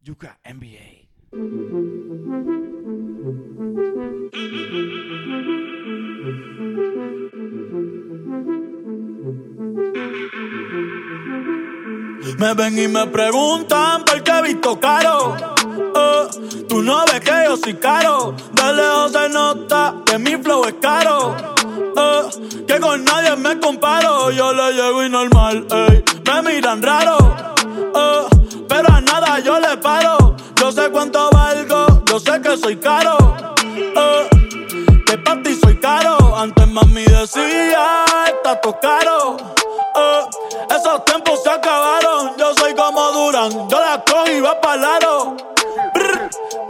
Yuka 0.00 0.38
NBA. 0.44 1.08
Me 12.38 12.54
ven 12.54 12.78
y 12.78 12.88
me 12.88 13.06
preguntan 13.06 14.04
por 14.04 14.22
qué 14.22 14.30
he 14.30 14.42
visto 14.42 14.78
caro. 14.80 15.36
No 16.82 17.04
ves 17.06 17.20
que 17.20 17.32
yo 17.44 17.56
soy 17.56 17.74
caro. 17.74 18.34
De 18.52 18.72
lejos 18.72 19.12
se 19.12 19.28
nota 19.28 19.94
que 20.04 20.18
mi 20.18 20.36
flow 20.36 20.64
es 20.64 20.74
caro. 20.80 21.36
Eh, 21.96 22.64
que 22.66 22.80
con 22.80 23.04
nadie 23.04 23.36
me 23.36 23.60
comparo. 23.60 24.30
Yo 24.32 24.52
le 24.52 24.72
llego 24.72 25.04
y 25.04 25.08
normal. 25.08 25.66
Me 26.24 26.42
miran 26.42 26.82
raro. 26.82 27.16
Eh, 27.94 28.26
pero 28.68 28.92
a 28.92 29.00
nada 29.00 29.38
yo 29.38 29.60
le 29.60 29.76
paro. 29.76 30.34
Yo 30.56 30.72
sé 30.72 30.90
cuánto 30.90 31.30
valgo. 31.30 32.02
Yo 32.06 32.18
sé 32.18 32.40
que 32.40 32.56
soy 32.56 32.76
caro. 32.76 33.16
Eh, 33.76 34.28
que 35.06 35.18
para 35.18 35.42
ti 35.42 35.54
soy 35.62 35.76
caro. 35.76 36.36
Antes 36.36 36.66
mami 36.66 37.04
decía, 37.04 38.04
está 38.26 38.60
todo 38.60 38.80
caro. 38.80 39.36
Eh, 39.94 40.22
esos 40.70 41.04
tiempos 41.04 41.42
se 41.44 41.50
acabaron. 41.50 42.32
Yo 42.36 42.52
soy 42.54 42.74
como 42.74 43.12
Duran, 43.12 43.68
yo 43.68 43.78
la 43.78 44.02
cojo 44.04 44.30
y 44.30 44.40
va 44.40 44.60
para 44.60 44.76
lado 44.76 45.36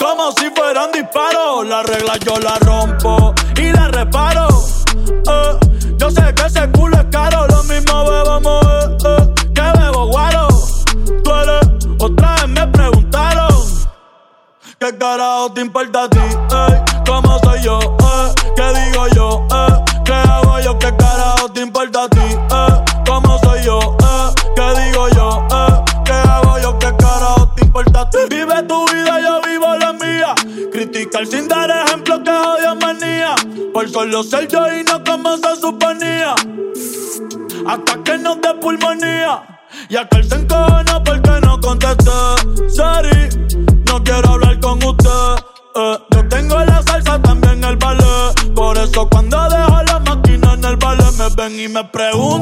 como 0.02 0.32
si 0.32 0.50
fueran 0.50 0.90
disparos. 0.92 1.66
La 1.66 1.82
regla 1.82 2.16
yo 2.18 2.34
la 2.40 2.58
rompo 2.58 3.34
y 3.56 3.72
la 3.72 3.88
reparo. 3.88 4.48
Eh, 5.06 5.58
yo 5.96 6.10
sé 6.10 6.34
que 6.34 6.46
ese 6.46 6.68
culo 6.72 6.98
es 6.98 7.06
caro, 7.10 7.46
lo 7.46 7.62
mismo 7.64 8.04
bebamos 8.04 8.66
eh, 9.06 9.34
que 9.54 9.78
bebo 9.78 10.06
guaro. 10.06 10.48
Tú 11.22 11.30
otra 12.04 12.34
vez 12.34 12.48
me 12.48 12.66
preguntaron, 12.66 13.54
¿qué 14.80 14.98
carajo 14.98 15.52
te 15.52 15.60
importa 15.60 16.04
a 16.04 16.08
ti? 16.08 16.20
¿Cómo 17.06 17.38
soy 17.38 17.62
yo? 17.62 17.78
Eh, 17.78 18.34
¿Qué 18.56 18.80
digo 18.80 19.06
yo? 19.14 19.46
Eh, 19.54 19.84
¿Qué 20.04 20.12
hago 20.12 20.58
yo? 20.60 20.78
¿Qué 20.78 20.96
carajo 20.96 21.48
te 21.50 21.60
importa 21.60 22.04
a 22.04 22.08
ti? 22.08 22.71
Sin 31.24 31.46
dar 31.46 31.70
ejemplo 31.70 32.22
que 32.22 32.30
odio 32.30 32.74
manía. 32.76 33.34
Por 33.72 33.88
solo 33.88 34.22
ser 34.24 34.48
yo 34.48 34.66
y 34.72 34.82
no 34.82 35.02
como 35.04 35.36
se 35.36 35.56
suponía. 35.56 36.34
Hasta 37.66 38.02
que 38.04 38.18
nos 38.18 38.40
dé 38.40 38.54
pulmonía. 38.60 39.42
Y 39.88 39.96
él 39.96 40.28
se 40.28 40.34
encojona 40.34 41.02
porque 41.04 41.30
no 41.42 41.60
contesté. 41.60 42.10
Sari, 42.68 43.28
no 43.86 44.02
quiero 44.02 44.30
hablar 44.30 44.58
con 44.60 44.82
usted. 44.82 45.44
Eh, 45.74 45.98
yo 46.10 46.28
tengo 46.28 46.58
la 46.58 46.82
salsa, 46.82 47.22
también 47.22 47.62
el 47.64 47.76
ballet. 47.76 48.54
Por 48.54 48.76
eso 48.76 49.08
cuando 49.08 49.48
dejo 49.48 49.82
la 49.84 49.98
máquina 50.00 50.54
en 50.54 50.64
el 50.64 50.76
ballet 50.76 51.12
me 51.18 51.28
ven 51.36 51.60
y 51.60 51.68
me 51.68 51.84
preguntan 51.84 52.41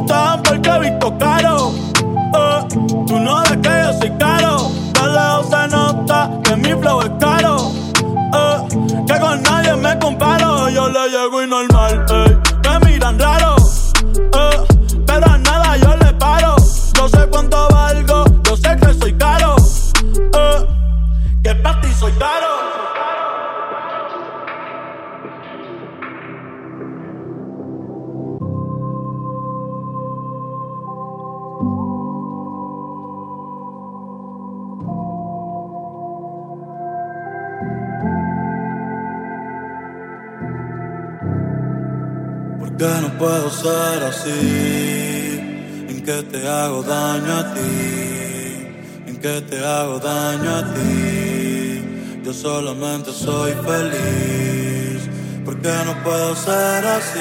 solamente 53.11 53.13
soy 53.13 53.53
feliz. 53.65 55.09
¿Por 55.45 55.61
qué 55.61 55.73
no 55.85 56.03
puedo 56.03 56.35
ser 56.37 56.87
así? 56.87 57.19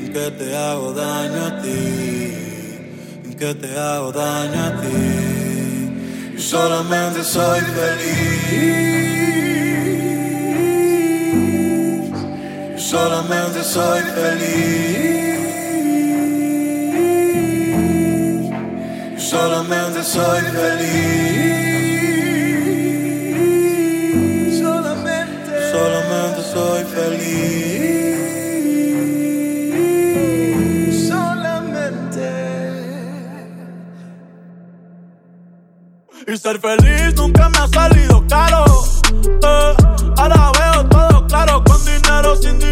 ¿En 0.00 0.12
qué 0.12 0.30
te 0.30 0.56
hago 0.56 0.92
daño 0.92 1.46
a 1.46 1.62
ti? 1.62 2.34
¿En 3.24 3.34
qué 3.38 3.54
te 3.54 3.78
hago 3.78 4.12
daño 4.12 4.64
a 4.64 4.80
ti? 4.80 6.34
Yo 6.34 6.40
solamente 6.40 7.24
soy 7.24 7.60
feliz. 7.60 8.62
Yo 12.72 12.78
solamente 12.78 13.62
soy 13.64 14.00
feliz. 14.02 15.22
Yo 19.14 19.20
solamente 19.20 20.02
soy 20.02 20.40
feliz. 20.42 21.71
Ser 36.42 36.58
feliz 36.58 37.14
nunca 37.14 37.48
me 37.50 37.58
ha 37.58 37.68
salido 37.68 38.24
caro. 38.28 38.64
Eh, 39.24 39.74
ahora 40.18 40.50
veo 40.58 40.88
todo 40.88 41.26
claro, 41.28 41.62
con 41.62 41.84
dinero, 41.84 42.34
sin 42.34 42.58
dinero. 42.58 42.71